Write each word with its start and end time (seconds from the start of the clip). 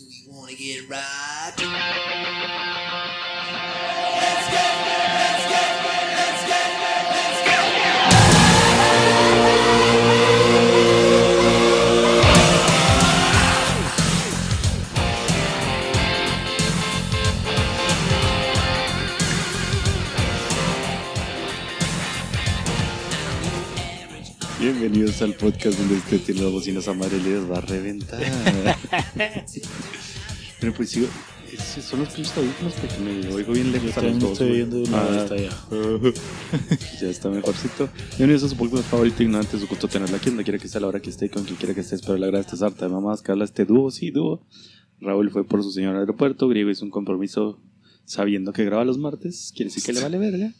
Do 0.00 0.06
you 0.06 0.32
wanna 0.32 0.54
get 0.54 0.88
right? 0.88 2.19
Bienvenidos 25.20 25.22
al 25.22 25.34
podcast 25.34 25.78
donde 25.78 25.94
usted 25.96 26.20
tiene 26.22 26.40
la 26.40 26.48
bocina 26.48 26.80
a 26.86 26.94
madre 26.94 27.18
les 27.22 27.50
va 27.50 27.58
a 27.58 27.60
reventar. 27.60 28.22
Pero 30.60 30.72
pues 30.72 30.88
sigo, 30.88 31.08
esos 31.52 31.84
son 31.84 32.00
los 32.00 32.08
pinches 32.08 32.34
audífonos 32.38 32.72
porque 32.74 32.98
me 33.00 33.34
oigo 33.34 33.52
bien 33.52 33.70
lejos 33.70 33.98
a 33.98 34.02
los 34.02 34.18
dos. 34.18 34.32
estoy 34.32 34.50
oyendo 34.52 34.78
una 34.78 34.98
Ah, 34.98 35.10
vista 35.10 35.36
ya. 35.36 35.50
ya 37.02 37.08
está 37.10 37.28
mejorcito. 37.28 37.90
Bienvenidos 38.16 38.44
a 38.44 38.48
su 38.48 38.56
podcast 38.56 38.88
favorito 38.88 39.22
ignorante, 39.22 39.58
su 39.58 39.66
gusto 39.66 39.88
tenerla 39.88 40.16
aquí 40.16 40.30
donde 40.30 40.42
quiera 40.44 40.58
que 40.58 40.66
esté, 40.66 40.78
a 40.78 40.80
la 40.80 40.86
hora 40.86 41.00
que 41.00 41.10
esté, 41.10 41.28
con 41.28 41.44
quien 41.44 41.56
quiera 41.56 41.74
que 41.74 41.80
esté. 41.80 41.96
Espero 41.96 42.16
la 42.16 42.28
gran 42.28 42.40
esta 42.40 42.64
harta 42.64 42.86
de 42.86 42.92
mamás 42.92 43.20
que 43.20 43.30
habla 43.32 43.44
este 43.44 43.66
dúo, 43.66 43.90
sí, 43.90 44.10
dúo. 44.10 44.46
Raúl 45.00 45.30
fue 45.30 45.44
por 45.44 45.62
su 45.62 45.70
señor 45.70 45.96
al 45.96 46.00
aeropuerto, 46.00 46.48
Griego 46.48 46.70
hizo 46.70 46.86
un 46.86 46.90
compromiso 46.90 47.60
sabiendo 48.06 48.54
que 48.54 48.64
graba 48.64 48.86
los 48.86 48.96
martes, 48.96 49.52
quiere 49.54 49.68
decir 49.68 49.82
que 49.84 49.92
le 49.92 50.00
vale 50.00 50.16
verga. 50.16 50.54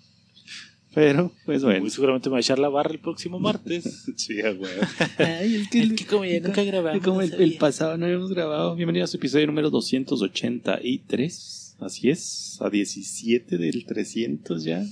Pero, 0.93 1.33
pues 1.47 1.63
bueno. 1.63 1.81
Muy 1.81 1.91
seguramente 1.91 2.29
me 2.29 2.33
va 2.33 2.39
a 2.39 2.41
echar 2.41 2.59
la 2.59 2.69
barra 2.69 2.91
el 2.91 2.99
próximo 3.01 3.39
martes. 3.39 4.07
Sí, 4.17 4.41
a 4.41 4.51
huevo. 4.51 4.83
Ay, 5.19 5.57
es 5.57 5.69
que, 5.69 6.07
como 6.07 6.25
ya 6.25 6.41
nunca 6.41 6.65
grabamos. 6.65 7.03
Como 7.03 7.23
el, 7.23 7.33
el 7.35 7.57
pasado 7.59 7.97
no 7.97 8.07
habíamos 8.07 8.31
grabado. 8.31 8.75
Bienvenido 8.75 9.05
a 9.05 9.07
su 9.07 9.17
episodio 9.17 9.47
número 9.47 9.71
283. 9.71 11.77
Así 11.79 12.11
es, 12.11 12.59
a 12.61 12.69
17 12.69 13.57
del 13.57 13.87
300 13.87 14.65
ya. 14.65 14.85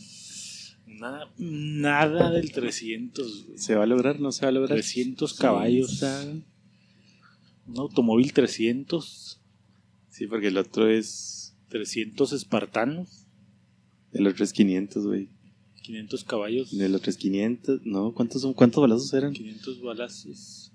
Nada, 0.87 1.29
nada 1.37 2.31
del 2.31 2.53
300. 2.53 3.47
güey. 3.47 3.59
¿Se 3.59 3.75
va 3.75 3.83
a 3.83 3.87
lograr? 3.87 4.21
¿No 4.21 4.33
se 4.33 4.47
va 4.47 4.49
a 4.49 4.53
lograr? 4.53 4.79
300 4.79 5.35
caballos. 5.35 6.03
Un 7.67 7.79
automóvil 7.79 8.33
300. 8.33 9.41
Sí, 10.11 10.27
porque 10.27 10.49
el 10.49 10.57
otro 10.57 10.89
es. 10.89 11.35
300 11.69 12.33
espartanos. 12.33 13.27
El 14.13 14.27
otro 14.27 14.43
es 14.43 14.55
500, 14.55 15.07
güey. 15.07 15.29
500 15.89 16.25
caballos. 16.25 16.75
Otro 16.75 17.11
es 17.11 17.17
500. 17.17 17.87
No, 17.87 18.13
¿cuántos, 18.13 18.43
son? 18.43 18.53
¿cuántos 18.53 18.83
balazos 18.83 19.15
eran? 19.15 19.33
500 19.33 19.81
balazos. 19.81 20.71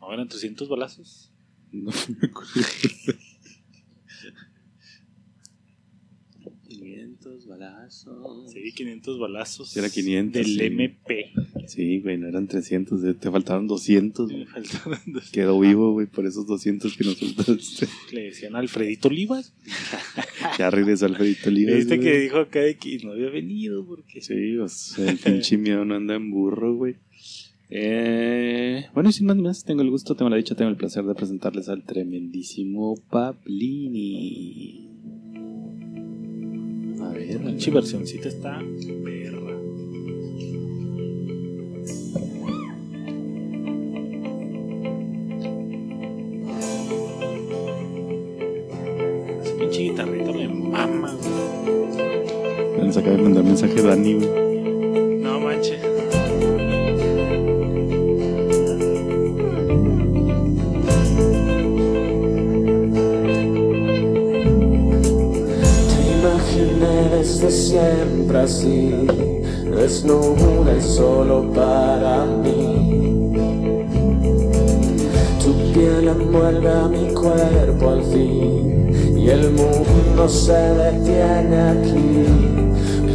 No, 0.00 0.12
eran 0.12 0.28
300 0.28 0.68
balazos. 0.68 1.32
No 1.72 1.90
me 2.20 2.28
acuerdo. 2.28 2.52
500 6.68 7.46
balazos. 7.48 8.52
Sí, 8.52 8.72
500 8.72 9.18
balazos. 9.18 9.76
Era 9.76 9.90
500, 9.90 10.32
Del 10.32 10.46
sí. 10.46 10.64
MP. 10.64 11.32
Sí, 11.66 12.00
güey, 12.00 12.18
no 12.18 12.28
eran 12.28 12.46
300. 12.46 13.02
eh, 13.04 13.14
Te 13.14 13.30
faltaron 13.30 13.66
200. 13.66 14.30
Me 14.32 14.46
faltaban 14.46 15.00
dos. 15.06 15.30
Quedó 15.30 15.58
vivo, 15.60 15.92
güey, 15.92 16.06
por 16.06 16.26
esos 16.26 16.46
200 16.46 16.96
que 16.96 17.04
nos 17.04 17.16
soltaste. 17.18 17.86
Le 18.12 18.22
decían 18.24 18.56
Alfredito 18.56 19.08
Olivas. 19.08 19.52
Ya 20.58 20.70
regresó 20.70 21.06
Alfredito 21.06 21.48
Olivas. 21.50 21.76
Viste 21.76 21.96
güey. 21.98 22.08
que 22.08 22.18
dijo 22.18 22.38
acá 22.38 22.60
de 22.60 22.76
que 22.76 22.98
no 23.04 23.12
había 23.12 23.28
venido 23.30 23.84
porque 23.86 24.20
Sí, 24.20 24.56
pues, 24.58 24.98
el 24.98 25.16
pinche 25.18 25.56
miedo 25.58 25.84
no 25.84 25.94
anda 25.96 26.14
en 26.16 26.30
burro, 26.30 26.74
güey. 26.76 26.96
Eh, 27.68 28.86
bueno, 28.94 29.10
y 29.10 29.12
sin 29.12 29.26
más 29.26 29.36
ni 29.36 29.42
más, 29.42 29.64
tengo 29.64 29.82
el 29.82 29.90
gusto, 29.90 30.16
tengo 30.16 30.28
la 30.28 30.36
dicha, 30.36 30.56
tengo 30.56 30.70
el 30.70 30.76
placer 30.76 31.04
de 31.04 31.14
presentarles 31.14 31.68
al 31.68 31.84
tremendísimo 31.84 32.96
Pablini. 33.10 34.88
A 37.00 37.10
ver, 37.10 37.40
La 37.40 37.50
pinche 37.50 37.70
versioncita 37.70 38.28
está 38.28 38.58
perra. 39.04 39.56
Guitarrita 50.80 50.86
me 50.86 50.98
mama, 50.98 51.14
güey. 52.76 52.86
nos 52.86 52.96
acaba 52.96 53.16
de 53.16 53.22
mandar 53.22 53.44
mensaje 53.44 53.82
Dani, 53.82 54.14
güey. 54.14 54.28
No 55.22 55.40
manches. 55.40 55.80
Te 65.88 65.98
imaginé 66.18 67.16
desde 67.16 67.50
siempre 67.50 68.38
así, 68.38 69.06
desnuda 69.70 70.76
y 70.76 70.80
solo 70.80 71.52
para 71.52 72.24
mí. 72.24 72.88
Tu 75.42 75.72
piel 75.72 76.08
envuelve 76.08 76.68
a 76.68 76.88
mi 76.88 77.12
cuerpo 77.14 77.90
al 77.90 78.04
fin, 78.04 78.89
y 79.30 79.32
el 79.32 79.50
mundo 79.52 80.28
se 80.28 80.52
detiene 80.52 81.60
aquí. 81.70 82.26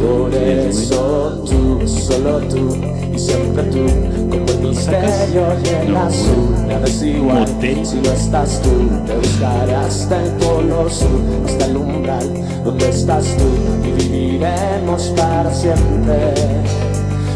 Por 0.00 0.34
eso 0.34 1.44
tú, 1.46 1.86
solo 1.86 2.38
tú, 2.48 2.76
y 3.14 3.18
siempre 3.18 3.62
tú, 3.64 3.86
como 4.30 4.46
el 4.46 4.68
misterio 4.68 5.46
y 5.64 5.86
el 5.86 5.96
azul, 5.96 6.54
nada 6.68 6.86
es 6.86 7.02
igual. 7.02 7.46
Si 7.82 7.96
no 7.96 8.12
estás 8.12 8.62
tú, 8.62 8.88
te 9.06 9.16
buscaré 9.16 9.74
hasta 9.74 10.22
el 10.22 10.30
polo 10.32 10.88
sur, 10.88 11.20
hasta 11.44 11.66
el 11.66 11.76
umbral 11.76 12.30
donde 12.64 12.88
estás 12.88 13.24
tú, 13.36 13.86
y 13.86 13.92
viviremos 14.02 15.12
para 15.16 15.52
siempre, 15.52 16.34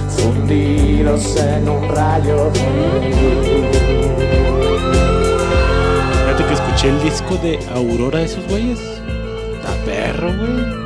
fundidos 0.09 1.37
en 1.37 1.69
un 1.69 1.89
rayo 1.89 2.51
escuché 6.81 6.97
el 6.97 7.03
disco 7.03 7.37
de 7.37 7.59
Aurora 7.75 8.21
de 8.21 8.25
esos 8.25 8.47
güeyes. 8.49 8.79
Está 8.79 9.75
perro, 9.85 10.29
güey. 10.29 10.81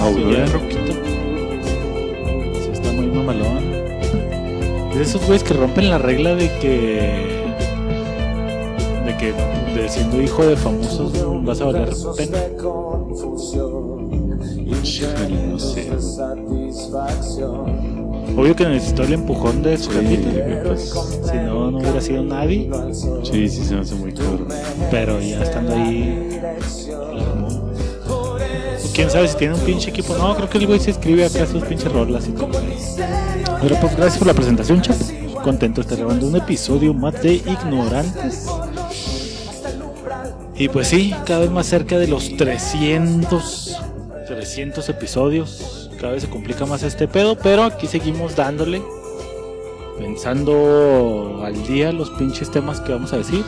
Aurora. 0.00 0.46
sí, 0.46 0.52
rockito. 0.52 0.92
Sí, 2.54 2.70
está 2.72 2.92
muy 2.92 3.06
mamalón. 3.06 3.74
Es 4.90 4.96
de 4.96 5.02
esos 5.02 5.22
güeyes 5.26 5.42
que 5.42 5.52
rompen 5.54 5.90
la 5.90 5.98
regla 5.98 6.34
de 6.34 6.48
que. 6.58 7.52
de 9.04 9.16
que 9.18 9.34
de 9.78 9.88
siendo 9.88 10.22
hijo 10.22 10.46
de 10.46 10.56
famosos 10.56 11.12
vas 11.44 11.60
a 11.60 11.64
valer 11.66 11.90
pena. 12.16 12.38
no 15.50 15.58
sé. 15.58 15.90
Obvio 18.40 18.56
que 18.56 18.64
necesitó 18.64 19.02
el 19.02 19.12
empujón 19.12 19.62
de 19.62 19.76
su 19.76 19.92
Sí, 19.92 20.18
pues, 20.64 20.94
Si 21.30 21.36
no, 21.36 21.70
no 21.70 21.76
hubiera 21.76 22.00
sido 22.00 22.22
nadie. 22.22 22.70
sí, 23.22 23.50
sí, 23.50 23.64
se 23.66 23.74
me 23.74 23.82
hace 23.82 23.94
muy 23.96 24.14
cabrón. 24.14 24.48
Pero 24.90 25.20
ya 25.20 25.42
estando 25.42 25.74
ahí. 25.74 26.40
Quién 28.94 29.10
sabe 29.10 29.28
si 29.28 29.36
tiene 29.36 29.52
un 29.52 29.60
pinche 29.60 29.90
equipo. 29.90 30.16
No, 30.16 30.34
creo 30.34 30.48
que 30.48 30.56
el 30.56 30.66
güey 30.66 30.80
se 30.80 30.92
escribe 30.92 31.26
acá 31.26 31.46
sus 31.46 31.62
pinches 31.64 31.92
rolas 31.92 32.28
y 32.28 32.30
todo. 32.30 32.48
Pero 33.60 33.76
pues 33.78 33.94
gracias 33.94 34.16
por 34.16 34.26
la 34.26 34.32
presentación, 34.32 34.80
chat. 34.80 34.96
Contento 35.44 35.82
de 35.82 35.82
estar 35.82 35.98
grabando 35.98 36.26
un 36.26 36.36
episodio 36.36 36.94
más 36.94 37.20
de 37.22 37.34
Ignorantes. 37.34 38.46
Y 40.56 40.70
pues 40.70 40.88
sí, 40.88 41.14
cada 41.26 41.40
vez 41.40 41.50
más 41.50 41.66
cerca 41.66 41.98
de 41.98 42.08
los 42.08 42.38
300, 42.38 43.76
300 44.26 44.88
episodios. 44.88 45.79
Cada 46.00 46.14
vez 46.14 46.22
se 46.22 46.30
complica 46.30 46.64
más 46.64 46.82
este 46.82 47.06
pedo, 47.06 47.36
pero 47.36 47.62
aquí 47.62 47.86
seguimos 47.86 48.34
dándole. 48.34 48.80
Pensando 49.98 51.42
al 51.44 51.66
día 51.66 51.92
los 51.92 52.08
pinches 52.12 52.50
temas 52.50 52.80
que 52.80 52.92
vamos 52.92 53.12
a 53.12 53.18
decir. 53.18 53.44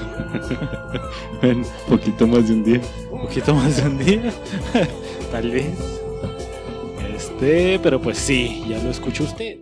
Un 1.42 1.64
poquito 1.88 2.26
más 2.26 2.46
de 2.46 2.54
un 2.54 2.62
día. 2.62 2.80
Un 3.10 3.22
poquito 3.22 3.54
más 3.54 3.78
de 3.78 3.88
un 3.88 3.98
día. 3.98 4.34
Tal 5.32 5.50
vez. 5.50 5.72
Este, 7.15 7.78
pero 7.78 8.03
pues 8.03 8.18
sí, 8.18 8.62
ya 8.68 8.82
lo 8.82 8.91
escuchó 8.91 9.24
usted. 9.24 9.60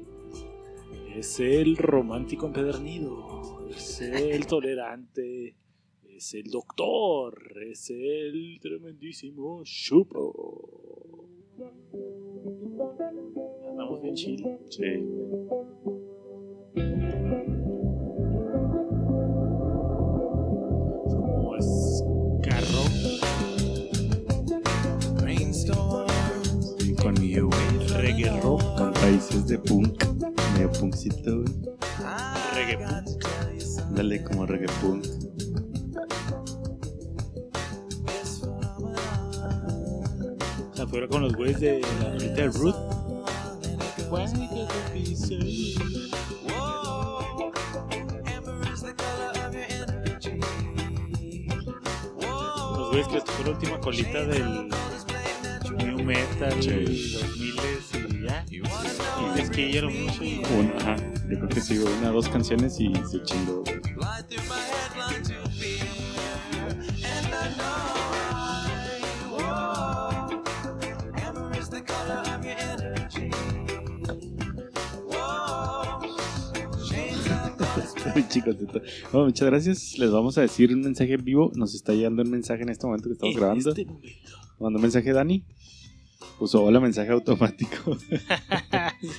Es 1.14 1.38
el 1.38 1.76
romántico 1.76 2.46
empedernido. 2.46 3.68
Es 3.70 4.00
el 4.00 4.48
tolerante. 4.48 5.54
Es 6.08 6.34
el 6.34 6.50
doctor. 6.50 7.54
Es 7.70 7.88
el 7.90 8.58
tremendísimo 8.60 9.62
Chupo. 9.62 11.28
Andamos 12.80 14.00
bien 14.02 14.14
chill. 14.14 14.58
Sí. 14.70 14.84
Es 21.06 21.14
como 21.14 21.56
es 21.56 22.04
carro. 22.42 22.84
Con, 27.02 27.16
Reggae 27.16 28.40
rock. 28.42 28.62
con 28.76 28.94
raíces 28.94 29.46
de 29.46 29.58
punk. 29.58 30.04
Medio 30.54 30.70
punkcito, 30.72 31.42
güey. 31.42 31.54
Reggae 32.54 32.78
punk. 32.78 33.24
Dale 33.94 34.22
como 34.24 34.46
reggae 34.46 34.68
punk. 34.80 35.19
Fuera 40.90 41.06
con 41.08 41.22
los 41.22 41.32
güeyes 41.34 41.60
de 41.60 41.80
la 41.80 42.10
rolita 42.10 42.34
de 42.34 42.48
Root. 42.48 42.76
Why 44.10 44.24
gotta 44.26 44.92
be 44.92 45.14
so 45.14 45.36
Los 52.76 52.90
güeyes 52.90 53.08
que 53.08 53.14
les 53.14 53.24
tocó 53.24 53.42
la 53.44 53.50
última 53.50 53.80
colita 53.80 54.24
del 54.24 54.68
New 55.78 56.04
Metal, 56.04 56.62
Sí. 56.62 57.14
2000 57.14 57.54
y 58.20 58.22
ya. 58.26 58.44
Y 58.50 59.40
es 59.40 59.50
que 59.50 59.66
oyeron 59.66 60.04
mucho 60.04 60.24
y 60.24 60.42
Un- 60.58 60.72
ajá, 60.80 60.96
yo 61.28 61.36
creo 61.38 61.48
que 61.48 61.60
sí, 61.60 61.78
una 61.78 62.10
dos 62.10 62.28
canciones 62.28 62.78
y 62.80 62.92
se 63.10 63.22
chingó, 63.22 63.62
güey. 78.12 78.24
Estoy 78.24 78.42
chico, 78.42 78.54
teta. 78.56 78.80
Bueno, 79.12 79.26
muchas 79.26 79.46
gracias. 79.48 79.98
Les 79.98 80.10
vamos 80.10 80.36
a 80.38 80.42
decir 80.42 80.72
un 80.74 80.80
mensaje 80.82 81.14
en 81.14 81.24
vivo. 81.24 81.50
Nos 81.54 81.74
está 81.74 81.92
llegando 81.94 82.22
un 82.22 82.30
mensaje 82.30 82.62
en 82.62 82.68
este 82.70 82.86
momento 82.86 83.08
que 83.08 83.12
estamos 83.14 83.34
en 83.34 83.40
grabando. 83.40 83.70
este 83.70 83.84
momento. 83.84 84.08
Mandó 84.58 84.76
un 84.78 84.82
mensaje 84.82 85.12
Dani. 85.12 85.44
Puso 86.38 86.62
hola 86.64 86.80
mensaje 86.80 87.10
automático. 87.12 87.96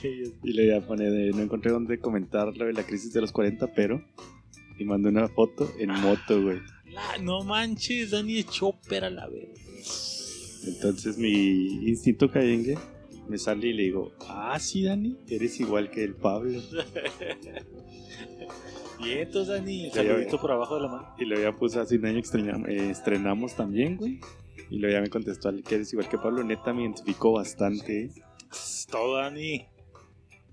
Sí, 0.01 0.23
y 0.43 0.53
le 0.53 0.67
ya 0.67 0.81
pone 0.81 1.09
de 1.09 1.31
no 1.31 1.41
encontré 1.41 1.71
dónde 1.71 1.97
comentar 1.99 2.55
lo 2.55 2.65
de 2.65 2.73
la 2.73 2.83
crisis 2.83 3.11
de 3.13 3.21
los 3.21 3.31
40, 3.31 3.73
pero. 3.73 4.03
Y 4.77 4.85
mandó 4.85 5.09
una 5.09 5.27
foto 5.27 5.71
en 5.79 5.89
moto, 5.89 6.41
güey. 6.41 6.59
la- 6.91 7.17
no 7.23 7.43
manches, 7.43 8.11
Dani 8.11 8.35
de 8.35 8.43
Chopper 8.43 9.05
a 9.05 9.09
la 9.09 9.27
vez. 9.27 10.61
Entonces 10.67 11.17
mi 11.17 11.29
instinto 11.89 12.29
cayengue 12.29 12.77
me 13.27 13.37
sale 13.39 13.67
y 13.69 13.73
le 13.73 13.83
digo, 13.83 14.11
ah, 14.27 14.59
sí, 14.59 14.83
Dani, 14.83 15.17
eres 15.27 15.59
igual 15.59 15.89
que 15.89 16.03
el 16.03 16.13
Pablo. 16.15 16.61
Bien, 19.01 19.19
entonces 19.19 19.53
Dani, 19.55 19.89
saludito 19.91 20.39
por 20.39 20.51
abajo 20.51 20.75
de 20.75 20.81
la 20.81 20.87
mano. 20.87 21.15
Y 21.17 21.25
luego 21.25 21.43
ya 21.43 21.55
puse 21.55 21.79
hace 21.79 21.97
un 21.97 22.05
año 22.05 22.21
eh, 22.67 22.89
estrenamos 22.91 23.55
también, 23.55 23.97
güey. 23.97 24.19
Y 24.69 24.77
luego 24.79 24.93
ya 24.93 25.01
me 25.01 25.09
contestó 25.09 25.49
al 25.49 25.63
que 25.63 25.75
eres 25.75 25.91
igual 25.93 26.07
que 26.07 26.17
Pablo. 26.17 26.43
Neta 26.43 26.73
me 26.73 26.83
identificó 26.83 27.33
bastante. 27.33 28.11
todo, 28.89 29.17
Dani. 29.17 29.65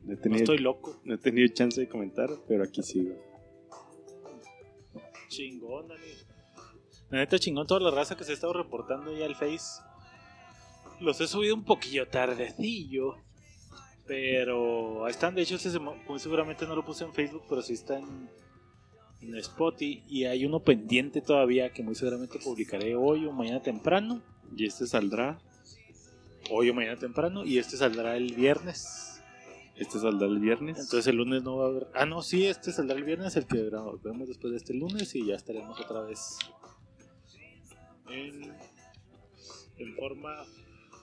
No 0.05 0.13
he 0.13 0.17
No 0.17 0.23
tenido, 0.23 0.43
estoy 0.43 0.59
loco. 0.59 1.01
no 1.05 1.15
he 1.15 1.19
tenido 1.19 1.47
chance 1.53 1.81
de 1.81 1.89
comentar, 1.89 2.31
pero 2.47 2.65
aquí 2.65 2.83
sigo. 2.83 3.15
Chingón, 5.29 5.89
Dani. 5.89 6.01
La 7.11 7.19
neta, 7.19 7.39
chingón 7.39 7.67
toda 7.67 7.81
la 7.81 7.91
raza 7.91 8.17
que 8.17 8.25
se 8.25 8.33
ha 8.33 8.35
estado 8.35 8.53
reportando 8.53 9.17
ya 9.17 9.27
al 9.27 9.35
Face. 9.35 9.83
Los 11.01 11.21
he 11.21 11.27
subido 11.29 11.55
un 11.55 11.65
poquillo 11.65 12.09
tardecillo. 12.09 13.17
Pero 14.09 15.05
ahí 15.05 15.11
están. 15.11 15.35
De 15.35 15.43
hecho, 15.43 15.59
muy 16.09 16.19
seguramente 16.19 16.67
no 16.67 16.75
lo 16.75 16.85
puse 16.85 17.05
en 17.05 17.13
Facebook, 17.13 17.43
pero 17.47 17.61
sí 17.61 17.75
está 17.75 17.99
en, 17.99 18.31
en 19.21 19.37
Spotify. 19.37 20.03
Y 20.09 20.25
hay 20.25 20.47
uno 20.47 20.61
pendiente 20.61 21.21
todavía 21.21 21.71
que 21.73 21.83
muy 21.83 21.95
seguramente 21.95 22.39
publicaré 22.43 22.97
hoy 22.97 23.27
o 23.27 23.33
mañana 23.33 23.63
temprano. 23.63 24.23
Y 24.57 24.65
este 24.65 24.87
saldrá, 24.87 25.39
Hoy 26.51 26.71
o 26.71 26.75
mañana 26.75 26.99
temprano. 26.99 27.45
Y 27.45 27.59
este 27.59 27.77
saldrá 27.77 28.17
el 28.17 28.35
viernes. 28.35 29.23
este 29.77 29.99
saldrá 29.99 30.27
el 30.27 30.39
viernes. 30.39 30.79
Entonces 30.79 31.07
el 31.09 31.17
lunes 31.17 31.43
no 31.43 31.59
va 31.59 31.67
a 31.67 31.69
haber. 31.69 31.89
Ah, 31.95 32.07
no, 32.07 32.23
sí, 32.23 32.47
este 32.47 32.73
saldrá 32.73 32.97
el 32.97 33.05
viernes, 33.05 33.37
el 33.37 33.47
que 33.47 33.71
vemos 34.03 34.27
después 34.27 34.53
de 34.53 34.57
este 34.57 34.73
lunes 34.73 35.15
y 35.15 35.27
ya 35.27 35.35
estaremos 35.35 35.79
otra 35.79 36.01
vez 36.01 36.39
en, 38.09 38.55
en 39.77 39.97
forma 39.97 40.47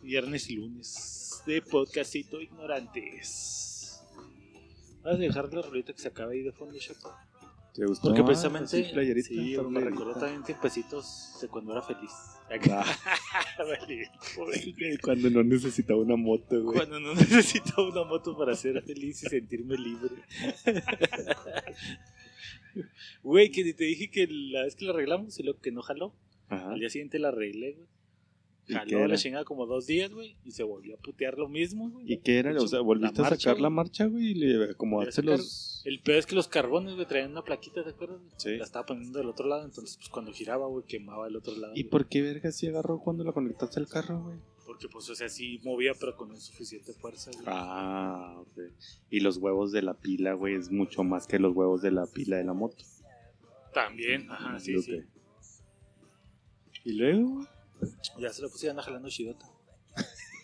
viernes 0.02 0.50
y 0.50 0.56
lunes 0.56 1.25
de 1.46 1.62
podcastito 1.62 2.42
ignorantes. 2.42 4.02
Vas 5.04 5.16
a 5.16 5.18
dejar 5.18 5.54
la 5.54 5.62
rolita 5.62 5.94
que 5.94 6.00
se 6.00 6.08
acaba 6.08 6.32
ahí 6.32 6.42
de 6.42 6.52
fondo, 6.52 6.78
Chapo. 6.80 7.12
¿Te 7.74 7.86
gustó? 7.86 8.08
Porque 8.08 8.22
Ah, 8.22 8.26
precisamente. 8.26 8.70
sí, 8.84 8.92
playerita, 8.94 9.28
sí, 9.28 9.58
me 9.70 9.82
recordó 9.82 10.14
también 10.14 10.44
tiempecitos 10.44 11.38
de 11.42 11.48
cuando 11.50 11.74
era 11.74 11.82
feliz. 11.82 12.12
Ah, 12.72 12.86
Cuando 15.02 15.30
no 15.30 15.44
necesitaba 15.44 16.00
una 16.00 16.16
moto, 16.16 16.62
güey. 16.64 16.78
Cuando 16.78 17.00
no 17.02 17.14
necesitaba 17.16 17.88
una 17.90 18.04
moto 18.06 18.38
para 18.38 18.56
ser 18.56 18.82
feliz 18.84 19.24
y 19.24 19.28
sentirme 19.28 19.76
libre. 19.78 20.16
Güey, 23.24 23.52
que 23.52 23.74
te 23.74 23.84
dije 23.84 24.10
que 24.10 24.28
la 24.30 24.64
vez 24.64 24.76
que 24.76 24.86
la 24.86 24.94
arreglamos 24.94 25.40
y 25.40 25.44
lo 25.44 25.60
que 25.60 25.72
no 25.72 25.82
jaló, 25.82 26.14
Ajá. 26.50 26.72
al 26.72 26.80
día 26.80 26.90
siguiente 26.90 27.20
la 27.20 27.30
arreglé, 27.30 27.74
güey. 27.74 27.88
¿Y 28.68 28.74
qué 28.74 28.96
Jaló 28.96 29.08
la 29.08 29.16
chingada 29.16 29.46
como 29.46 29.68
dos 29.68 29.86
días, 29.86 30.12
güey, 30.12 30.36
y 30.44 30.52
se 30.52 30.64
volvió 30.64 30.96
a 30.96 30.98
putear 30.98 31.38
lo 31.38 31.48
mismo, 31.48 31.90
güey. 31.90 32.12
¿Y 32.12 32.18
qué 32.18 32.40
era? 32.40 32.52
O 32.60 32.68
sea, 32.68 32.80
volviste 32.82 33.22
a 33.22 33.30
sacar 33.30 33.58
la 33.58 33.68
güey. 33.68 33.76
marcha, 33.76 34.06
güey, 34.06 34.32
y 34.32 34.36
le 34.36 34.72
acomodaste 34.72 35.22
los... 35.22 35.84
El 35.86 36.00
peor 36.00 36.18
es 36.18 36.26
que 36.26 36.34
los 36.34 36.48
carbones, 36.48 36.96
güey, 36.96 37.08
traían 37.08 37.32
una 37.32 37.44
plaquita, 37.44 37.84
¿te 37.84 37.92
acuerdas? 37.92 38.20
Sí. 38.38 38.58
La 38.58 38.64
estaba 38.64 38.86
poniendo 38.86 39.20
del 39.20 39.30
otro 39.30 39.48
lado, 39.48 39.66
entonces, 39.66 39.98
pues 39.98 40.10
cuando 40.10 40.32
giraba, 40.32 40.66
güey, 40.68 40.84
quemaba 40.86 41.28
el 41.28 41.36
otro 41.36 41.56
lado. 41.56 41.74
¿Y 41.76 41.84
güey. 41.84 41.90
por 41.92 42.08
qué 42.08 42.24
verga 42.24 42.52
si 42.52 42.68
agarró 42.68 43.00
cuando 43.00 43.24
la 43.24 43.34
conectaste 43.34 43.80
al 43.80 43.88
carro, 43.88 44.24
güey? 44.24 44.38
Porque, 44.66 44.88
pues, 44.90 45.08
o 45.12 45.16
sea, 45.16 45.30
sí 45.30 45.60
movía, 45.64 45.94
pero 46.00 46.18
con 46.18 46.32
insuficiente 46.32 46.92
fuerza, 46.94 47.30
güey. 47.32 47.46
Ah, 47.48 48.36
ok. 48.40 48.64
Y 49.12 49.20
los 49.20 49.38
huevos 49.38 49.72
de 49.72 49.84
la 49.84 49.94
pila, 49.94 50.34
güey, 50.34 50.56
es 50.56 50.72
mucho 50.72 51.04
más 51.04 51.28
que 51.28 51.38
los 51.38 51.56
huevos 51.56 51.84
de 51.84 51.92
la 51.92 52.08
pila 52.08 52.38
de 52.38 52.46
la 52.46 52.54
moto. 52.54 52.84
También, 53.74 54.32
ajá, 54.32 54.60
sí, 54.60 54.82
sí. 54.82 55.02
¿Y 56.84 56.94
luego? 56.94 57.46
Ya 58.20 58.32
se 58.32 58.42
lo 58.42 58.50
puse 58.50 58.68
y 58.68 58.70
anda 58.70 58.84
jalando 58.84 59.10
chidota. 59.10 59.46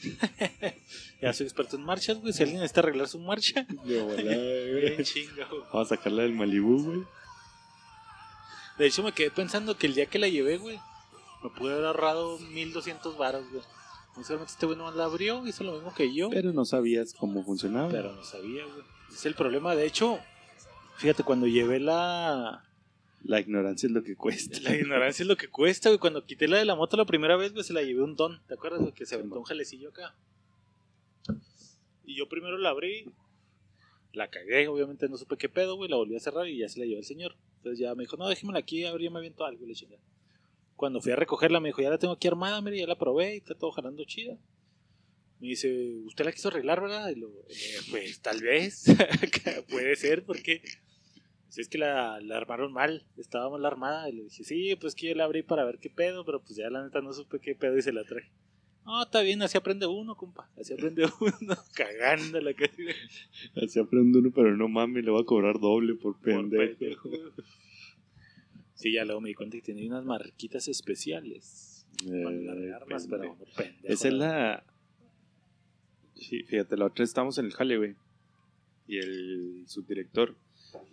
ya 1.21 1.33
soy 1.33 1.45
experto 1.45 1.75
en 1.75 1.83
marchas, 1.83 2.19
güey. 2.19 2.33
Si 2.33 2.41
alguien 2.43 2.59
necesita 2.61 2.81
arreglar 2.81 3.07
su 3.07 3.19
marcha, 3.19 3.65
De 3.85 4.01
volada, 4.01 4.21
bien 4.23 4.93
güey. 4.95 5.03
chinga, 5.03 5.45
güey. 5.47 5.61
Vamos 5.71 5.91
a 5.91 5.95
sacarla 5.95 6.23
del 6.23 6.33
Malibú, 6.33 6.83
güey. 6.83 7.03
De 8.77 8.87
hecho, 8.87 9.03
me 9.03 9.11
quedé 9.11 9.29
pensando 9.31 9.77
que 9.77 9.87
el 9.87 9.93
día 9.93 10.07
que 10.07 10.17
la 10.17 10.27
llevé, 10.27 10.57
güey, 10.57 10.79
me 11.43 11.49
pude 11.51 11.73
haber 11.73 11.85
ahorrado 11.85 12.39
1200 12.39 13.17
varos, 13.17 13.43
güey. 13.51 13.63
Muy 14.15 14.23
seguramente 14.25 14.53
este 14.53 14.65
güey 14.65 14.77
no 14.77 14.91
la 14.91 15.05
abrió, 15.05 15.45
hizo 15.47 15.63
lo 15.63 15.73
mismo 15.73 15.93
que 15.93 16.13
yo, 16.13 16.29
Pero 16.29 16.51
no 16.51 16.65
sabías 16.65 17.13
cómo 17.13 17.43
funcionaba. 17.45 17.89
pero 17.89 18.11
no 18.13 18.23
sabía, 18.23 18.65
güey. 18.65 18.83
Es 19.13 19.25
el 19.25 19.35
problema. 19.35 19.75
De 19.75 19.85
hecho, 19.85 20.19
fíjate, 20.97 21.23
cuando 21.23 21.47
llevé 21.47 21.79
la. 21.79 22.63
La 23.23 23.39
ignorancia 23.39 23.87
es 23.87 23.93
lo 23.93 24.03
que 24.03 24.15
cuesta. 24.15 24.59
La 24.61 24.75
ignorancia 24.75 25.23
es 25.23 25.27
lo 25.27 25.37
que 25.37 25.47
cuesta, 25.47 25.89
güey. 25.89 25.99
Cuando 25.99 26.25
quité 26.25 26.47
la 26.47 26.57
de 26.57 26.65
la 26.65 26.75
moto 26.75 26.97
la 26.97 27.05
primera 27.05 27.35
vez, 27.37 27.53
güey, 27.53 27.63
se 27.63 27.73
la 27.73 27.83
llevé 27.83 28.01
un 28.01 28.15
don. 28.15 28.41
¿Te 28.47 28.55
acuerdas, 28.55 28.81
güey? 28.81 28.93
Que 28.93 29.05
se 29.05 29.15
aventó 29.15 29.37
un 29.37 29.43
jalecillo 29.43 29.89
acá. 29.89 30.15
Y 32.03 32.15
yo 32.15 32.27
primero 32.27 32.57
la 32.57 32.69
abrí, 32.69 33.05
la 34.11 34.29
cagué, 34.29 34.67
obviamente 34.67 35.07
no 35.07 35.17
supe 35.17 35.37
qué 35.37 35.49
pedo, 35.49 35.75
güey. 35.75 35.89
La 35.89 35.97
volví 35.97 36.15
a 36.15 36.19
cerrar 36.19 36.47
y 36.47 36.57
ya 36.57 36.67
se 36.67 36.79
la 36.79 36.85
llevó 36.85 36.99
el 36.99 37.05
señor. 37.05 37.35
Entonces 37.57 37.79
ya 37.79 37.93
me 37.95 38.03
dijo, 38.03 38.17
no, 38.17 38.27
déjemela 38.27 38.59
aquí, 38.59 38.85
a 38.85 38.91
ver, 38.91 39.01
ya 39.01 39.11
me 39.11 39.19
aviento 39.19 39.45
algo, 39.45 39.65
le. 39.65 39.75
Cuando 40.75 40.99
fui 40.99 41.11
a 41.11 41.15
recogerla, 41.15 41.59
me 41.59 41.69
dijo, 41.69 41.81
ya 41.83 41.91
la 41.91 41.99
tengo 41.99 42.13
aquí 42.15 42.27
armada, 42.27 42.59
mire, 42.59 42.79
ya 42.79 42.87
la 42.87 42.97
probé 42.97 43.35
y 43.35 43.37
está 43.37 43.53
todo 43.53 43.71
jalando 43.71 44.03
chida. 44.03 44.35
Me 45.39 45.49
dice, 45.49 45.99
¿usted 46.05 46.25
la 46.25 46.31
quiso 46.31 46.47
arreglar, 46.47 46.81
verdad? 46.81 47.09
Y 47.09 47.15
lo, 47.19 47.29
"Eh, 47.49 47.77
pues 47.91 48.19
tal 48.21 48.41
vez, 48.41 48.85
puede 49.69 49.95
ser, 49.95 50.23
porque 50.25 50.61
si 51.51 51.59
es 51.59 51.67
que 51.67 51.77
la, 51.77 52.21
la 52.21 52.37
armaron 52.37 52.71
mal, 52.71 53.03
estaba 53.17 53.49
mal 53.49 53.65
armada. 53.65 54.07
Y 54.07 54.13
le 54.13 54.23
dije, 54.23 54.45
sí, 54.45 54.73
pues 54.79 54.95
que 54.95 55.09
yo 55.09 55.15
la 55.15 55.25
abrí 55.25 55.43
para 55.43 55.65
ver 55.65 55.79
qué 55.79 55.89
pedo, 55.89 56.23
pero 56.23 56.41
pues 56.41 56.55
ya 56.55 56.69
la 56.69 56.81
neta 56.81 57.01
no 57.01 57.11
supe 57.11 57.41
qué 57.41 57.55
pedo 57.55 57.77
y 57.77 57.81
se 57.81 57.91
la 57.91 58.05
traje. 58.05 58.31
No, 58.85 59.03
está 59.03 59.21
bien, 59.21 59.41
así 59.41 59.57
aprende 59.57 59.85
uno, 59.85 60.15
compa. 60.15 60.49
Así 60.57 60.73
aprende 60.73 61.03
uno, 61.19 61.55
cagándola 61.75 62.53
casi. 62.53 62.85
Así 63.61 63.79
aprende 63.79 64.19
uno, 64.19 64.31
pero 64.33 64.55
no 64.55 64.69
mames, 64.69 65.03
le 65.03 65.11
va 65.11 65.19
a 65.19 65.25
cobrar 65.25 65.59
doble 65.59 65.95
por 65.95 66.13
por 66.13 66.21
pendejo. 66.21 66.77
pendejo. 66.77 67.09
Sí, 68.73 68.93
ya 68.93 69.03
luego 69.03 69.19
me 69.19 69.27
di 69.27 69.35
cuenta 69.35 69.57
que 69.57 69.61
tenía 69.61 69.87
unas 69.89 70.05
marquitas 70.05 70.69
especiales. 70.69 71.85
Eh, 72.05 72.53
rearmas, 72.55 73.07
pendejo. 73.07 73.37
pero 73.37 73.51
pendejo. 73.57 73.93
Esa 73.93 74.07
es 74.07 74.13
la. 74.13 74.63
Sí, 76.15 76.43
fíjate, 76.43 76.77
la 76.77 76.85
otra 76.85 77.03
estamos 77.03 77.37
en 77.39 77.47
el 77.47 77.51
jale, 77.51 77.77
güey. 77.77 77.95
Y 78.87 78.99
el 78.99 79.65
subdirector 79.67 80.37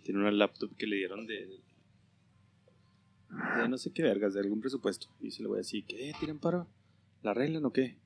tiene 0.03 0.19
una 0.19 0.31
laptop 0.31 0.75
que 0.75 0.87
le 0.87 0.97
dieron 0.97 1.27
de. 1.27 1.47
de 1.47 1.59
no 3.69 3.77
sé 3.77 3.91
qué 3.91 4.03
vergas, 4.03 4.33
de 4.33 4.39
algún 4.39 4.61
presupuesto. 4.61 5.07
Y 5.19 5.31
se 5.31 5.41
le 5.41 5.47
voy 5.47 5.57
a 5.57 5.59
decir, 5.59 5.85
¿qué? 5.85 6.13
¿Tiran 6.19 6.39
paro? 6.39 6.67
¿La 7.21 7.31
arreglan 7.31 7.65
o 7.65 7.73
qué? 7.73 7.97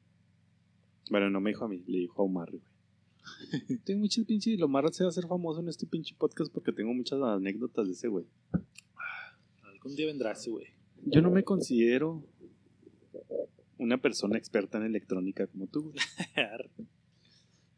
Bueno, 1.09 1.29
no 1.29 1.41
me 1.41 1.51
dijo 1.51 1.65
a 1.65 1.67
mí, 1.67 1.83
le 1.87 1.99
dijo 1.99 2.21
a 2.21 2.25
Omar, 2.25 2.49
güey. 2.51 2.63
tengo 3.85 4.01
muchas 4.01 4.25
pinches. 4.25 4.61
Omar 4.61 4.93
se 4.93 5.03
va 5.03 5.07
a 5.07 5.11
hacer 5.11 5.27
famoso 5.27 5.59
en 5.61 5.69
este 5.69 5.85
pinche 5.85 6.15
podcast 6.17 6.51
porque 6.51 6.71
tengo 6.71 6.93
muchas 6.93 7.21
anécdotas 7.21 7.87
de 7.87 7.93
ese, 7.93 8.07
güey. 8.07 8.25
Algún 9.63 9.95
día 9.95 10.07
vendrá 10.07 10.31
ese, 10.31 10.49
güey. 10.49 10.67
Yo 11.05 11.21
no 11.21 11.29
me 11.29 11.43
considero 11.43 12.23
una 13.77 13.97
persona 13.97 14.37
experta 14.37 14.77
en 14.77 14.85
electrónica 14.85 15.47
como 15.47 15.67
tú, 15.67 15.91
güey. 15.91 15.95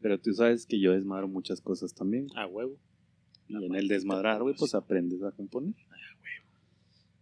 Pero 0.00 0.20
tú 0.20 0.32
sabes 0.32 0.66
que 0.66 0.78
yo 0.78 0.92
desmadro 0.92 1.26
muchas 1.26 1.60
cosas 1.60 1.94
también. 1.94 2.28
A 2.36 2.46
huevo. 2.46 2.78
Y 3.48 3.64
en 3.64 3.74
el 3.74 3.88
desmadrar, 3.88 4.42
güey, 4.42 4.54
pues 4.56 4.74
aprendes 4.74 5.22
a 5.22 5.32
componer. 5.32 5.74
Ah, 5.90 5.96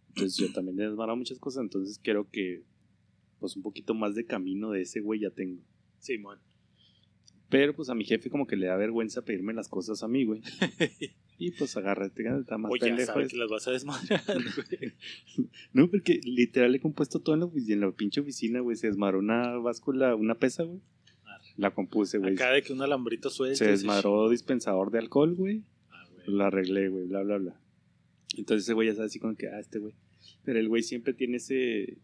Entonces 0.09 0.37
yo 0.37 0.51
también 0.53 0.79
he 0.79 0.83
desmadrado 0.83 1.17
muchas 1.17 1.39
cosas, 1.39 1.63
entonces 1.63 1.99
quiero 1.99 2.29
que 2.29 2.63
pues 3.39 3.55
un 3.55 3.63
poquito 3.63 3.93
más 3.93 4.15
de 4.15 4.25
camino 4.25 4.71
de 4.71 4.81
ese 4.81 5.01
güey 5.01 5.19
ya 5.19 5.29
tengo. 5.29 5.61
Simón. 5.99 6.39
Pero 7.49 7.75
pues 7.75 7.89
a 7.89 7.95
mi 7.95 8.05
jefe 8.05 8.29
como 8.29 8.47
que 8.47 8.55
le 8.55 8.67
da 8.67 8.75
vergüenza 8.75 9.23
pedirme 9.23 9.53
las 9.53 9.69
cosas 9.69 10.01
a 10.03 10.07
mí, 10.07 10.25
güey. 10.25 10.41
y 11.37 11.51
pues 11.51 11.77
agárrate, 11.77 12.23
está 12.39 12.57
más 12.57 12.71
Oye, 12.71 12.95
ya 12.97 13.05
sabes 13.05 13.31
que 13.31 13.37
las 13.37 13.49
vas 13.49 13.67
a 13.67 13.71
desmadrar, 13.71 14.23
güey. 14.27 14.93
No, 15.73 15.89
porque 15.89 16.19
literal 16.23 16.73
he 16.73 16.79
compuesto 16.79 17.19
todo 17.19 17.35
en 17.35 17.41
la, 17.41 17.49
en 17.73 17.79
la 17.81 17.91
pinche 17.91 18.21
oficina, 18.21 18.61
güey. 18.61 18.75
Se 18.75 18.87
desmadró 18.87 19.19
una 19.19 19.57
báscula, 19.57 20.15
una 20.15 20.35
pesa, 20.35 20.63
güey. 20.63 20.81
La 21.57 21.73
compuse, 21.73 22.17
güey. 22.17 22.33
Acá 22.33 22.51
de 22.51 22.63
que 22.63 22.73
un 22.73 22.81
alambrito 22.81 23.29
suelto. 23.29 23.57
Se 23.57 23.65
y 23.65 23.67
desmadró 23.69 24.29
dispensador 24.29 24.91
de 24.91 24.99
alcohol, 24.99 25.35
güey. 25.35 25.63
Lo 26.27 26.43
arreglé, 26.45 26.89
güey, 26.89 27.05
bla, 27.07 27.21
bla, 27.23 27.37
bla. 27.37 27.59
Entonces 28.37 28.65
ese 28.65 28.73
güey 28.73 28.87
ya 28.89 28.95
sabe 28.95 29.07
así 29.07 29.19
como 29.19 29.35
que, 29.35 29.47
ah, 29.47 29.59
este 29.59 29.79
güey. 29.79 29.93
Pero 30.43 30.59
el 30.59 30.67
güey 30.67 30.83
siempre 30.83 31.13
tiene 31.13 31.37
ese... 31.37 31.97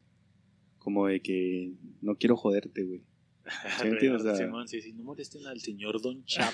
Como 0.78 1.08
de 1.08 1.20
que 1.22 1.74
no 2.02 2.16
quiero 2.16 2.36
joderte, 2.36 2.84
güey. 2.84 3.02
¿Sí 3.82 3.88
entiendes? 3.88 4.22
O 4.22 4.24
sea- 4.26 4.36
Simón, 4.36 4.68
sí, 4.68 4.82
sí, 4.82 4.94
no 4.94 5.04
molesten 5.04 5.46
al 5.48 5.60
señor 5.60 6.02
Don 6.02 6.24
Chap 6.26 6.54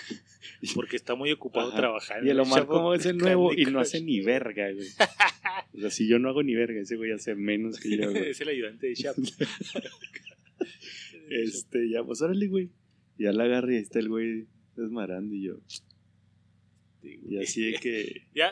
porque 0.74 0.96
está 0.96 1.16
muy 1.16 1.32
ocupado 1.32 1.68
Ajá. 1.70 1.78
trabajando. 1.78 2.26
Y 2.28 2.30
el 2.30 2.40
Omar 2.40 2.62
Chapo 2.62 2.74
como 2.74 2.94
es 2.94 3.06
el 3.06 3.18
nuevo 3.18 3.54
y 3.54 3.66
no 3.66 3.80
hace 3.80 4.02
ni 4.02 4.22
verga, 4.22 4.72
güey. 4.72 4.88
O 5.74 5.80
sea, 5.80 5.92
si 5.92 6.08
yo 6.08 6.18
no 6.18 6.30
hago 6.30 6.42
ni 6.42 6.56
verga, 6.56 6.82
ese 6.82 6.96
güey 6.96 7.12
hace 7.12 7.36
menos 7.36 7.80
que 7.80 7.96
yo, 7.98 8.10
güey. 8.10 8.30
es 8.30 8.42
el 8.42 8.48
ayudante 8.48 8.88
de 8.88 8.94
Chap. 8.96 9.16
Este, 11.30 11.90
ya, 11.90 12.04
pues 12.04 12.22
órale, 12.22 12.48
güey. 12.48 12.72
Ya 13.20 13.32
la 13.32 13.44
agarré 13.44 13.74
y 13.74 13.78
ahí 13.78 13.84
está 13.84 14.00
el 14.00 14.10
güey 14.10 14.48
desmarando 14.76 15.36
y 15.36 15.44
yo. 15.44 15.60
Y 17.04 17.38
así 17.38 17.72
de 17.72 17.80
que, 17.80 18.22
Ya, 18.36 18.52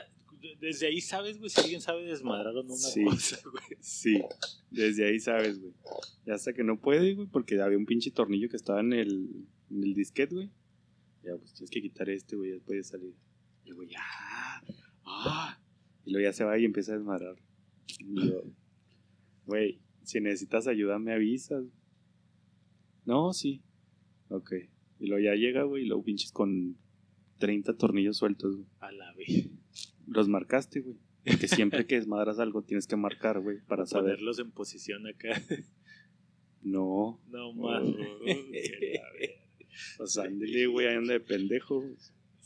desde 0.59 0.87
ahí 0.87 1.01
sabes, 1.01 1.37
güey, 1.39 1.49
si 1.49 1.59
alguien 1.61 1.81
sabe 1.81 2.03
desmadrar 2.05 2.55
o 2.55 2.63
no 2.63 2.73
una 2.73 2.75
Sí. 2.75 3.03
cosa, 3.03 3.39
güey. 3.49 3.63
sí, 3.79 4.21
desde 4.69 5.07
ahí 5.07 5.19
sabes, 5.19 5.59
güey. 5.59 5.73
Y 6.25 6.31
hasta 6.31 6.53
que 6.53 6.63
no 6.63 6.79
puede, 6.79 7.13
güey, 7.15 7.27
porque 7.27 7.59
había 7.61 7.77
un 7.77 7.85
pinche 7.85 8.11
tornillo 8.11 8.47
que 8.49 8.57
estaba 8.57 8.79
en 8.81 8.93
el, 8.93 9.29
en 9.71 9.83
el 9.83 9.93
disquete, 9.93 10.35
güey. 10.35 10.51
Ya, 11.23 11.35
pues 11.37 11.53
tienes 11.53 11.71
que 11.71 11.81
quitar 11.81 12.09
este, 12.09 12.35
güey, 12.35 12.51
después 12.51 12.77
de 12.77 12.83
salir. 12.83 13.13
Y 13.65 13.71
güey, 13.71 13.89
ah, 13.97 14.61
ah. 15.05 15.59
Y 16.05 16.11
luego 16.11 16.23
ya 16.27 16.33
se 16.33 16.43
va 16.43 16.57
y 16.59 16.65
empieza 16.65 16.93
a 16.93 16.97
desmadrar. 16.97 17.35
Y 17.99 18.27
yo, 18.29 18.43
güey, 19.47 19.79
si 20.03 20.21
necesitas 20.21 20.67
ayuda, 20.67 20.99
me 20.99 21.13
avisas. 21.13 21.65
No, 23.05 23.33
sí. 23.33 23.63
Ok. 24.29 24.51
Y 24.99 25.07
luego 25.07 25.23
ya 25.23 25.33
llega, 25.35 25.63
güey, 25.63 25.83
y 25.83 25.87
luego 25.87 26.03
pinches 26.03 26.31
con 26.31 26.77
30 27.37 27.77
tornillos 27.77 28.17
sueltos, 28.17 28.55
güey. 28.55 28.67
A 28.79 28.91
la 28.91 29.13
vez. 29.13 29.49
Los 30.07 30.27
marcaste, 30.27 30.81
güey. 30.81 30.97
Porque 31.25 31.47
siempre 31.47 31.87
que 31.87 31.95
desmadras 31.95 32.37
algo 32.39 32.61
tienes 32.61 32.85
que 32.87 32.95
marcar, 32.95 33.39
güey, 33.39 33.59
para 33.67 33.85
saber. 33.85 34.11
Ponerlos 34.15 34.39
en 34.39 34.51
posición 34.51 35.07
acá. 35.07 35.41
No. 36.61 37.19
No 37.29 37.49
Oh, 37.49 37.53
mames. 37.53 37.95
Pues 39.97 40.17
ándale, 40.17 40.67
güey, 40.67 40.87
anda 40.87 41.11
de 41.13 41.19
pendejo. 41.19 41.83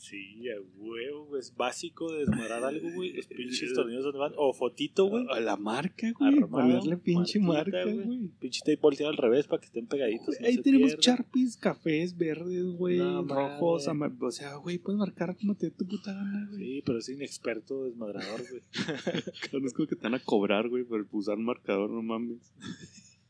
Sí, 0.00 0.48
a 0.48 0.58
huevo, 0.78 1.26
güey. 1.26 1.40
Es 1.40 1.54
básico 1.54 2.10
desmadrar 2.10 2.64
algo, 2.64 2.90
güey. 2.94 3.12
Los 3.12 3.26
pinches 3.26 3.74
tornillos 3.74 4.02
donde 4.02 4.18
van. 4.18 4.32
O 4.38 4.54
fotito, 4.54 5.04
güey. 5.04 5.26
A 5.28 5.40
la 5.40 5.58
marca, 5.58 6.10
güey. 6.18 6.38
Armado, 6.38 6.48
Ponerle 6.48 6.96
pinche 6.96 7.38
marquita, 7.38 7.84
marca, 7.84 7.92
güey. 7.92 8.30
Pinche 8.40 8.60
tape 8.60 8.78
volteado 8.80 9.10
al 9.10 9.18
revés 9.18 9.46
para 9.46 9.60
que 9.60 9.66
estén 9.66 9.86
pegaditos. 9.86 10.36
no 10.40 10.46
Ahí 10.46 10.54
se 10.54 10.62
tenemos 10.62 10.96
charpis, 10.96 11.58
cafés, 11.58 12.16
verdes, 12.16 12.64
güey, 12.64 12.96
No, 12.96 13.22
rojos, 13.24 13.88
O 13.88 14.30
sea, 14.30 14.54
güey, 14.54 14.78
puedes 14.78 14.98
marcar 14.98 15.36
como 15.36 15.54
te 15.54 15.66
dé 15.66 15.72
tu 15.72 15.86
puta 15.86 16.14
gana, 16.14 16.48
güey. 16.48 16.58
Sí, 16.60 16.82
pero 16.86 16.98
es 16.98 17.08
inexperto 17.10 17.84
desmadrador, 17.84 18.40
güey. 18.48 18.62
Como 19.50 19.86
que 19.86 19.96
te 19.96 20.02
van 20.02 20.14
a 20.14 20.24
cobrar, 20.24 20.70
güey, 20.70 20.84
por 20.84 21.06
usar 21.12 21.36
marcador, 21.36 21.90
no 21.90 22.02
mames. 22.02 22.54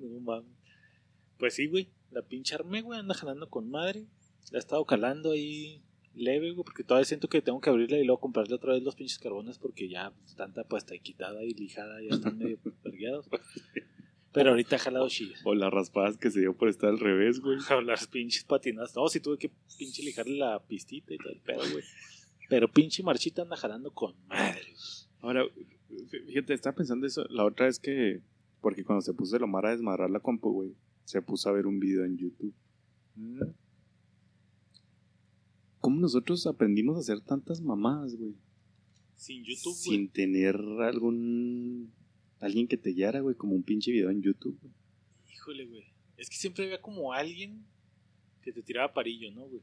No 0.00 0.20
mames. 0.20 0.50
Pues 1.38 1.54
sí, 1.54 1.66
güey. 1.66 1.90
La 2.10 2.22
pinche 2.22 2.54
arme, 2.54 2.80
güey, 2.80 2.98
anda 2.98 3.12
jalando 3.14 3.50
con 3.50 3.68
madre. 3.68 4.06
La 4.50 4.58
he 4.58 4.60
estado 4.60 4.84
calando 4.86 5.32
ahí 5.32 5.82
leve, 6.18 6.52
güey, 6.52 6.64
porque 6.64 6.84
todavía 6.84 7.04
siento 7.04 7.28
que 7.28 7.42
tengo 7.42 7.60
que 7.60 7.70
abrirla 7.70 7.98
y 7.98 8.04
luego 8.04 8.20
comprarle 8.20 8.54
otra 8.54 8.74
vez 8.74 8.82
los 8.82 8.96
pinches 8.96 9.18
carbones 9.18 9.58
porque 9.58 9.88
ya 9.88 10.12
tanta 10.36 10.64
puesta 10.64 10.94
y 10.94 11.00
quitada 11.00 11.44
y 11.44 11.54
lijada 11.54 12.00
ya 12.02 12.14
están 12.14 12.38
medio 12.38 12.58
pergueados. 12.82 13.28
Pero 14.32 14.50
ahorita 14.50 14.76
ha 14.76 14.78
jalado 14.78 15.08
chilla. 15.08 15.36
O 15.44 15.54
las 15.54 15.72
raspadas 15.72 16.18
que 16.18 16.30
se 16.30 16.40
dio 16.40 16.56
por 16.56 16.68
estar 16.68 16.90
al 16.90 17.00
revés, 17.00 17.40
güey. 17.40 17.58
O 17.76 17.80
las 17.80 18.06
pinches 18.06 18.44
patinadas. 18.44 18.94
No, 18.94 19.08
sí 19.08 19.20
tuve 19.20 19.38
que 19.38 19.50
pinche 19.78 20.02
lijarle 20.02 20.36
la 20.36 20.62
pistita 20.64 21.14
y 21.14 21.18
todo 21.18 21.32
el 21.32 21.40
pedo, 21.40 21.62
güey. 21.72 21.84
Pero 22.48 22.70
pinche 22.70 23.02
marchita 23.02 23.42
anda 23.42 23.56
jalando 23.56 23.90
con 23.92 24.14
madre. 24.26 24.74
Ahora, 25.20 25.44
fíjate, 26.26 26.54
estaba 26.54 26.76
pensando 26.76 27.06
eso 27.06 27.24
la 27.30 27.44
otra 27.44 27.66
vez 27.66 27.78
que. 27.78 28.20
Porque 28.60 28.84
cuando 28.84 29.02
se 29.02 29.14
puso 29.14 29.36
el 29.36 29.44
Omar 29.44 29.66
a 29.66 29.70
desmadrar 29.70 30.10
la 30.10 30.20
compu, 30.20 30.52
güey, 30.52 30.74
se 31.04 31.22
puso 31.22 31.48
a 31.48 31.52
ver 31.52 31.66
un 31.66 31.78
video 31.78 32.04
en 32.04 32.16
YouTube. 32.16 32.54
¿Cómo 35.88 36.02
nosotros 36.02 36.46
aprendimos 36.46 36.98
a 36.98 37.00
hacer 37.00 37.22
tantas 37.22 37.62
mamadas, 37.62 38.14
güey? 38.14 38.34
Sin 39.16 39.42
YouTube, 39.42 39.72
güey. 39.72 39.96
Sin 39.96 40.10
tener 40.10 40.54
algún. 40.82 41.94
Alguien 42.40 42.68
que 42.68 42.76
te 42.76 42.90
guiara, 42.90 43.20
güey, 43.20 43.34
como 43.34 43.54
un 43.54 43.62
pinche 43.62 43.90
video 43.90 44.10
en 44.10 44.20
YouTube. 44.20 44.58
güey. 44.60 44.74
Híjole, 45.32 45.64
güey. 45.64 45.84
Es 46.18 46.28
que 46.28 46.36
siempre 46.36 46.66
había 46.66 46.82
como 46.82 47.14
alguien 47.14 47.64
que 48.42 48.52
te 48.52 48.62
tiraba 48.62 48.92
parillo, 48.92 49.32
¿no, 49.32 49.48
güey? 49.48 49.62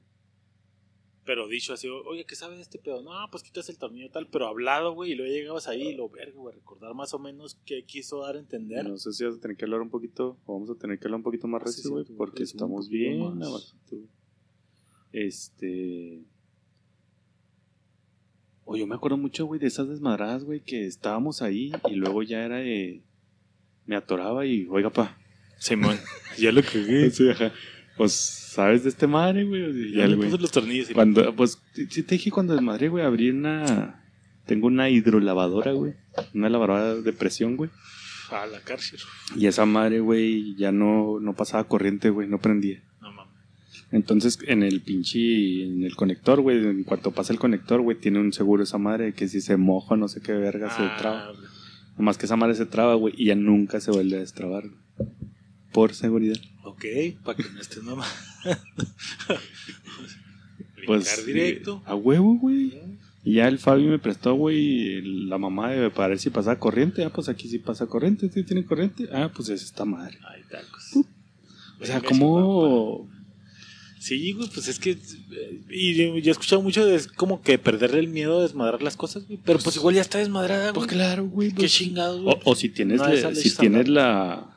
Pero 1.26 1.48
dicho 1.48 1.74
así, 1.74 1.88
oye, 1.90 2.26
¿qué 2.26 2.36
sabes 2.36 2.58
de 2.58 2.64
este 2.64 2.80
pedo? 2.80 3.04
No, 3.04 3.12
pues 3.30 3.44
quitas 3.44 3.70
el 3.70 3.78
tornillo 3.78 4.10
tal, 4.10 4.28
pero 4.28 4.48
hablado, 4.48 4.96
güey, 4.96 5.12
y 5.12 5.16
luego 5.16 5.32
llegabas 5.32 5.68
ahí 5.68 5.90
y 5.90 5.94
lo 5.96 6.10
verga, 6.10 6.40
güey, 6.40 6.56
recordar 6.56 6.96
más 6.96 7.14
o 7.14 7.20
menos 7.20 7.60
qué 7.68 7.86
quiso 7.86 8.22
dar 8.22 8.36
a 8.36 8.40
entender. 8.40 8.84
No 8.84 8.98
sé 8.98 9.12
si 9.12 9.26
vas 9.26 9.36
a 9.36 9.40
tener 9.40 9.58
que 9.58 9.66
hablar 9.66 9.82
un 9.82 9.92
poquito, 9.92 10.40
o 10.46 10.54
vamos 10.54 10.72
a 10.72 10.76
tener 10.76 10.98
que 10.98 11.06
hablar 11.06 11.20
un 11.20 11.24
poquito 11.24 11.48
más 11.48 11.62
recio, 11.62 11.92
güey, 11.92 12.06
porque 12.18 12.42
estamos 12.42 12.90
bien 12.90 13.22
abajito, 13.22 13.98
güey. 13.98 14.15
Este. 15.16 16.26
O 18.66 18.76
yo 18.76 18.86
me 18.86 18.96
acuerdo 18.96 19.16
mucho, 19.16 19.46
güey, 19.46 19.62
de 19.62 19.68
esas 19.68 19.88
desmadradas, 19.88 20.44
güey, 20.44 20.60
que 20.60 20.86
estábamos 20.86 21.42
ahí 21.42 21.72
y 21.90 21.96
luego 21.96 22.22
ya 22.22 22.44
era 22.44 22.58
de. 22.58 23.02
Me 23.86 23.96
atoraba 23.96 24.46
y, 24.46 24.68
oiga, 24.70 24.90
pa. 24.90 25.18
Simón, 25.58 25.98
ya 26.38 26.52
lo 26.52 26.62
cagué. 26.62 27.10
Sí, 27.12 27.30
ajá. 27.30 27.54
Pues, 27.96 28.12
¿sabes 28.12 28.84
de 28.84 28.90
este 28.90 29.08
madre, 29.08 29.46
güey? 29.46 29.94
Ya 29.94 30.06
le 30.06 30.18
puse 30.18 30.38
los 30.38 30.52
tornillos 30.52 30.90
y 30.90 30.94
Cuando, 30.94 31.34
pues, 31.34 31.60
sí 31.74 32.04
te 32.04 32.16
dije 32.16 32.30
cuando 32.30 32.54
desmadré, 32.54 32.90
güey, 32.90 33.06
abrí 33.06 33.30
una. 33.30 34.04
Tengo 34.46 34.68
una 34.68 34.90
hidrolavadora, 34.90 35.72
güey. 35.72 35.94
Una 36.34 36.50
lavadora 36.50 36.96
de 36.96 37.14
presión, 37.14 37.56
güey. 37.56 37.70
a 38.32 38.46
la 38.48 38.60
cárcel. 38.60 39.00
Y 39.38 39.48
esa 39.48 39.66
madre, 39.66 40.02
güey, 40.02 40.56
ya 40.58 40.74
no, 40.74 41.22
no 41.22 41.34
pasaba 41.34 41.64
corriente, 41.70 42.10
güey, 42.10 42.28
no 42.28 42.40
prendía. 42.40 42.84
Entonces, 43.96 44.38
en 44.46 44.62
el 44.62 44.82
pinche, 44.82 45.64
en 45.64 45.86
el 45.86 45.96
conector, 45.96 46.42
güey, 46.42 46.58
en 46.58 46.84
cuanto 46.84 47.12
pasa 47.12 47.32
el 47.32 47.40
conector, 47.40 47.80
güey, 47.80 47.98
tiene 47.98 48.20
un 48.20 48.34
seguro 48.34 48.62
esa 48.62 48.78
madre 48.78 49.14
que 49.14 49.30
si 49.30 49.40
se 49.40 49.56
moja, 49.56 49.96
no 49.96 50.10
sé 50.10 50.20
qué 50.20 50.34
verga, 50.34 50.70
se 50.70 50.84
traba. 51.02 51.28
Ah, 51.28 51.32
güey. 51.32 51.48
Nomás 51.98 52.18
que 52.18 52.26
esa 52.26 52.36
madre 52.36 52.56
se 52.56 52.66
traba, 52.66 52.96
güey, 52.96 53.14
y 53.18 53.28
ya 53.28 53.36
nunca 53.36 53.80
se 53.80 53.92
vuelve 53.92 54.18
a 54.18 54.20
destrabar. 54.20 54.66
Por 55.72 55.94
seguridad. 55.94 56.36
ok, 56.66 56.84
para 57.24 57.38
que 57.38 57.50
no 57.50 57.62
estés 57.62 57.84
nomás. 57.84 58.14
Pues, 60.86 61.26
directo. 61.26 61.82
eh, 61.84 61.90
a 61.90 61.96
huevo, 61.96 62.38
güey. 62.38 62.74
Y 63.24 63.36
ya 63.36 63.48
el 63.48 63.58
Fabi 63.58 63.86
me 63.86 63.98
prestó, 63.98 64.36
güey, 64.36 65.02
la 65.28 65.40
mamá 65.40 65.72
de 65.72 65.90
para 65.90 66.10
ver 66.10 66.20
si 66.20 66.30
pasaba 66.30 66.60
corriente. 66.60 67.04
Ah, 67.06 67.12
pues 67.12 67.28
aquí 67.28 67.48
sí 67.48 67.58
pasa 67.58 67.88
corriente, 67.88 68.30
sí 68.30 68.44
tiene 68.44 68.66
corriente. 68.66 69.08
Ah, 69.12 69.32
pues 69.34 69.50
es 69.50 69.64
esta 69.64 69.84
madre. 69.84 70.20
Ay, 70.30 70.44
tacos. 70.48 70.98
O 71.82 71.86
sea, 71.86 72.02
como... 72.02 73.10
Sí, 74.06 74.34
güey, 74.34 74.48
pues 74.54 74.68
es 74.68 74.78
que. 74.78 74.92
eh, 74.92 75.62
Y 75.72 75.96
yo 75.96 76.18
yo 76.20 76.30
he 76.30 76.32
escuchado 76.32 76.62
mucho 76.62 76.86
de 76.86 76.94
es 76.96 77.08
como 77.08 77.42
que 77.42 77.58
perderle 77.58 78.00
el 78.02 78.08
miedo 78.08 78.38
a 78.38 78.44
desmadrar 78.44 78.84
las 78.84 78.96
cosas, 78.96 79.26
güey. 79.26 79.40
Pero 79.44 79.58
pues 79.58 79.76
igual 79.78 79.96
ya 79.96 80.02
está 80.02 80.20
desmadrada, 80.20 80.70
güey. 80.72 80.74
Pues 80.86 80.88
claro, 80.88 81.26
güey. 81.26 81.50
Qué 81.50 81.56
pues- 81.62 81.74
chingados, 81.74 82.22
güey. 82.22 82.36
O, 82.46 82.52
o 82.52 82.56
si 82.56 82.70
tienes, 82.70 83.02
si 83.36 83.56
tienes 83.56 83.88
la, 83.88 84.56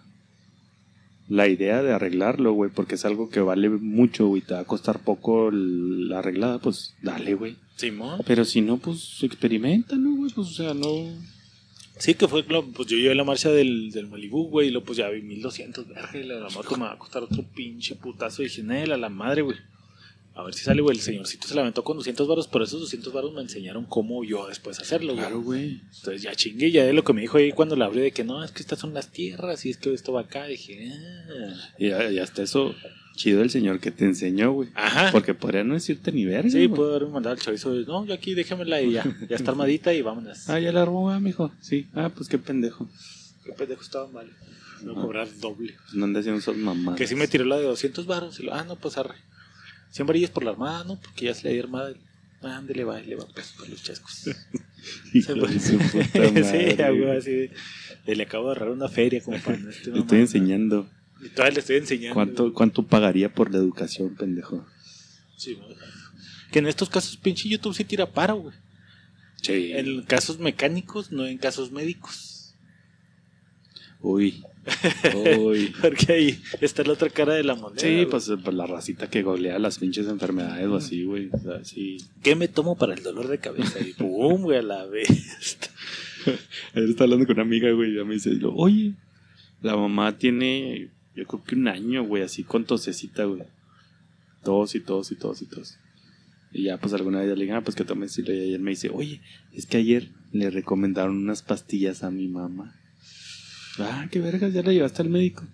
la 1.28 1.48
idea 1.48 1.82
de 1.82 1.92
arreglarlo, 1.94 2.52
güey, 2.52 2.70
porque 2.70 2.96
es 2.96 3.06
algo 3.06 3.30
que 3.30 3.40
vale 3.40 3.70
mucho, 3.70 4.26
güey, 4.26 4.42
te 4.42 4.52
va 4.52 4.60
a 4.60 4.64
costar 4.64 4.98
poco 4.98 5.48
el- 5.48 6.10
la 6.10 6.18
arreglada, 6.18 6.58
pues 6.58 6.94
dale, 7.00 7.32
güey. 7.32 7.56
Simón. 7.76 8.20
Pero 8.26 8.44
si 8.44 8.60
no, 8.60 8.76
pues 8.76 9.22
experimenta, 9.22 9.96
¿no, 9.96 10.14
güey? 10.14 10.30
Pues, 10.30 10.48
o 10.48 10.52
sea, 10.52 10.74
no... 10.74 10.88
Sí, 11.98 12.14
que 12.14 12.28
fue, 12.28 12.44
pues 12.44 12.88
yo 12.88 12.96
llevé 12.96 13.14
la 13.14 13.24
marcha 13.24 13.50
del, 13.50 13.90
del 13.90 14.06
Malibu, 14.06 14.48
güey, 14.48 14.68
y 14.68 14.70
luego 14.70 14.86
pues 14.86 14.98
ya 14.98 15.08
vi 15.08 15.20
1200, 15.22 15.88
verga, 15.88 16.10
y 16.14 16.22
la, 16.22 16.40
la 16.40 16.48
moto 16.50 16.76
me 16.76 16.84
va 16.84 16.92
a 16.92 16.98
costar 16.98 17.22
otro 17.22 17.42
pinche 17.54 17.96
putazo. 17.96 18.42
Y 18.42 18.46
dije, 18.46 18.62
"Nel, 18.62 18.92
a 18.92 18.96
la 18.96 19.08
madre, 19.08 19.42
güey. 19.42 19.58
A 20.34 20.44
ver 20.44 20.54
si 20.54 20.62
sale, 20.62 20.80
güey. 20.82 20.96
El 20.96 21.02
señorcito 21.02 21.48
se 21.48 21.54
la 21.56 21.62
aventó 21.62 21.82
con 21.82 21.96
200 21.96 22.28
varos, 22.28 22.46
pero 22.46 22.62
esos 22.62 22.78
200 22.80 23.12
varos 23.12 23.32
me 23.32 23.40
enseñaron 23.40 23.84
cómo 23.86 24.22
yo 24.22 24.46
después 24.46 24.78
hacerlo, 24.78 25.14
güey. 25.14 25.24
Claro, 25.24 25.40
güey. 25.40 25.80
Entonces 25.96 26.22
ya 26.22 26.32
chingué, 26.36 26.70
ya 26.70 26.84
de 26.84 26.92
lo 26.92 27.02
que 27.02 27.12
me 27.12 27.22
dijo 27.22 27.38
ahí 27.38 27.50
cuando 27.50 27.74
la 27.74 27.86
abrí 27.86 28.02
de 28.02 28.12
que 28.12 28.22
no, 28.22 28.44
es 28.44 28.52
que 28.52 28.62
estas 28.62 28.78
son 28.78 28.94
las 28.94 29.10
tierras 29.10 29.66
y 29.66 29.70
es 29.70 29.78
que 29.78 29.92
esto 29.92 30.12
va 30.12 30.20
acá. 30.20 30.46
Dije, 30.46 30.92
ah. 30.92 31.72
Y 31.76 31.90
hasta 32.20 32.44
eso, 32.44 32.72
chido 33.18 33.42
el 33.42 33.50
señor 33.50 33.80
que 33.80 33.90
te 33.90 34.04
enseñó, 34.04 34.52
güey. 34.52 34.70
Ajá. 34.74 35.10
Porque 35.12 35.34
podría 35.34 35.64
no 35.64 35.74
decirte 35.74 36.12
ni 36.12 36.24
verga, 36.24 36.48
Sí, 36.50 36.68
puedo 36.68 36.90
haberme 36.90 37.12
mandado 37.14 37.34
el 37.34 37.40
chorizo. 37.42 37.74
de, 37.74 37.84
No, 37.84 38.06
yo 38.06 38.14
aquí 38.14 38.34
déjamela 38.34 38.80
y 38.80 38.92
ya. 38.92 39.04
Ya 39.28 39.36
está 39.36 39.50
armadita 39.50 39.92
y 39.92 40.00
vámonos. 40.02 40.48
Ah, 40.48 40.58
ya 40.58 40.72
la 40.72 40.82
armó, 40.82 41.10
ah, 41.10 41.20
mijo. 41.20 41.52
Sí. 41.60 41.86
Ah, 41.94 42.10
pues 42.14 42.28
qué 42.28 42.38
pendejo. 42.38 42.88
qué 43.44 43.52
pendejo 43.52 43.82
estaba 43.82 44.08
mal. 44.08 44.30
No 44.84 44.94
cobrar 44.94 45.28
doble. 45.40 45.74
No 45.92 46.04
andas 46.04 46.20
haciendo 46.20 46.38
esas 46.40 46.56
mamadas. 46.56 46.96
Que 46.98 47.06
sí 47.08 47.14
me 47.16 47.26
tiró 47.28 47.44
la 47.44 47.56
de 47.58 47.64
200 47.64 48.06
baros. 48.06 48.38
Y 48.40 48.44
lo, 48.44 48.54
ah, 48.54 48.64
no, 48.64 48.76
pues 48.76 48.96
arre. 48.96 49.16
100 49.90 50.06
varillas 50.06 50.30
por 50.30 50.44
la 50.44 50.50
armada, 50.52 50.84
¿no? 50.84 51.00
Porque 51.00 51.24
ya 51.26 51.34
se 51.34 51.48
le 51.48 51.54
dio 51.54 51.64
armada. 51.64 51.92
Ah, 52.42 52.58
ándale, 52.58 52.84
va, 52.84 53.00
le 53.00 53.16
va 53.16 53.26
pues 53.34 53.52
para 53.58 53.68
los 53.70 53.82
chascos. 53.82 54.30
Puta 55.12 55.34
madre, 55.36 55.58
sí, 55.58 56.80
algo 56.82 57.06
güey. 57.06 57.16
así. 57.18 57.30
de- 57.32 57.50
de 58.06 58.16
le 58.16 58.22
acabo 58.22 58.46
de 58.46 58.52
agarrar 58.52 58.70
una 58.70 58.88
feria 58.88 59.18
esté 59.18 59.90
Le 59.90 59.98
estoy 59.98 60.20
enseñando. 60.20 60.88
Y 61.20 61.28
todavía 61.30 61.54
le 61.54 61.60
estoy 61.60 61.76
enseñando. 61.76 62.14
¿Cuánto, 62.14 62.54
¿Cuánto 62.54 62.82
pagaría 62.86 63.32
por 63.32 63.52
la 63.52 63.58
educación, 63.58 64.14
pendejo? 64.14 64.66
Sí, 65.36 65.54
güey. 65.54 65.76
que 66.52 66.58
en 66.58 66.66
estos 66.66 66.88
casos, 66.88 67.16
pinche 67.16 67.48
YouTube 67.48 67.74
sí 67.74 67.84
tira 67.84 68.06
paro, 68.06 68.36
güey. 68.36 68.56
Sí. 69.42 69.72
En 69.72 70.02
casos 70.02 70.38
mecánicos, 70.38 71.12
no 71.12 71.26
en 71.26 71.38
casos 71.38 71.70
médicos. 71.70 72.54
Uy. 74.00 74.42
Uy. 75.38 75.74
Porque 75.80 76.12
ahí 76.12 76.42
está 76.60 76.82
la 76.82 76.92
otra 76.92 77.08
cara 77.08 77.34
de 77.34 77.44
la 77.44 77.54
moneda. 77.54 77.80
Sí, 77.80 77.94
güey. 77.94 78.06
pues, 78.06 78.30
pues 78.42 78.56
la 78.56 78.66
racita 78.66 79.08
que 79.08 79.22
golea 79.22 79.58
las 79.58 79.78
pinches 79.78 80.06
enfermedades 80.06 80.66
o 80.66 80.76
así, 80.76 81.04
güey. 81.04 81.30
O 81.32 81.38
sea, 81.38 81.64
sí. 81.64 81.98
¿Qué 82.22 82.36
me 82.36 82.48
tomo 82.48 82.76
para 82.76 82.94
el 82.94 83.02
dolor 83.02 83.28
de 83.28 83.38
cabeza? 83.38 83.80
Y 83.80 83.92
pum, 83.94 84.42
güey, 84.42 84.58
a 84.58 84.62
la 84.62 84.86
vez. 84.86 85.08
Ayer 86.74 86.88
estaba 86.88 87.04
hablando 87.04 87.26
con 87.26 87.36
una 87.36 87.42
amiga, 87.42 87.70
güey, 87.72 87.92
y 87.92 87.96
ya 87.96 88.04
me 88.04 88.14
dice, 88.14 88.38
oye, 88.54 88.92
la 89.62 89.76
mamá 89.76 90.16
tiene, 90.16 90.90
yo 91.18 91.26
creo 91.26 91.42
que 91.42 91.56
un 91.56 91.66
año, 91.66 92.04
güey, 92.04 92.22
así 92.22 92.44
con 92.44 92.64
tosecita, 92.64 93.24
güey. 93.24 93.42
Tos 94.44 94.76
y 94.76 94.80
tos 94.80 95.10
y 95.10 95.16
tos 95.16 95.42
y 95.42 95.46
tos. 95.46 95.76
Y 96.52 96.64
ya, 96.64 96.78
pues 96.78 96.94
alguna 96.94 97.18
vez 97.18 97.36
le 97.36 97.44
dije, 97.44 97.52
ah, 97.52 97.60
pues 97.60 97.74
que 97.74 97.84
tome 97.84 98.06
estilo. 98.06 98.32
Y 98.32 98.40
ayer 98.40 98.60
me 98.60 98.70
dice, 98.70 98.88
oye, 98.88 99.20
es 99.52 99.66
que 99.66 99.78
ayer 99.78 100.12
le 100.30 100.48
recomendaron 100.50 101.16
unas 101.16 101.42
pastillas 101.42 102.04
a 102.04 102.12
mi 102.12 102.28
mamá. 102.28 102.72
Ah, 103.80 104.06
qué 104.12 104.20
vergas, 104.20 104.52
ya 104.52 104.62
la 104.62 104.72
llevaste 104.72 105.02
al 105.02 105.08
médico. 105.08 105.44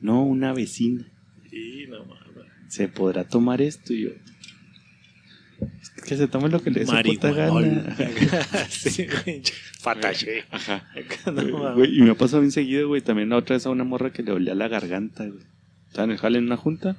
No, 0.00 0.22
una 0.24 0.52
vecina. 0.52 1.04
Sí, 1.50 1.86
no 1.88 2.04
mames. 2.04 2.46
¿Se 2.68 2.86
podrá 2.86 3.24
tomar 3.24 3.60
esto? 3.60 3.92
Y 3.92 4.04
yo, 4.04 4.10
que 6.06 6.16
se 6.16 6.28
tome 6.28 6.48
lo 6.48 6.62
que 6.62 6.70
le 6.70 6.84
dé 6.84 7.02
puta 7.04 7.32
gana. 7.32 7.96
sí. 8.68 9.06
Fatache. 9.80 10.44
Ajá. 10.50 10.86
No. 11.32 11.74
Güey, 11.74 11.98
y 11.98 12.02
me 12.02 12.10
ha 12.10 12.14
pasado 12.14 12.40
bien 12.42 12.52
seguido, 12.52 12.88
güey. 12.88 13.00
También 13.00 13.28
la 13.28 13.36
otra 13.36 13.56
vez 13.56 13.66
a 13.66 13.70
una 13.70 13.84
morra 13.84 14.12
que 14.12 14.22
le 14.22 14.32
dolía 14.32 14.54
la 14.54 14.68
garganta, 14.68 15.26
güey. 15.26 15.42
Estaba 15.88 16.04
en 16.04 16.10
el 16.12 16.18
jale 16.18 16.38
en 16.38 16.44
una 16.44 16.56
junta. 16.56 16.96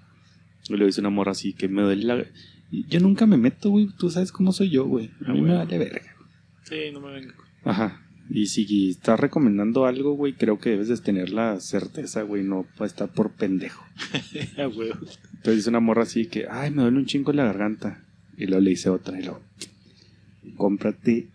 Y 0.70 0.77
le 0.77 0.86
dice 0.86 1.01
una 1.01 1.10
morra 1.10 1.32
así 1.32 1.53
que 1.53 1.67
me 1.67 1.82
duele 1.82 2.03
la. 2.05 2.25
Yo 2.72 3.00
nunca 3.00 3.25
me 3.25 3.38
meto, 3.38 3.70
güey. 3.70 3.89
Tú 3.98 4.10
sabes 4.10 4.32
cómo 4.32 4.51
soy 4.51 4.70
yo, 4.70 4.86
güey. 4.86 5.12
A 5.25 5.34
mí 5.34 5.41
me 5.41 5.55
vale 5.55 5.77
verga. 5.77 6.15
Sí, 6.63 6.91
no 6.93 7.01
me 7.01 7.12
vengo. 7.12 7.34
Ajá. 7.63 8.01
Y 8.29 8.48
si 8.48 8.89
estás 8.89 9.20
recomendando 9.20 9.86
algo, 9.86 10.13
güey, 10.13 10.34
creo 10.34 10.58
que 10.58 10.72
debes 10.72 10.88
de 10.88 10.98
tener 10.98 11.29
la 11.32 11.60
certeza, 11.60 12.22
güey. 12.22 12.43
No 12.43 12.65
estar 12.82 13.12
por 13.12 13.32
pendejo. 13.34 13.84
Entonces 14.58 15.55
dice 15.55 15.70
una 15.70 15.82
morra 15.82 16.03
así 16.03 16.27
que, 16.27 16.48
ay, 16.50 16.72
me 16.72 16.84
duele 16.84 16.98
un 16.98 17.05
chingo 17.05 17.34
la 17.34 17.46
garganta. 17.46 18.03
Y 18.38 18.46
luego 18.48 18.62
le 18.62 18.70
dice 18.72 18.90
otra, 18.90 19.20
y 19.20 19.24
luego, 19.24 19.42
cómprate, 20.58 21.28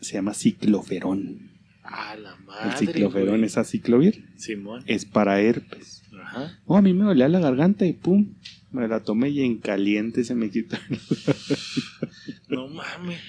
se 0.00 0.14
llama 0.14 0.34
cicloferón. 0.34 1.50
Ah, 1.84 2.16
la 2.20 2.34
El 2.34 2.44
madre. 2.44 2.78
cicloferón 2.78 3.28
güey. 3.28 3.44
es 3.44 3.56
aciclovir, 3.58 4.28
Simón. 4.36 4.82
es 4.86 5.04
para 5.04 5.40
herpes. 5.40 6.02
Ajá. 6.20 6.58
Oh, 6.66 6.76
a 6.76 6.82
mí 6.82 6.92
me 6.92 7.04
dolía 7.04 7.28
la 7.28 7.38
garganta 7.38 7.86
y 7.86 7.92
pum, 7.92 8.34
me 8.72 8.88
la 8.88 9.00
tomé 9.04 9.28
y 9.30 9.42
en 9.42 9.58
caliente 9.58 10.24
se 10.24 10.34
me 10.34 10.50
quitó. 10.50 10.76
No 12.48 12.68
mames. 12.68 13.20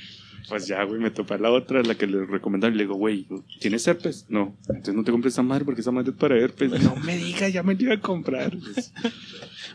Pues 0.49 0.67
ya, 0.67 0.83
güey, 0.83 0.99
me 0.99 1.11
topé 1.11 1.37
la 1.39 1.51
otra, 1.51 1.81
la 1.83 1.95
que 1.95 2.07
le 2.07 2.25
recomendaron. 2.25 2.73
Y 2.73 2.77
le 2.77 2.83
digo, 2.85 2.95
güey, 2.95 3.27
¿tienes 3.59 3.85
herpes? 3.87 4.25
No. 4.29 4.55
Entonces 4.69 4.93
no 4.95 5.03
te 5.03 5.11
compres 5.11 5.33
esa 5.33 5.43
madre 5.43 5.65
porque 5.65 5.81
esa 5.81 5.91
madre 5.91 6.11
es 6.11 6.17
para 6.17 6.37
herpes. 6.37 6.71
No 6.81 6.95
me 6.95 7.17
digas, 7.17 7.51
ya 7.51 7.63
me 7.63 7.75
la 7.75 7.81
iba 7.81 7.93
a 7.93 8.01
comprar. 8.01 8.55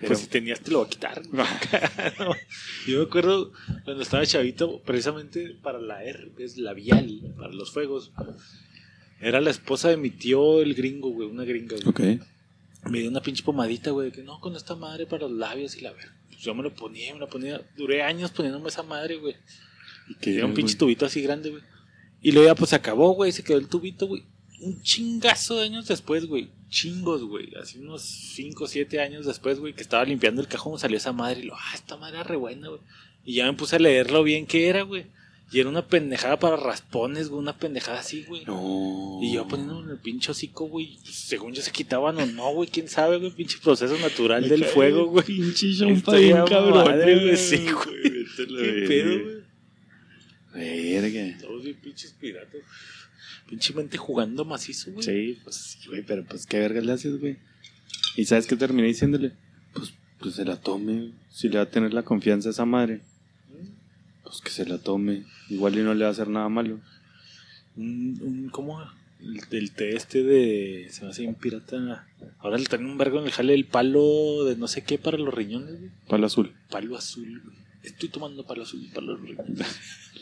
Pues, 0.01 0.09
Pues 0.09 0.19
si 0.21 0.27
tenías, 0.27 0.61
te 0.61 0.71
lo 0.73 0.81
va 0.81 0.87
a 0.87 0.89
quitar. 0.89 1.23
No, 1.33 1.45
Yo 2.87 2.99
me 2.99 3.05
acuerdo 3.05 3.53
cuando 3.85 4.03
estaba 4.03 4.25
chavito, 4.27 4.81
precisamente 4.85 5.55
para 5.63 5.79
la 5.81 6.03
herpes 6.03 6.57
labial, 6.57 7.21
para 7.37 7.53
los 7.53 7.71
fuegos. 7.73 8.11
Era 9.21 9.41
la 9.41 9.51
esposa 9.51 9.91
de 9.91 9.97
mi 9.97 10.11
tío, 10.11 10.61
el 10.63 10.75
gringo, 10.75 11.11
güey, 11.11 11.29
una 11.29 11.45
gringa, 11.45 11.77
güey. 11.77 12.17
ok. 12.17 12.23
Me 12.91 12.99
dio 12.99 13.11
una 13.11 13.21
pinche 13.21 13.45
pomadita, 13.45 13.91
güey, 13.93 14.11
de 14.11 14.17
que 14.17 14.23
no, 14.23 14.41
con 14.41 14.57
esta 14.57 14.75
madre 14.75 15.07
para 15.07 15.29
los 15.29 15.33
labios 15.33 15.77
y 15.77 15.83
la 15.83 15.93
ver. 15.93 16.09
Pues 16.29 16.41
yo 16.41 16.55
me 16.55 16.65
lo 16.65 16.75
ponía, 16.75 17.15
me 17.15 17.21
la 17.21 17.29
ponía. 17.29 17.61
Duré 17.77 18.03
años 18.03 18.33
poniéndome 18.33 18.69
esa 18.71 18.83
madre, 18.83 19.17
güey. 19.19 19.37
¿Y 20.09 20.15
qué 20.15 20.37
Era 20.37 20.47
un 20.47 20.55
pinche 20.55 20.77
tubito 20.77 21.07
así 21.07 21.23
grande, 21.23 21.51
güey. 21.51 21.63
Y 22.23 22.33
luego 22.33 22.49
ya 22.49 22.55
pues 22.55 22.71
se 22.71 22.77
acabó, 22.77 23.11
güey, 23.13 23.33
se 23.33 23.43
quedó 23.43 23.59
el 23.59 23.69
tubito, 23.69 24.07
güey. 24.07 24.23
Un 24.61 24.81
chingazo 24.83 25.57
de 25.57 25.65
años 25.65 25.89
después, 25.89 26.27
güey. 26.27 26.51
Chingos, 26.69 27.25
güey. 27.25 27.53
Así 27.61 27.79
unos 27.79 28.03
5 28.03 28.65
o 28.65 28.67
7 28.69 29.01
años 29.01 29.27
después, 29.27 29.59
güey, 29.59 29.75
que 29.75 29.83
estaba 29.83 30.05
limpiando 30.05 30.41
el 30.41 30.47
cajón, 30.47 30.79
salió 30.79 30.97
esa 30.97 31.13
madre 31.13 31.41
y 31.41 31.45
lo, 31.45 31.55
ah, 31.55 31.73
esta 31.75 31.97
madre 31.97 32.17
era 32.17 32.25
re 32.25 32.37
buena, 32.37 32.69
güey. 32.69 32.81
Y 33.25 33.35
ya 33.35 33.47
me 33.47 33.55
puse 33.55 33.77
a 33.77 33.79
leerlo 33.81 34.23
bien 34.23 34.47
que 34.47 34.69
era, 34.69 34.83
güey. 34.83 35.07
Y 35.53 35.61
era 35.61 35.69
una 35.69 35.87
pendejada 35.87 36.39
para 36.39 36.57
raspones, 36.57 37.29
güey, 37.29 37.43
una 37.43 37.59
pendejada 37.59 37.99
así, 37.99 38.25
güey. 38.25 38.43
No. 38.47 39.19
Y 39.21 39.35
yo 39.35 39.47
poniéndome 39.47 39.85
en 39.85 39.91
el 39.91 39.99
pinche 39.99 40.31
hocico, 40.31 40.67
güey. 40.67 40.97
pues, 41.03 41.15
según 41.15 41.53
yo 41.53 41.61
se 41.61 41.71
quitaban 41.71 42.17
o 42.19 42.25
no, 42.25 42.55
güey. 42.55 42.71
Quién 42.71 42.89
sabe, 42.89 43.19
güey. 43.19 43.33
Pinche 43.33 43.59
proceso 43.63 43.99
natural 43.99 44.49
del 44.49 44.65
fuego, 44.65 45.07
güey. 45.07 45.25
Pinche 45.27 45.75
champa 45.77 45.95
champa 45.95 46.17
bien 46.17 46.35
bien 46.37 46.47
cabrón, 46.47 47.01
güey, 47.03 47.21
güey. 47.21 47.37
sí, 47.37 47.67
güey. 47.71 48.27
¿Qué 48.37 48.85
pedo, 48.89 49.23
güey? 49.25 49.43
Verga. 50.53 51.39
Todos 51.41 51.65
bien 51.65 51.77
pinches 51.77 52.13
piratas. 52.13 52.61
Pinche 53.49 53.75
mente 53.75 53.99
jugando 53.99 54.45
macizo, 54.45 54.93
güey. 54.93 55.05
Sí, 55.05 55.41
pues 55.43 55.57
sí, 55.57 55.89
güey, 55.89 56.03
pero 56.03 56.25
pues 56.25 56.47
qué 56.47 56.59
verga 56.59 56.81
le 56.81 56.93
haces, 56.93 57.19
güey. 57.19 57.37
¿Y 58.17 58.25
sabes 58.25 58.47
qué 58.47 58.57
terminé 58.57 58.89
diciéndole? 58.89 59.33
Pues, 59.73 59.93
pues 60.19 60.35
se 60.35 60.45
la 60.45 60.61
tome. 60.61 61.13
Si 61.31 61.49
le 61.49 61.57
va 61.57 61.65
a 61.65 61.71
tener 61.71 61.95
la 61.95 62.03
confianza 62.03 62.51
a 62.51 62.53
esa 62.53 62.65
madre, 62.65 63.01
pues 64.23 64.41
que 64.41 64.51
se 64.51 64.67
la 64.67 64.79
tome. 64.79 65.25
Igual 65.49 65.79
y 65.79 65.83
no 65.83 65.95
le 65.95 66.05
va 66.05 66.09
a 66.09 66.13
hacer 66.13 66.29
nada 66.29 66.49
malo. 66.49 66.81
Un, 67.77 68.19
un, 68.21 68.49
¿Cómo? 68.51 68.83
El, 69.21 69.41
el 69.51 69.73
té 69.73 69.97
este 69.97 70.23
de. 70.23 70.89
Se 70.91 71.05
me 71.05 71.11
hace 71.11 71.23
bien 71.23 71.35
pirata. 71.35 72.07
Ahora 72.39 72.59
le 72.59 72.65
traen 72.65 72.87
un 72.87 72.99
vergo 72.99 73.21
en 73.21 73.27
el 73.27 73.33
jale 73.33 73.55
el 73.55 73.67
palo 73.67 74.45
de 74.45 74.57
no 74.57 74.69
sé 74.69 74.83
qué 74.83 74.99
para 74.99 75.17
los 75.17 75.33
riñones, 75.33 75.79
güey. 75.79 75.91
Palo 76.09 76.27
azul. 76.27 76.55
Palo 76.71 76.97
azul, 76.97 77.41
güey. 77.45 77.62
Estoy 77.83 78.09
tomando 78.11 78.45
palo 78.47 78.63
azul 78.63 78.89
para 78.95 79.07
los 79.07 79.21
riñones. 79.29 79.67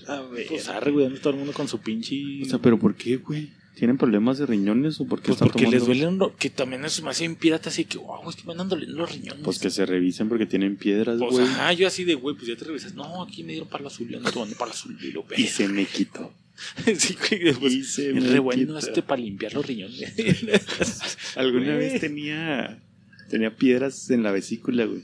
A 0.07 0.23
ver. 0.23 0.47
Pues 0.49 0.69
arre, 0.69 0.91
güey. 0.91 1.07
anda 1.07 1.21
todo 1.21 1.33
el 1.33 1.39
mundo 1.39 1.53
con 1.53 1.69
su 1.69 1.79
pinche. 1.81 2.43
O 2.43 2.45
sea, 2.47 2.59
pero 2.59 2.79
¿por 2.79 2.95
qué, 2.95 3.17
güey? 3.17 3.51
¿Tienen 3.75 3.97
problemas 3.97 4.37
de 4.39 4.47
riñones 4.47 5.01
o 5.01 5.07
por 5.07 5.21
qué 5.21 5.27
Pues 5.29 5.37
están 5.37 5.49
porque 5.49 5.65
tomando? 5.65 5.77
les 5.79 5.87
duelen, 5.87 6.19
lo- 6.19 6.37
que 6.37 6.51
también 6.51 6.85
es 6.85 7.03
más 7.03 7.19
bien 7.21 7.35
pirata, 7.37 7.71
así 7.71 7.85
que, 7.85 7.97
wow, 7.99 8.29
es 8.29 8.37
que 8.37 8.45
me 8.45 8.53
andan 8.53 8.69
doliendo 8.69 8.97
los 8.99 9.11
riñones. 9.13 9.43
Pues 9.43 9.59
que 9.59 9.71
se 9.71 9.87
revisen 9.87 10.29
porque 10.29 10.45
tienen 10.45 10.77
piedras, 10.77 11.19
Pues, 11.19 11.31
güey. 11.33 11.45
ajá, 11.47 11.73
yo 11.73 11.87
así 11.87 12.05
de, 12.05 12.15
güey, 12.15 12.35
pues 12.37 12.49
ya 12.49 12.57
te 12.57 12.65
revisas. 12.65 12.95
No, 12.95 13.23
aquí 13.23 13.43
me 13.43 13.53
dieron 13.53 13.69
palo 13.69 13.87
azul, 13.87 14.09
yo 14.09 14.19
ando 14.19 14.31
tomando 14.33 14.57
palo 14.57 14.73
azul. 14.73 14.99
Y 15.01 15.13
lo 15.13 15.25
y 15.37 15.45
se 15.45 15.69
me 15.69 15.87
quitó. 15.87 16.33
sí, 16.97 17.17
güey, 17.31 17.55
pues, 17.55 17.73
Y 17.73 17.85
se 17.85 18.13
me 18.13 18.21
re 18.21 18.39
bueno 18.39 18.77
este 18.79 19.03
para 19.03 19.23
limpiar 19.23 19.55
los 19.55 19.65
riñones. 19.65 20.13
Alguna 21.37 21.67
Güey. 21.77 21.79
vez 21.79 22.01
tenía 22.01 22.83
tenía 23.31 23.55
piedras 23.57 24.11
en 24.11 24.23
la 24.25 24.33
vesícula, 24.33 24.85
güey. 24.85 25.03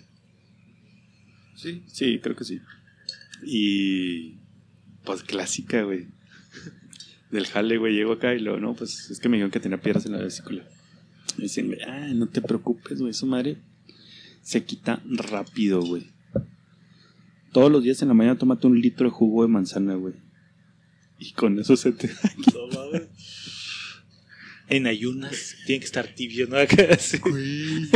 Sí, 1.56 1.82
sí, 1.86 2.20
creo 2.22 2.36
que 2.36 2.44
sí. 2.44 2.60
Y 3.44 4.36
pues 5.04 5.22
clásica, 5.22 5.82
güey. 5.82 6.06
Del 7.30 7.46
jale, 7.46 7.76
güey, 7.78 7.94
llego 7.94 8.12
acá 8.12 8.34
y 8.34 8.40
luego, 8.40 8.60
no, 8.60 8.74
pues 8.74 9.10
es 9.10 9.18
que 9.18 9.28
me 9.28 9.36
dijeron 9.36 9.50
que 9.50 9.60
tenía 9.60 9.80
piedras 9.80 10.06
en 10.06 10.12
la 10.12 10.18
vesícula. 10.18 10.64
Y 11.38 11.42
dicen, 11.42 11.66
güey, 11.66 11.80
ah, 11.82 12.08
no 12.14 12.28
te 12.28 12.40
preocupes, 12.40 13.00
güey, 13.00 13.12
su 13.12 13.26
madre 13.26 13.58
se 14.42 14.64
quita 14.64 15.02
rápido, 15.06 15.82
güey. 15.82 16.12
Todos 17.52 17.72
los 17.72 17.82
días 17.82 18.00
en 18.02 18.08
la 18.08 18.14
mañana 18.14 18.38
tómate 18.38 18.68
un 18.68 18.80
litro 18.80 19.06
de 19.06 19.10
jugo 19.10 19.42
de 19.42 19.48
manzana, 19.48 19.94
güey. 19.96 20.14
Y 21.18 21.32
con 21.32 21.58
eso 21.58 21.76
se 21.76 21.90
te 21.92 22.08
No. 22.52 22.66
En 24.68 24.86
ayunas 24.86 25.56
tiene 25.66 25.80
que 25.80 25.86
estar 25.86 26.06
tibio, 26.14 26.46
¿no? 26.48 26.58
Acá 26.58 26.88
así. 26.90 27.18
Güey. 27.18 27.88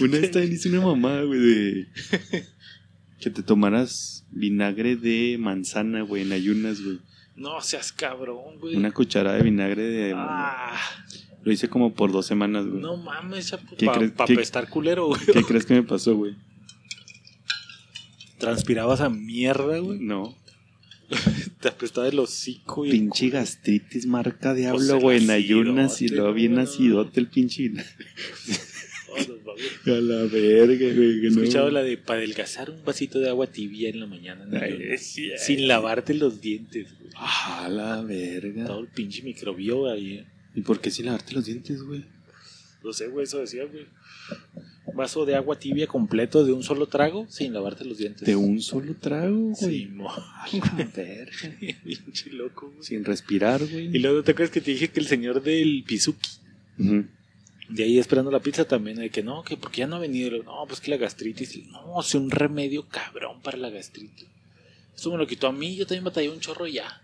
Una 0.00 0.18
vez 0.18 0.30
también 0.30 0.52
hice 0.52 0.68
una 0.68 0.80
mamada, 0.80 1.22
güey, 1.22 1.40
de. 1.40 1.88
Que 3.20 3.30
te 3.30 3.42
tomaras 3.42 4.24
vinagre 4.30 4.96
de 4.96 5.36
manzana, 5.38 6.02
güey, 6.02 6.22
en 6.22 6.32
ayunas, 6.32 6.82
güey. 6.82 6.98
No 7.36 7.60
seas 7.60 7.92
cabrón, 7.92 8.58
güey. 8.60 8.76
Una 8.76 8.92
cucharada 8.92 9.36
de 9.36 9.42
vinagre 9.42 9.82
de. 9.82 10.12
Ah, 10.16 10.78
Lo 11.42 11.52
hice 11.52 11.68
como 11.68 11.94
por 11.94 12.12
dos 12.12 12.26
semanas, 12.26 12.66
güey. 12.66 12.80
no 12.80 12.96
mames, 12.96 13.48
chapo. 13.48 13.76
¿Qué 13.76 13.86
Para 13.86 14.08
pa 14.14 14.24
apestar 14.24 14.68
culero, 14.68 15.06
güey. 15.06 15.20
¿Qué 15.32 15.42
crees 15.42 15.66
que 15.66 15.74
me 15.74 15.82
pasó, 15.82 16.16
güey? 16.16 16.36
Transpirabas 18.38 19.00
a 19.00 19.08
mierda, 19.08 19.78
güey. 19.78 19.98
No. 20.00 20.36
Te 21.60 21.68
apestaba 21.68 22.08
el 22.08 22.18
hocico 22.18 22.86
y. 22.86 22.90
Pinche 22.90 23.30
gastritis 23.30 24.06
marca 24.06 24.50
Pues 24.50 24.56
diablo, 24.56 25.00
güey, 25.00 25.22
en 25.22 25.30
ayunas 25.30 26.02
y 26.02 26.08
luego 26.08 26.32
bien 26.32 26.58
acidote 26.58 27.20
el 27.20 27.28
pinche 27.28 27.72
A 29.86 29.90
la 30.00 30.22
verga, 30.24 30.86
güey. 30.94 31.20
que 31.20 31.26
He 31.26 31.30
no. 31.30 31.42
escuchado 31.42 31.70
la 31.70 31.82
de 31.82 31.96
para 31.96 32.18
adelgazar 32.20 32.70
un 32.70 32.84
vasito 32.84 33.18
de 33.20 33.28
agua 33.28 33.46
tibia 33.46 33.88
en 33.88 34.00
la 34.00 34.06
mañana. 34.06 34.44
¿no? 34.46 34.58
Ay, 34.58 34.96
sí, 34.98 35.30
ay. 35.30 35.38
Sin 35.38 35.68
lavarte 35.68 36.14
los 36.14 36.40
dientes, 36.40 36.88
güey. 36.98 37.10
A 37.16 37.68
la 37.68 38.02
verga. 38.02 38.66
Todo 38.66 38.80
el 38.80 38.88
pinche 38.88 39.22
microbioma 39.22 39.92
ahí. 39.92 40.24
¿Y 40.54 40.60
por 40.62 40.80
qué 40.80 40.90
sin 40.90 41.06
lavarte 41.06 41.32
los 41.34 41.44
dientes, 41.46 41.82
güey? 41.82 42.04
No 42.82 42.92
sé, 42.92 43.08
güey, 43.08 43.24
eso 43.24 43.38
decía, 43.38 43.64
güey. 43.64 43.86
Vaso 44.94 45.24
de 45.24 45.34
agua 45.34 45.58
tibia 45.58 45.86
completo 45.86 46.44
de 46.44 46.52
un 46.52 46.62
solo 46.62 46.86
trago 46.86 47.26
sin 47.28 47.52
lavarte 47.54 47.84
los 47.84 47.98
dientes. 47.98 48.26
De 48.26 48.36
un 48.36 48.60
solo 48.60 48.94
trago, 48.94 49.52
güey. 49.58 49.78
Sí, 49.80 49.86
mo. 49.86 50.08
Verga. 50.94 51.32
Pinche 51.84 52.30
loco, 52.30 52.70
güey. 52.70 52.82
Sin 52.82 53.04
respirar, 53.04 53.66
güey. 53.66 53.86
Y 53.96 53.98
luego 53.98 54.22
te 54.22 54.32
acuerdas 54.32 54.52
que 54.52 54.60
te 54.60 54.70
dije 54.70 54.88
que 54.88 55.00
el 55.00 55.06
señor 55.06 55.42
del 55.42 55.82
Pizuki, 55.86 56.28
Ujú. 56.78 57.06
De 57.68 57.84
ahí 57.84 57.98
esperando 57.98 58.30
la 58.30 58.40
pizza 58.40 58.64
también, 58.66 58.98
de 58.98 59.10
que 59.10 59.22
no, 59.22 59.42
que 59.42 59.56
porque 59.56 59.78
ya 59.78 59.86
no 59.86 59.96
ha 59.96 60.00
venido. 60.00 60.42
No, 60.42 60.64
pues 60.66 60.80
que 60.80 60.90
la 60.90 60.96
gastritis. 60.96 61.66
No, 61.68 62.00
es 62.00 62.14
un 62.14 62.30
remedio 62.30 62.86
cabrón 62.88 63.40
para 63.40 63.56
la 63.56 63.70
gastritis. 63.70 64.26
Eso 64.94 65.10
me 65.10 65.18
lo 65.18 65.26
quitó 65.26 65.48
a 65.48 65.52
mí, 65.52 65.74
yo 65.74 65.86
también 65.86 66.04
batallé 66.04 66.30
un 66.30 66.40
chorro 66.40 66.66
ya. 66.66 67.02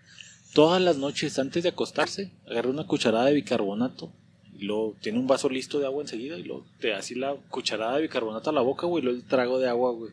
Todas 0.54 0.80
las 0.80 0.96
noches 0.96 1.38
antes 1.38 1.62
de 1.62 1.70
acostarse, 1.70 2.30
agarré 2.48 2.68
una 2.68 2.86
cucharada 2.86 3.26
de 3.26 3.34
bicarbonato 3.34 4.12
y 4.60 4.64
luego 4.64 4.94
tiene 5.00 5.18
un 5.18 5.26
vaso 5.26 5.48
listo 5.48 5.78
de 5.78 5.86
agua 5.86 6.02
enseguida 6.02 6.36
y 6.36 6.42
luego 6.42 6.66
te 6.80 6.92
así 6.92 7.14
la 7.14 7.34
cucharada 7.48 7.96
de 7.96 8.02
bicarbonato 8.02 8.50
a 8.50 8.52
la 8.52 8.60
boca, 8.60 8.86
güey, 8.86 9.02
y 9.02 9.04
luego 9.04 9.18
el 9.18 9.26
trago 9.26 9.58
de 9.58 9.68
agua, 9.68 9.92
güey. 9.92 10.12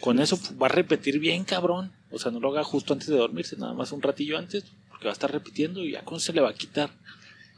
Con 0.00 0.20
eso 0.20 0.38
va 0.60 0.66
a 0.66 0.70
repetir 0.70 1.18
bien, 1.18 1.44
cabrón. 1.44 1.92
O 2.10 2.18
sea, 2.18 2.32
no 2.32 2.40
lo 2.40 2.50
haga 2.50 2.64
justo 2.64 2.94
antes 2.94 3.08
de 3.08 3.16
dormirse, 3.16 3.56
nada 3.56 3.74
más 3.74 3.92
un 3.92 4.00
ratillo 4.00 4.38
antes, 4.38 4.64
porque 4.88 5.04
va 5.04 5.10
a 5.10 5.12
estar 5.12 5.30
repitiendo 5.30 5.84
y 5.84 5.92
ya 5.92 6.02
con 6.02 6.18
se 6.18 6.32
le 6.32 6.40
va 6.40 6.50
a 6.50 6.54
quitar. 6.54 6.90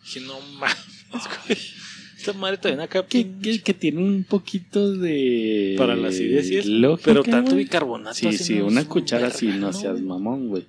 Dije, 0.03 0.21
no 0.21 0.41
mames, 0.41 1.29
güey. 1.47 1.59
Esta 2.21 2.33
madre 2.35 2.59
también 2.59 2.81
acá 2.81 3.07
Que, 3.07 3.27
que, 3.43 3.63
que 3.63 3.73
tiene 3.75 4.03
un 4.03 4.25
poquito 4.25 4.93
de. 4.95 5.75
para 5.79 5.97
la 5.97 6.09
acidez 6.09 6.67
pero 7.03 7.23
tanto 7.23 7.57
bicarbonato. 7.57 8.15
Sí, 8.15 8.33
sí, 8.37 8.61
una 8.61 8.85
cuchara 8.85 9.29
así, 9.29 9.47
no 9.49 9.73
seas 9.73 10.01
mamón, 10.03 10.49
güey. 10.49 10.65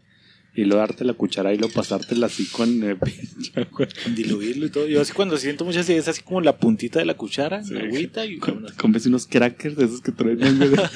Y 0.53 0.65
luego 0.65 0.79
darte 0.79 1.05
la 1.05 1.13
cuchara 1.13 1.53
y 1.53 1.57
luego 1.57 1.73
pasártela 1.73 2.25
así 2.27 2.45
con 2.45 2.83
eh, 2.83 2.95
pinche 3.03 3.51
agua. 3.59 3.87
diluirlo 4.15 4.65
y 4.65 4.69
todo. 4.69 4.87
Yo 4.87 4.99
así 5.01 5.13
cuando 5.13 5.37
siento 5.37 5.63
mucha 5.65 5.79
acidez, 5.81 6.07
así 6.09 6.21
como 6.23 6.41
la 6.41 6.57
puntita 6.57 6.99
de 6.99 7.05
la 7.05 7.13
cuchara, 7.15 7.63
Sí. 7.63 7.73
la 7.73 7.81
agüita 7.81 8.25
y 8.25 8.37
Con- 8.37 8.65
Comes 8.77 9.05
unos 9.05 9.27
crackers 9.27 9.75
de 9.77 9.85
esos 9.85 10.01
que 10.01 10.11
traen 10.11 10.37
de- 10.59 10.77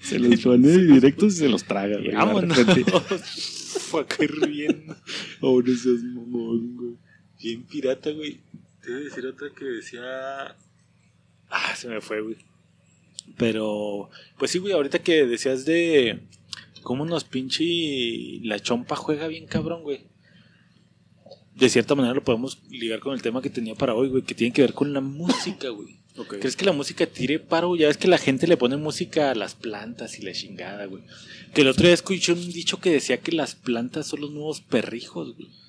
Se 0.00 0.18
los 0.18 0.40
pone 0.40 0.76
directos 0.78 1.34
y 1.34 1.36
se 1.38 1.48
los 1.48 1.64
traga, 1.64 1.96
güey. 1.98 2.12
vámonos. 2.12 2.56
Fue 3.90 4.02
acá 4.02 4.24
hirviendo. 4.24 4.96
Oh, 5.40 5.60
no 5.62 5.74
seas 5.76 6.02
mamón, 6.02 6.76
güey. 6.76 6.94
Bien 7.44 7.62
pirata, 7.62 8.10
güey. 8.10 8.40
Te 8.82 8.90
voy 8.90 9.02
a 9.02 9.04
decir 9.04 9.26
otra 9.26 9.50
que 9.50 9.66
decía. 9.66 10.56
Ah, 11.50 11.76
se 11.76 11.88
me 11.88 12.00
fue, 12.00 12.22
güey. 12.22 12.36
Pero, 13.36 14.08
pues 14.38 14.50
sí, 14.50 14.58
güey, 14.58 14.72
ahorita 14.72 15.00
que 15.00 15.26
decías 15.26 15.66
de 15.66 16.20
cómo 16.82 17.04
nos 17.04 17.24
pinche 17.24 18.40
la 18.44 18.60
chompa 18.60 18.96
juega 18.96 19.28
bien 19.28 19.44
cabrón, 19.44 19.82
güey. 19.82 20.06
De 21.54 21.68
cierta 21.68 21.94
manera 21.94 22.14
lo 22.14 22.24
podemos 22.24 22.62
ligar 22.70 23.00
con 23.00 23.12
el 23.12 23.20
tema 23.20 23.42
que 23.42 23.50
tenía 23.50 23.74
para 23.74 23.94
hoy, 23.94 24.08
güey, 24.08 24.22
que 24.22 24.34
tiene 24.34 24.54
que 24.54 24.62
ver 24.62 24.72
con 24.72 24.94
la 24.94 25.02
música, 25.02 25.68
güey. 25.68 25.98
¿Crees 26.40 26.56
que 26.56 26.64
la 26.64 26.72
música 26.72 27.04
tire 27.04 27.40
paro? 27.40 27.76
Ya 27.76 27.88
ves 27.88 27.98
que 27.98 28.08
la 28.08 28.16
gente 28.16 28.46
le 28.46 28.56
pone 28.56 28.78
música 28.78 29.32
a 29.32 29.34
las 29.34 29.54
plantas 29.54 30.18
y 30.18 30.22
la 30.22 30.32
chingada, 30.32 30.86
güey. 30.86 31.02
Que 31.52 31.60
el 31.60 31.68
otro 31.68 31.84
día 31.84 31.92
escuché 31.92 32.32
un 32.32 32.52
dicho 32.52 32.80
que 32.80 32.90
decía 32.90 33.20
que 33.20 33.32
las 33.32 33.54
plantas 33.54 34.06
son 34.06 34.22
los 34.22 34.30
nuevos 34.30 34.62
perrijos, 34.62 35.34
güey. 35.36 35.63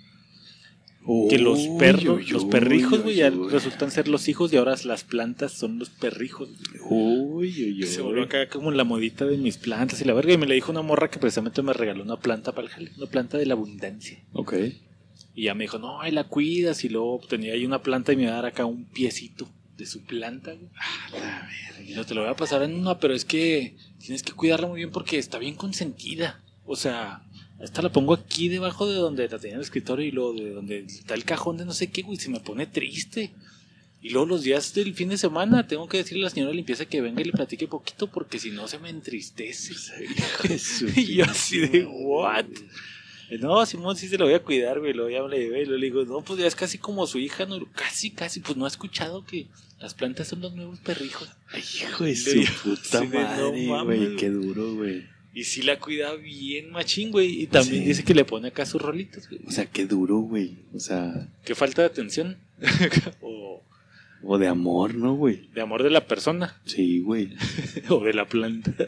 Que 1.30 1.38
los 1.38 1.60
perros, 1.78 2.32
los 2.32 2.46
perrijos, 2.46 3.04
güey, 3.04 3.18
ya 3.18 3.30
resultan 3.30 3.92
ser 3.92 4.08
los 4.08 4.28
hijos 4.28 4.52
y 4.52 4.58
ahora 4.58 4.76
las 4.86 5.04
plantas 5.04 5.52
son 5.52 5.78
los 5.78 5.90
perrijos. 5.90 6.50
Uy, 6.90 7.48
uy, 7.64 7.84
uy. 7.84 7.84
Se 7.84 8.02
volvió 8.02 8.24
acá 8.24 8.50
como 8.50 8.72
la 8.72 8.84
modita 8.84 9.26
de 9.26 9.38
mis 9.38 9.58
plantas 9.58 10.02
y 10.02 10.06
la 10.06 10.14
verga. 10.14 10.34
Y 10.34 10.38
me 10.40 10.48
le 10.48 10.56
dijo 10.56 10.72
una 10.72 10.82
morra 10.82 11.12
que 11.12 11.20
precisamente 11.20 11.62
me 11.62 11.74
regaló 11.74 12.04
una 12.04 12.18
planta 12.18 12.54
para 12.54 12.66
el 12.66 12.74
jale, 12.74 12.92
una 12.98 13.06
planta 13.06 13.38
de 13.38 13.46
la 13.46 13.54
abundancia. 13.54 14.24
Ok. 14.34 14.54
Y 15.36 15.44
ya 15.44 15.54
me 15.54 15.66
dijo, 15.66 15.78
no, 15.78 16.02
ahí 16.02 16.12
la 16.12 16.24
cuidas. 16.24 16.84
Y 16.84 16.90
luego 16.90 17.22
tenía 17.30 17.54
ahí 17.54 17.66
una 17.66 17.84
planta 17.84 18.12
y 18.12 18.16
me 18.16 18.24
iba 18.24 18.32
a 18.32 18.36
dar 18.38 18.46
acá 18.48 18.66
un 18.66 18.86
piecito 18.86 19.48
de 19.78 19.86
su 19.86 20.04
planta, 20.06 20.54
güey. 20.54 20.72
Y 21.88 21.94
yo 21.94 22.04
te 22.06 22.16
lo 22.16 22.22
voy 22.22 22.32
a 22.32 22.36
pasar 22.36 22.64
en 22.64 22.74
una, 22.74 22.98
pero 23.00 23.14
es 23.14 23.26
que 23.26 23.76
tienes 24.00 24.24
que 24.24 24.34
cuidarla 24.34 24.68
muy 24.68 24.78
bien 24.78 24.90
porque 24.90 25.20
está 25.20 25.38
bien 25.38 25.54
consentida. 25.54 26.42
O 26.66 26.76
sea, 26.76 27.25
esta 27.66 27.82
la 27.82 27.92
pongo 27.92 28.14
aquí 28.14 28.48
debajo 28.50 28.88
de 28.88 28.96
donde 28.96 29.28
la 29.28 29.38
tenía 29.38 29.54
en 29.54 29.60
el 29.60 29.66
escritorio 29.66 30.06
y 30.06 30.12
luego 30.12 30.34
de 30.34 30.52
donde 30.52 30.80
está 30.80 31.14
el 31.14 31.26
cajón 31.26 31.58
de 31.58 31.66
no 31.66 31.74
sé 31.74 31.88
qué, 31.88 32.02
güey. 32.02 32.18
Se 32.18 32.30
me 32.30 32.40
pone 32.40 32.66
triste. 32.66 33.32
Y 34.02 34.10
luego 34.10 34.28
los 34.28 34.44
días 34.44 34.74
del 34.74 34.94
fin 34.94 35.10
de 35.10 35.18
semana 35.18 35.68
tengo 35.68 35.88
que 35.88 35.98
decirle 35.98 36.24
a 36.24 36.26
la 36.26 36.30
señora 36.30 36.52
de 36.52 36.58
limpieza 36.58 36.86
que 36.86 37.02
venga 37.02 37.22
y 37.22 37.26
le 37.26 37.32
platique 37.32 37.68
poquito 37.68 38.06
porque 38.08 38.38
si 38.38 38.52
no 38.52 38.68
se 38.68 38.78
me 38.78 38.90
entristece. 38.90 39.74
y 40.96 41.16
yo 41.16 41.26
así 41.26 41.60
de, 41.60 41.86
¿what? 41.86 42.46
No, 43.40 43.66
Simón 43.66 43.96
sí 43.96 44.08
se 44.08 44.20
lo 44.20 44.26
voy 44.26 44.36
a 44.36 44.44
cuidar, 44.44 44.80
güey. 44.80 44.94
Luego 44.94 45.10
ya 45.10 45.24
me 45.24 45.38
llevé 45.40 45.64
y 45.64 45.66
le 45.66 45.78
digo, 45.78 46.06
no, 46.06 46.22
pues 46.22 46.40
ya 46.40 46.46
es 46.46 46.56
casi 46.56 46.78
como 46.78 47.08
su 47.08 47.18
hija, 47.18 47.48
no, 47.48 47.60
casi, 47.74 48.12
casi, 48.12 48.42
pues 48.42 48.56
no 48.56 48.66
ha 48.66 48.68
escuchado 48.68 49.26
que 49.26 49.48
las 49.80 49.96
plantas 49.96 50.28
son 50.28 50.42
los 50.42 50.54
nuevos 50.54 50.80
perrijos. 50.80 51.30
Hijo 51.58 52.04
de 52.04 52.16
su 52.16 52.44
puta 52.64 53.04
no 53.04 53.52
madre, 53.52 53.98
güey. 53.98 54.16
Qué 54.18 54.30
duro, 54.30 54.76
güey. 54.76 55.15
Y 55.36 55.44
sí 55.44 55.62
la 55.62 55.78
cuida 55.80 56.16
bien 56.16 56.72
machín, 56.72 57.12
güey. 57.12 57.44
Y 57.44 57.48
también 57.48 57.84
Sí. 57.84 57.90
dice 57.90 58.04
que 58.04 58.16
le 58.16 58.26
pone 58.26 58.48
acá 58.48 58.66
sus 58.66 58.82
rolitos, 58.82 59.28
güey. 59.30 59.42
O 59.46 59.52
sea, 59.52 59.66
qué 59.68 59.86
duro, 59.86 60.20
güey. 60.20 60.58
O 60.74 60.80
sea, 60.80 61.28
que 61.44 61.54
falta 61.54 61.82
de 61.84 61.90
atención. 61.90 62.38
o 63.22 63.62
o 64.28 64.40
de 64.40 64.48
amor, 64.48 64.96
¿no, 64.96 65.14
güey? 65.14 65.50
de 65.54 65.62
amor 65.62 65.84
de 65.84 65.92
la 65.92 66.08
persona. 66.08 66.60
Sí, 66.66 67.02
güey. 67.02 67.36
o 67.90 68.04
de 68.04 68.14
la 68.14 68.26
planta. 68.26 68.74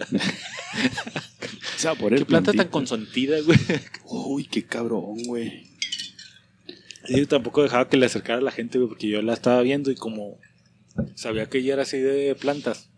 O 1.76 1.80
sea, 1.80 1.94
por 1.94 2.12
el 2.12 2.20
Qué 2.20 2.26
planta 2.26 2.54
tan 2.54 2.70
consentida, 2.70 3.40
güey. 3.42 3.60
Uy, 4.06 4.46
qué 4.46 4.64
cabrón, 4.64 5.16
güey. 5.28 5.68
Y 7.08 7.18
yo 7.20 7.28
tampoco 7.28 7.62
dejaba 7.62 7.88
que 7.88 7.98
le 7.98 8.08
acercara 8.08 8.40
a 8.40 8.42
la 8.42 8.52
gente, 8.52 8.80
güey, 8.80 8.90
porque 8.90 9.08
yo 9.08 9.22
la 9.22 9.34
estaba 9.34 9.62
viendo 9.62 9.92
y 9.92 9.96
como 9.96 10.40
sabía 11.14 11.46
que 11.48 11.60
ella 11.60 11.74
era 11.74 11.84
así 11.84 12.00
de 12.00 12.34
plantas, 12.34 12.90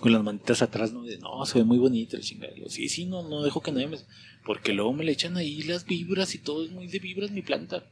con 0.00 0.12
las 0.12 0.22
manitas 0.24 0.62
atrás, 0.62 0.92
no, 0.92 1.02
de, 1.02 1.18
no, 1.18 1.44
se 1.46 1.58
ve 1.58 1.64
muy 1.64 1.78
bonita 1.78 2.16
el 2.16 2.22
chingada. 2.22 2.52
Y 2.56 2.60
yo, 2.62 2.68
sí, 2.68 2.88
sí, 2.88 3.04
no, 3.06 3.22
no 3.28 3.42
dejo 3.42 3.60
que 3.60 3.70
nadie 3.72 3.86
me... 3.88 3.98
Porque 4.44 4.72
luego 4.72 4.92
me 4.92 5.04
le 5.04 5.12
echan 5.12 5.36
ahí 5.36 5.62
las 5.62 5.84
vibras 5.84 6.34
y 6.34 6.38
todo 6.38 6.64
es 6.64 6.70
muy 6.70 6.86
de 6.88 6.98
vibras 6.98 7.30
mi 7.30 7.42
planta. 7.42 7.84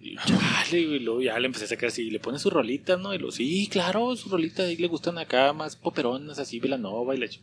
Y 0.00 0.16
chale, 0.16 0.86
güey, 0.86 0.98
luego 1.00 1.20
ya 1.20 1.38
le 1.38 1.46
empecé 1.46 1.66
a 1.66 1.68
sacar 1.68 1.88
así, 1.90 2.02
y 2.02 2.10
le 2.10 2.18
pone 2.20 2.38
su 2.38 2.48
rolita, 2.48 2.96
¿no? 2.96 3.12
Y 3.14 3.18
lo, 3.18 3.30
sí, 3.30 3.68
claro, 3.70 4.16
su 4.16 4.30
rolita, 4.30 4.62
ahí 4.62 4.76
le 4.76 4.88
gustan 4.88 5.18
acá 5.18 5.52
más 5.52 5.76
poperonas, 5.76 6.38
así, 6.38 6.58
Velanova 6.58 7.14
y 7.14 7.18
la 7.18 7.26
ch- 7.26 7.40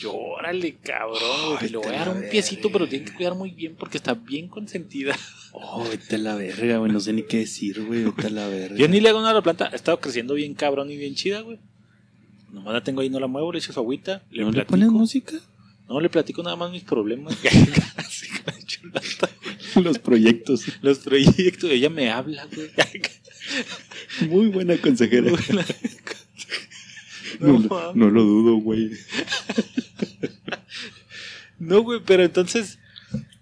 Yo, 0.00 0.12
órale, 0.14 0.76
cabrón, 0.82 1.18
güey, 1.46 1.58
Ay, 1.62 1.68
le 1.70 1.76
voy 1.78 1.86
a 1.86 1.90
te 1.90 1.96
dar 1.96 2.08
un 2.10 2.28
piecito, 2.30 2.68
pero 2.70 2.80
verga. 2.80 2.90
tiene 2.90 3.04
que 3.06 3.14
cuidar 3.14 3.34
muy 3.34 3.50
bien 3.52 3.74
porque 3.76 3.96
está 3.96 4.12
bien 4.12 4.48
consentida. 4.48 5.16
Oh, 5.52 5.82
vete 5.88 6.16
a 6.16 6.18
la 6.18 6.34
verga, 6.34 6.76
güey. 6.76 6.92
No 6.92 7.00
sé 7.00 7.14
ni 7.14 7.22
qué 7.22 7.38
decir, 7.38 7.82
güey. 7.82 8.04
Vete 8.04 8.26
a 8.26 8.30
la 8.30 8.46
verga. 8.46 8.76
Yo 8.76 8.86
ni 8.88 9.00
le 9.00 9.08
hago 9.08 9.20
nada 9.20 9.30
a 9.30 9.34
la 9.36 9.42
planta, 9.42 9.70
ha 9.72 9.74
estado 9.74 9.98
creciendo 9.98 10.34
bien 10.34 10.52
cabrón 10.52 10.90
y 10.90 10.98
bien 10.98 11.14
chida, 11.14 11.40
güey. 11.40 11.58
Nomás 12.56 12.72
la 12.72 12.82
tengo 12.82 13.02
ahí, 13.02 13.10
no 13.10 13.20
la 13.20 13.26
muevo, 13.26 13.52
le 13.52 13.58
echo 13.58 13.70
su 13.74 13.80
agüita, 13.80 14.22
le 14.30 14.40
¿No 14.40 14.46
le 14.48 14.52
platico. 14.54 14.70
pones 14.70 14.88
música? 14.88 15.34
No, 15.88 16.00
le 16.00 16.08
platico 16.08 16.42
nada 16.42 16.56
más 16.56 16.70
mis 16.72 16.82
problemas. 16.84 17.36
Los 19.76 19.98
proyectos. 19.98 20.64
Los 20.80 21.00
proyectos, 21.00 21.70
ella 21.70 21.90
me 21.90 22.10
habla, 22.10 22.48
güey. 22.54 22.70
Muy 24.30 24.46
buena 24.48 24.76
consejera. 24.78 25.30
No, 25.30 25.36
No, 27.52 27.58
lo- 27.58 27.68
mames. 27.68 27.96
no 27.96 28.10
lo 28.10 28.22
dudo, 28.24 28.56
güey. 28.56 28.90
No, 31.58 31.82
güey, 31.82 32.00
pero 32.04 32.24
entonces, 32.24 32.78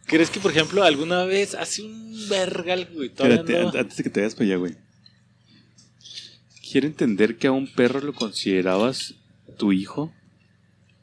¿crees 0.07 0.31
que, 0.31 0.41
por 0.41 0.51
ejemplo, 0.51 0.83
alguna 0.83 1.25
vez 1.25 1.55
hace 1.55 1.83
un 1.83 2.29
vergal, 2.29 2.89
güey? 2.93 3.09
Espérate, 3.09 3.53
no- 3.61 3.69
an- 3.71 3.77
antes 3.77 3.97
de 3.97 4.03
que 4.03 4.11
te 4.11 4.21
vayas 4.21 4.35
para 4.35 4.47
allá, 4.47 4.57
güey. 4.57 4.75
Quiero 6.75 6.89
entender 6.89 7.37
que 7.37 7.47
a 7.47 7.53
un 7.53 7.69
perro 7.69 8.01
lo 8.01 8.13
considerabas 8.13 9.15
tu 9.59 9.71
hijo. 9.71 10.13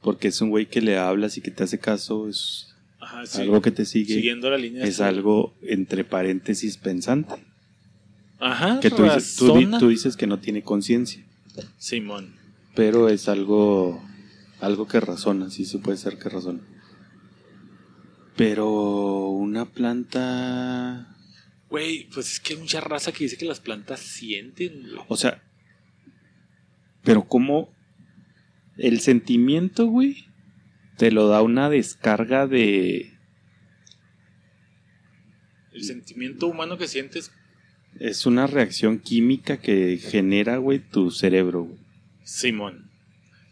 Porque 0.01 0.27
es 0.27 0.41
un 0.41 0.49
güey 0.49 0.65
que 0.65 0.81
le 0.81 0.97
hablas 0.97 1.37
y 1.37 1.41
que 1.41 1.49
te 1.49 1.63
hace 1.63 1.79
caso. 1.79 2.27
Es 2.27 2.75
Ajá, 2.99 3.25
sí. 3.25 3.39
algo 3.39 3.61
que 3.61 3.71
te 3.71 3.85
sigue. 3.85 4.15
Siguiendo 4.15 4.49
la 4.49 4.57
línea. 4.57 4.83
Es 4.83 4.99
algo 4.99 5.55
entre 5.61 6.03
paréntesis 6.03 6.75
pensante. 6.75 7.35
Ajá, 8.41 8.81
Que 8.81 8.89
tú 8.89 9.03
dices, 9.03 9.37
tú 9.37 9.87
dices 9.87 10.17
que 10.17 10.27
no 10.27 10.39
tiene 10.39 10.61
conciencia. 10.61 11.25
Simón. 11.77 12.35
Pero 12.75 13.07
es 13.07 13.29
algo. 13.29 14.03
Algo 14.59 14.89
que 14.89 14.99
razona. 14.99 15.49
Sí, 15.49 15.63
sí 15.63 15.77
puede 15.77 15.95
ser 15.97 16.17
que 16.17 16.27
razona. 16.27 16.59
Pero 18.35 19.29
una 19.29 19.63
planta. 19.71 21.15
Güey, 21.69 22.09
pues 22.13 22.33
es 22.33 22.39
que 22.41 22.55
hay 22.55 22.59
mucha 22.59 22.81
raza 22.81 23.13
que 23.13 23.23
dice 23.23 23.37
que 23.37 23.45
las 23.45 23.61
plantas 23.61 24.01
sienten, 24.01 24.81
güey. 24.81 25.05
O 25.07 25.15
sea, 25.15 25.41
pero 27.03 27.23
como 27.23 27.69
el 28.77 28.99
sentimiento, 28.99 29.87
güey, 29.87 30.25
te 30.97 31.11
lo 31.11 31.27
da 31.27 31.41
una 31.41 31.69
descarga 31.69 32.47
de... 32.47 33.11
El 35.73 35.83
sentimiento 35.83 36.47
humano 36.47 36.77
que 36.77 36.87
sientes, 36.87 37.31
Es 37.99 38.25
una 38.25 38.47
reacción 38.47 38.99
química 38.99 39.57
que 39.57 39.97
genera, 39.97 40.57
güey, 40.57 40.79
tu 40.79 41.11
cerebro, 41.11 41.63
güey. 41.63 41.77
Simón. 42.23 42.89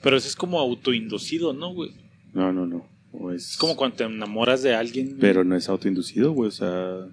Pero 0.01 0.17
eso 0.17 0.27
es 0.27 0.35
como 0.35 0.59
autoinducido, 0.59 1.53
¿no, 1.53 1.73
güey? 1.73 1.91
No, 2.33 2.53
no, 2.53 2.65
no. 2.65 2.87
O 3.11 3.31
es, 3.31 3.51
Es 3.51 3.57
como 3.57 3.75
cuando 3.75 3.97
te 3.97 4.03
enamoras 4.03 4.61
de 4.63 4.75
alguien. 4.75 5.07
güey. 5.07 5.19
Pero 5.19 5.43
no 5.43 5.55
es 5.55 5.69
autoinducido, 5.69 6.31
güey, 6.31 6.49
o 6.49 6.51
sea... 6.51 7.07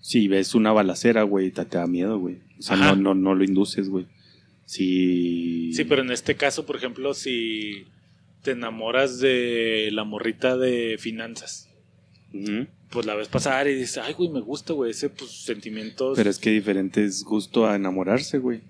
Si 0.00 0.28
ves 0.28 0.54
una 0.54 0.70
balacera, 0.70 1.22
güey, 1.22 1.50
te, 1.50 1.64
te 1.64 1.78
da 1.78 1.86
miedo, 1.86 2.18
güey. 2.18 2.38
O 2.58 2.62
sea, 2.62 2.76
no, 2.76 2.94
no, 2.94 3.14
no 3.14 3.34
lo 3.34 3.42
induces, 3.42 3.88
güey. 3.88 4.06
Si... 4.66 5.72
Sí, 5.72 5.84
pero 5.84 6.02
en 6.02 6.10
este 6.10 6.36
caso, 6.36 6.64
por 6.66 6.76
ejemplo, 6.76 7.14
si 7.14 7.86
te 8.42 8.52
enamoras 8.52 9.18
de 9.18 9.90
la 9.92 10.04
morrita 10.04 10.56
de 10.56 10.96
finanzas, 10.98 11.68
pues 12.90 13.06
la 13.06 13.14
ves 13.14 13.28
pasar 13.28 13.68
y 13.68 13.74
dices, 13.74 13.98
ay, 13.98 14.14
güey, 14.14 14.30
me 14.30 14.40
gusta, 14.40 14.72
güey, 14.72 14.90
ese, 14.90 15.10
pues, 15.10 15.30
sentimientos. 15.30 16.16
Pero 16.16 16.30
es 16.30 16.38
que 16.38 16.50
diferente 16.50 17.04
es 17.04 17.24
gusto 17.24 17.66
a 17.66 17.76
enamorarse, 17.76 18.38
güey. 18.38 18.62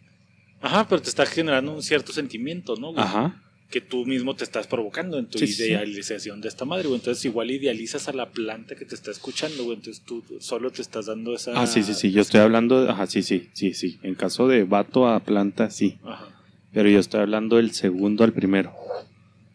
Ajá, 0.61 0.88
pero 0.88 1.02
te 1.02 1.11
está 1.11 1.26
generando 1.26 1.74
un 1.74 1.83
cierto 1.83 2.12
sentimiento, 2.12 2.76
¿no? 2.76 2.92
güey? 2.92 3.04
Ajá. 3.04 3.43
Que 3.74 3.80
tú 3.80 4.06
mismo 4.06 4.37
te 4.37 4.44
estás 4.44 4.68
provocando 4.68 5.18
en 5.18 5.26
tu 5.26 5.38
Sí, 5.40 5.48
sí, 5.48 5.52
sí. 5.54 5.64
idealización 5.70 6.40
de 6.40 6.46
esta 6.48 6.64
madre, 6.64 6.87
güey. 6.87 7.00
Entonces, 7.00 7.24
igual 7.24 7.50
idealizas 7.50 8.06
a 8.08 8.12
la 8.12 8.30
planta 8.30 8.76
que 8.76 8.84
te 8.84 8.94
está 8.94 9.10
escuchando, 9.10 9.64
güey. 9.64 9.76
Entonces, 9.78 10.04
tú 10.04 10.22
solo 10.38 10.70
te 10.70 10.80
estás 10.80 11.06
dando 11.06 11.34
esa. 11.34 11.60
Ah, 11.60 11.66
sí, 11.66 11.82
sí, 11.82 11.92
sí. 11.94 12.12
Yo 12.12 12.22
estoy 12.22 12.38
hablando... 12.40 12.84
de- 12.84 12.90
Ajá, 12.92 13.08
sí, 13.08 13.22
sí, 13.24 13.48
sí, 13.52 13.74
sí. 13.74 13.98
En 14.04 14.14
caso 14.14 14.46
de 14.46 14.62
vato 14.62 15.08
a 15.08 15.18
planta, 15.24 15.70
sí. 15.70 15.98
Ajá. 16.04 16.28
Pero 16.72 16.88
yo 16.88 17.00
estoy 17.00 17.20
hablando 17.22 17.56
del 17.56 17.72
segundo 17.72 18.22
al 18.22 18.32
primero. 18.32 18.72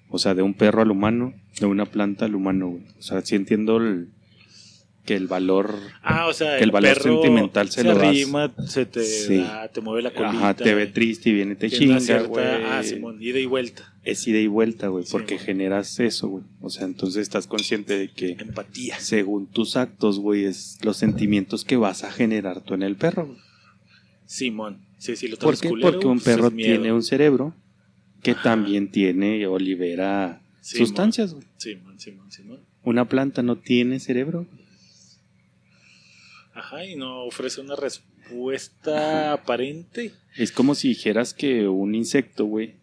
O 0.09 0.19
sea, 0.19 0.33
de 0.33 0.41
un 0.41 0.53
perro 0.53 0.81
al 0.81 0.91
humano, 0.91 1.33
de 1.59 1.65
una 1.67 1.85
planta 1.85 2.25
al 2.25 2.35
humano, 2.35 2.67
güey. 2.71 2.83
O 2.97 3.01
sea, 3.01 3.21
sí 3.21 3.35
entiendo 3.35 3.77
el- 3.77 4.09
que 5.05 5.15
el 5.15 5.27
valor... 5.27 5.73
Ah, 6.03 6.27
o 6.27 6.33
sea, 6.33 6.57
Que 6.57 6.63
el 6.65 6.71
valor 6.71 7.01
sentimental 7.01 7.69
se 7.71 7.83
lo 7.83 7.95
das. 7.95 8.15
se 8.71 8.85
te 8.85 9.03
Sí. 9.03 9.37
da, 9.37 9.67
te 9.69 9.81
mueve 9.81 10.03
la 10.03 10.11
colita. 10.11 10.29
Ajá, 10.37 10.53
te 10.53 10.75
ve 10.75 10.85
triste 10.87 11.29
y 11.29 11.33
viene 11.33 11.53
y 11.53 11.55
te 11.55 11.69
chinga, 11.69 11.99
güey. 12.23 12.45
Ah, 12.45 12.81
Simón, 12.83 13.17
ida 13.21 13.39
y 13.39 13.45
vuelta. 13.45 13.93
Es 14.03 14.27
ida 14.27 14.39
y 14.39 14.47
vuelta, 14.47 14.87
güey, 14.87 15.05
Sí, 15.05 15.11
porque 15.11 15.37
generas 15.39 15.99
eso, 15.99 16.27
güey. 16.27 16.43
O 16.61 16.69
sea, 16.69 16.85
entonces 16.85 17.21
estás 17.23 17.47
consciente 17.47 17.97
de 17.97 18.09
que 18.11 18.31
Empatía. 18.39 18.99
según 18.99 19.47
tus 19.47 19.77
actos, 19.77 20.19
güey, 20.19 20.45
es 20.45 20.77
los 20.83 20.97
sentimientos 20.97 21.65
que 21.65 21.75
vas 21.77 22.03
a 22.03 22.11
generar 22.11 22.61
tú 22.61 22.75
en 22.75 22.83
el 22.83 22.95
perro. 22.95 23.35
Simón. 24.25 24.79
Sí, 24.97 25.15
sí, 25.15 25.27
lo 25.27 25.37
¿Por 25.37 25.57
qué? 25.59 25.69
culero, 25.69 25.91
Porque 25.91 26.07
un 26.07 26.19
pues, 26.19 26.27
es 26.27 26.35
perro 26.35 26.51
tiene 26.51 26.91
un 26.93 27.03
cerebro 27.03 27.55
que 28.21 28.31
Ajá. 28.31 28.43
también 28.43 28.91
tiene 28.91 29.47
o 29.47 29.57
libera 29.57 30.41
Simón. 30.61 30.87
sustancias, 30.87 31.33
güey. 31.33 31.45
Simón, 31.57 31.99
Simón, 31.99 32.31
Simón. 32.31 32.59
Una 32.83 33.05
planta 33.07 33.41
no 33.43 33.57
tiene 33.57 33.99
cerebro. 33.99 34.45
Ajá, 36.59 36.85
y 36.85 36.95
no 36.95 37.23
ofrece 37.23 37.61
una 37.61 37.75
respuesta 37.75 39.33
aparente. 39.33 40.11
Es 40.35 40.51
como 40.51 40.75
si 40.75 40.89
dijeras 40.89 41.33
que 41.33 41.67
un 41.69 41.95
insecto, 41.95 42.45
güey, 42.45 42.75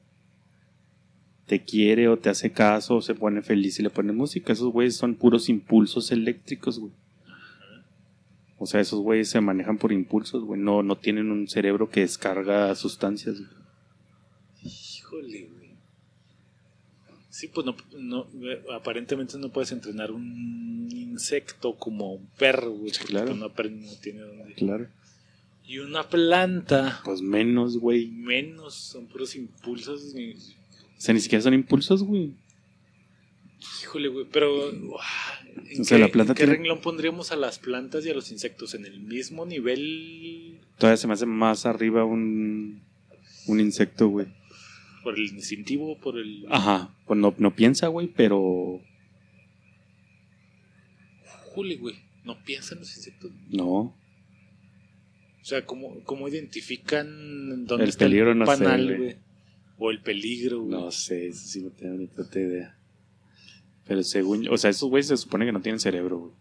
te 1.47 1.63
quiere 1.63 2.09
o 2.09 2.19
te 2.19 2.31
hace 2.31 2.53
caso 2.53 2.97
o 2.97 3.03
se 3.03 3.15
pone 3.15 3.43
feliz 3.43 3.79
y 3.79 3.83
le 3.83 3.91
pone 3.91 4.13
música. 4.13 4.53
Esos 4.53 4.73
güeyes 4.73 4.97
son 4.97 5.15
puros 5.15 5.49
impulsos 5.49 6.11
eléctricos, 6.11 6.79
güey. 6.79 6.93
O 8.59 8.67
sea, 8.67 8.81
esos 8.81 9.01
güeyes 9.01 9.29
se 9.29 9.41
manejan 9.41 9.77
por 9.77 9.93
impulsos, 9.93 10.43
güey. 10.43 10.59
No, 10.59 10.83
no 10.83 10.97
tienen 10.97 11.31
un 11.31 11.47
cerebro 11.47 11.91
que 11.91 12.01
descarga 12.01 12.75
sustancias. 12.75 13.37
güey. 13.37 13.51
Híjole, 14.63 15.51
güey. 15.53 15.56
Sí, 17.37 17.49
pues 17.49 17.67
no, 17.67 17.77
no, 17.99 18.27
eh, 18.51 18.63
aparentemente 18.75 19.37
no 19.37 19.51
puedes 19.51 19.71
entrenar 19.71 20.11
un 20.11 20.89
insecto 20.91 21.75
como 21.77 22.15
un 22.15 22.27
perro, 22.39 22.71
güey. 22.71 22.93
porque 22.93 23.05
claro. 23.13 23.35
no, 23.35 23.45
aprende- 23.45 23.85
no 23.85 23.93
tiene 24.01 24.21
dónde. 24.23 24.55
Claro. 24.55 24.87
Y 25.67 25.79
una 25.81 26.09
planta, 26.09 27.03
Pues 27.05 27.21
menos, 27.21 27.77
güey. 27.77 28.07
menos, 28.07 28.73
son 28.75 29.07
puros 29.07 29.37
impulsos. 29.37 30.15
O 30.15 30.15
sea, 30.97 31.13
ni 31.13 31.21
siquiera 31.21 31.43
son 31.43 31.53
impulsos, 31.53 32.03
güey. 32.03 32.33
Híjole, 33.83 34.09
güey, 34.09 34.25
pero. 34.33 34.71
uah, 34.71 35.03
¿En 35.69 35.83
O 35.83 35.85
sea, 35.85 35.99
qué, 35.99 36.05
la 36.05 36.09
planta 36.09 36.33
en 36.33 36.37
qué 36.39 36.47
renglón 36.47 36.81
pondríamos 36.81 37.33
a 37.33 37.37
las 37.37 37.59
plantas 37.59 38.07
y 38.07 38.11
a 38.11 38.15
los 38.15 38.31
insectos? 38.33 38.73
¿En 38.75 38.87
el 38.87 39.01
mismo 39.01 39.45
nivel 39.45 40.59
Todavía 40.79 40.97
se 40.97 41.07
me 41.07 41.13
hace 41.13 41.27
más 41.27 41.67
arriba 41.67 42.03
un, 42.07 42.81
un 43.47 43.61
insecto, 43.61 44.09
güey. 44.09 44.27
Por 45.07 45.17
el 45.17 45.27
instintivo, 45.29 45.97
por 46.01 46.19
el. 46.19 46.47
Ajá. 46.51 46.93
Pues 47.07 47.17
no, 47.21 47.33
no 47.39 47.55
piensa, 47.55 47.87
güey, 47.87 48.09
pero 48.09 48.81
Híjole, 51.53 51.77
güey, 51.77 51.95
no 52.25 52.37
piensan 52.45 52.79
los 52.81 52.95
insectos. 52.97 53.31
no. 53.51 53.95
O 55.41 55.49
sea, 55.49 55.65
¿cómo, 55.65 56.01
cómo 56.03 56.27
identifican 56.27 57.67
dónde 57.67 57.85
El 57.85 57.91
está 57.91 58.05
peligro 58.07 58.33
el 58.33 58.39
no 58.39 58.47
panal, 58.47 58.85
güey. 58.85 58.97
güey? 58.99 59.17
O 59.79 59.91
el 59.93 60.01
peligro, 60.01 60.63
güey. 60.63 60.71
No 60.73 60.91
sé, 60.91 61.29
eso 61.29 61.47
sí 61.47 61.63
no 61.63 61.71
tengo 61.71 61.95
ni 61.97 62.09
puta 62.09 62.41
idea. 62.41 62.77
Pero 63.87 64.03
según 64.03 64.43
yo- 64.43 64.51
o 64.53 64.59
sea, 64.59 64.71
esos 64.71 64.89
güeyes 64.91 65.07
se 65.07 65.17
supone 65.17 65.47
que 65.47 65.53
no 65.53 65.61
tienen 65.61 65.79
cerebro, 65.79 66.19
güey. 66.19 66.33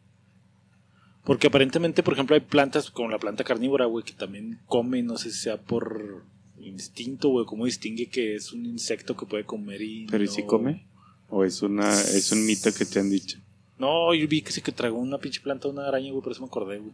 Porque 1.24 1.46
aparentemente, 1.48 2.02
por 2.02 2.14
ejemplo, 2.14 2.34
hay 2.34 2.42
plantas 2.42 2.90
como 2.90 3.10
la 3.10 3.20
planta 3.20 3.44
carnívora, 3.44 3.86
güey, 3.86 4.04
que 4.04 4.14
también 4.14 4.60
come, 4.66 5.04
no 5.04 5.18
sé 5.18 5.30
si 5.30 5.38
sea 5.40 5.62
por 5.62 6.24
instinto, 6.68 7.30
güey, 7.30 7.46
cómo 7.46 7.66
distingue 7.66 8.08
que 8.08 8.36
es 8.36 8.52
un 8.54 8.66
insecto 8.66 9.16
que 9.16 9.26
puede 9.26 9.44
comer 9.46 9.82
y. 9.82 10.06
Pero 10.08 10.24
¿y 10.24 10.28
si 10.28 10.44
come? 10.44 10.86
¿O 11.30 11.44
es 11.44 11.62
una 11.62 11.90
es 11.92 12.32
un 12.32 12.46
mito 12.46 12.70
que 12.74 12.86
te 12.86 13.00
han 13.00 13.10
dicho? 13.10 13.40
No, 13.78 14.14
yo 14.14 14.28
vi 14.28 14.42
que 14.42 14.52
sí 14.52 14.62
que 14.62 14.72
tragó 14.72 14.98
una 15.00 15.18
pinche 15.18 15.42
planta, 15.42 15.68
una 15.68 15.88
araña, 15.88 16.12
güey, 16.12 16.24
por 16.24 16.32
eso 16.32 16.42
me 16.42 16.48
acordé, 16.48 16.80
güey. 16.80 16.94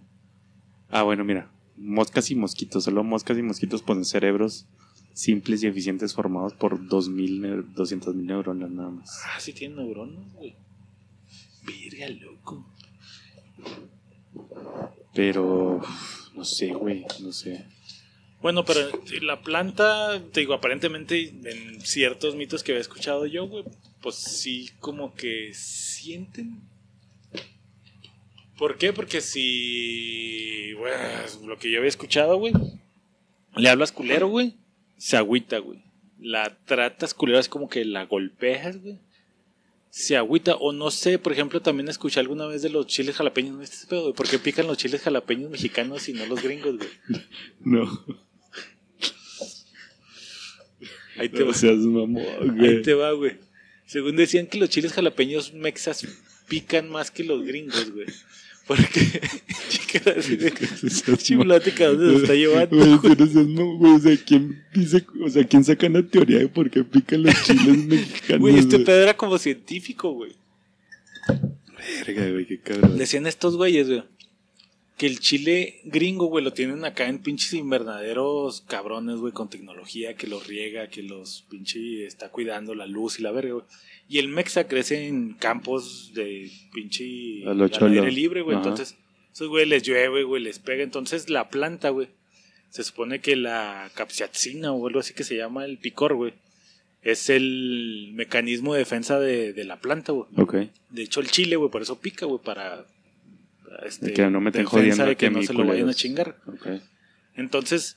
Ah, 0.89 1.03
bueno, 1.03 1.23
mira. 1.23 1.49
Moscas 1.77 2.29
y 2.31 2.35
mosquitos. 2.35 2.83
Solo 2.83 3.03
moscas 3.03 3.37
y 3.37 3.41
mosquitos 3.41 3.81
poseen 3.81 4.05
cerebros 4.05 4.65
simples 5.13 5.61
y 5.63 5.67
eficientes 5.67 6.13
formados 6.13 6.53
por 6.53 6.87
2000, 6.87 7.41
neur- 7.41 7.65
200 7.73 8.15
mil 8.15 8.25
neuronas 8.27 8.69
nada 8.71 8.89
más. 8.89 9.09
Ah, 9.25 9.39
sí 9.39 9.51
tiene 9.53 9.75
neuronas, 9.75 10.31
güey. 10.33 10.55
Virga, 11.65 12.07
loco. 12.09 12.65
Pero, 15.13 15.81
no 16.35 16.45
sé, 16.45 16.67
güey, 16.73 17.05
no 17.21 17.31
sé. 17.31 17.65
Bueno, 18.41 18.65
pero 18.65 18.81
la 19.21 19.41
planta, 19.41 20.19
te 20.31 20.39
digo, 20.39 20.55
aparentemente 20.55 21.31
en 21.43 21.81
ciertos 21.81 22.35
mitos 22.35 22.63
que 22.63 22.71
había 22.71 22.81
escuchado 22.81 23.27
yo, 23.27 23.47
güey, 23.47 23.63
pues 24.01 24.15
sí 24.15 24.71
como 24.79 25.13
que 25.13 25.53
sienten. 25.53 26.59
¿Por 28.57 28.77
qué? 28.77 28.93
Porque 28.93 29.21
si, 29.21 30.73
bueno, 30.73 30.97
lo 31.45 31.59
que 31.59 31.69
yo 31.69 31.77
había 31.77 31.89
escuchado, 31.89 32.37
güey, 32.37 32.53
le 33.55 33.69
hablas 33.69 33.91
culero, 33.91 34.27
güey, 34.27 34.55
se 34.97 35.17
agüita, 35.17 35.59
güey. 35.59 35.83
La 36.19 36.57
tratas 36.65 37.13
culero, 37.13 37.39
es 37.39 37.49
como 37.49 37.69
que 37.69 37.85
la 37.85 38.05
golpeas, 38.05 38.81
güey. 38.81 38.97
Se 39.91 40.15
agüita, 40.15 40.55
o 40.55 40.71
no 40.71 40.89
sé, 40.89 41.19
por 41.19 41.33
ejemplo, 41.33 41.61
también 41.61 41.89
escuché 41.89 42.19
alguna 42.19 42.45
vez 42.45 42.61
de 42.61 42.69
los 42.69 42.87
chiles 42.87 43.15
jalapeños, 43.15 43.55
¿no 43.55 43.61
este 43.61 43.87
pedo, 43.87 44.03
güey? 44.03 44.13
¿Por 44.13 44.27
qué 44.27 44.39
pican 44.39 44.67
los 44.67 44.77
chiles 44.77 45.01
jalapeños 45.01 45.51
mexicanos 45.51 46.07
y 46.07 46.13
no 46.13 46.25
los 46.25 46.41
gringos, 46.41 46.77
güey? 46.77 46.89
No. 47.59 48.30
Ahí 51.21 51.29
te 51.29 51.43
va. 51.43 51.53
Seas 51.53 51.77
mamón, 51.77 52.23
Ahí 52.41 52.49
güey. 52.49 52.81
te 52.81 52.93
va, 52.93 53.11
güey. 53.11 53.33
Según 53.85 54.15
decían 54.15 54.47
que 54.47 54.57
los 54.57 54.69
chiles 54.69 54.93
jalapeños 54.93 55.53
mexas 55.53 56.07
pican 56.47 56.89
más 56.89 57.11
que 57.11 57.23
los 57.23 57.45
gringos, 57.45 57.91
güey. 57.91 58.07
Porque, 58.67 59.01
chica, 59.69 59.99
chiblática, 61.17 61.87
¿dónde 61.87 62.15
se 62.15 62.21
está 62.21 62.33
llevando? 62.35 62.75
Güey, 62.77 62.97
güey? 62.97 63.15
pero 63.15 63.27
seas 63.27 63.47
güey, 63.47 63.93
o 63.93 63.99
sea, 63.99 64.17
¿quién 64.25 64.63
dice, 64.73 65.05
o 65.23 65.29
sea, 65.29 65.43
quién 65.43 65.63
saca 65.63 65.87
una 65.87 66.07
teoría 66.07 66.39
de 66.39 66.47
por 66.47 66.69
qué 66.69 66.83
pican 66.83 67.23
los 67.23 67.43
chiles 67.43 67.77
mexicanos? 67.85 68.39
Güey, 68.39 68.57
este 68.59 68.77
güey? 68.77 68.85
pedo 68.85 69.01
era 69.03 69.17
como 69.17 69.37
científico, 69.37 70.11
güey. 70.13 70.31
Verga, 72.05 72.29
güey, 72.31 72.45
qué 72.45 72.59
cabrón. 72.59 72.97
Decían 72.97 73.27
estos 73.27 73.57
güeyes, 73.57 73.87
güey, 73.87 74.03
que 75.01 75.07
el 75.07 75.19
chile 75.19 75.79
gringo, 75.83 76.27
güey, 76.27 76.43
lo 76.43 76.53
tienen 76.53 76.85
acá 76.85 77.07
en 77.07 77.17
pinches 77.17 77.55
invernaderos 77.55 78.61
cabrones, 78.67 79.17
güey, 79.17 79.33
con 79.33 79.49
tecnología 79.49 80.13
que 80.13 80.27
los 80.27 80.45
riega, 80.45 80.89
que 80.89 81.01
los 81.01 81.43
pinche 81.49 82.05
está 82.05 82.29
cuidando 82.29 82.75
la 82.75 82.85
luz 82.85 83.17
y 83.17 83.23
la 83.23 83.31
verga, 83.31 83.53
güey. 83.53 83.65
Y 84.07 84.19
el 84.19 84.27
mexa 84.27 84.67
crece 84.67 85.07
en 85.07 85.33
campos 85.33 86.11
de 86.13 86.51
pinche 86.71 87.43
al 87.47 87.63
aire 87.63 88.11
libre, 88.11 88.43
güey. 88.43 88.57
Ajá. 88.57 88.69
Entonces, 88.69 88.95
esos 89.33 89.47
güey 89.47 89.65
les 89.65 89.81
llueve, 89.81 90.21
güey, 90.21 90.43
les 90.43 90.59
pega. 90.59 90.83
Entonces, 90.83 91.31
la 91.31 91.49
planta, 91.49 91.89
güey, 91.89 92.09
se 92.69 92.83
supone 92.83 93.21
que 93.21 93.35
la 93.35 93.89
capsaicina 93.95 94.71
o 94.71 94.85
algo 94.85 94.99
así 94.99 95.15
que 95.15 95.23
se 95.23 95.35
llama 95.35 95.65
el 95.65 95.79
picor, 95.79 96.13
güey, 96.13 96.35
es 97.01 97.31
el 97.31 98.11
mecanismo 98.13 98.73
de 98.73 98.79
defensa 98.81 99.19
de, 99.19 99.51
de 99.53 99.63
la 99.63 99.79
planta, 99.79 100.11
güey. 100.11 100.27
Ok. 100.37 100.55
De 100.91 101.01
hecho, 101.01 101.21
el 101.21 101.31
chile, 101.31 101.55
güey, 101.55 101.71
por 101.71 101.81
eso 101.81 101.99
pica, 101.99 102.27
güey, 102.27 102.39
para. 102.39 102.85
Este, 103.85 104.13
Que 104.13 104.29
no 104.29 104.41
me 104.41 104.49
estén 104.49 104.65
jodiendo 104.65 105.05
de 105.05 105.15
que 105.15 105.29
no 105.29 105.41
se 105.43 105.53
lo 105.53 105.65
vayan 105.65 105.89
a 105.89 105.93
chingar. 105.93 106.37
Entonces, 107.35 107.95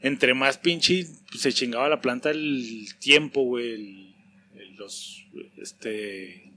entre 0.00 0.34
más 0.34 0.58
pinche 0.58 1.06
se 1.36 1.52
chingaba 1.52 1.88
la 1.88 2.00
planta 2.00 2.30
el 2.30 2.88
tiempo, 2.98 3.42
güey, 3.44 3.72
el- 3.74 4.14
el- 4.56 4.74
los 4.76 5.24
este 5.56 6.52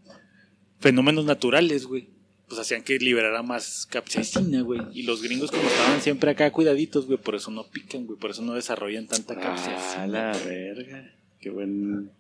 fenómenos 0.80 1.26
naturales, 1.26 1.86
güey, 1.86 2.10
pues 2.48 2.60
hacían 2.60 2.84
que 2.84 2.98
liberara 3.00 3.42
más 3.44 3.88
capsaicina, 3.90 4.62
güey. 4.62 4.82
Y 4.94 5.04
los 5.04 5.22
gringos 5.24 5.52
como 5.52 5.64
estaban 5.64 6.02
siempre 6.02 6.32
acá 6.32 6.52
cuidaditos, 6.52 7.06
güey, 7.06 7.18
por 7.20 7.36
eso 7.36 7.52
no 7.52 7.68
pican, 7.68 8.06
güey, 8.06 8.20
por 8.20 8.32
eso 8.32 8.42
no 8.42 8.54
desarrollan 8.54 9.08
tanta 9.08 9.34
Ah, 9.36 9.42
capsaicina. 9.42 10.08
la 10.08 10.38
verga. 10.46 11.12
Qué 11.40 11.50
buen. 11.50 12.12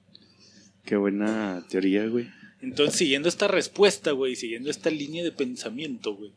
Qué 0.85 0.95
buena 0.95 1.63
teoría, 1.69 2.05
güey. 2.07 2.27
Entonces, 2.65 2.95
siguiendo 2.95 3.29
esta 3.29 3.47
respuesta, 3.47 4.11
güey, 4.11 4.35
siguiendo 4.35 4.71
esta 4.71 4.89
línea 4.89 5.23
de 5.23 5.31
pensamiento, 5.31 6.15
güey, 6.15 6.31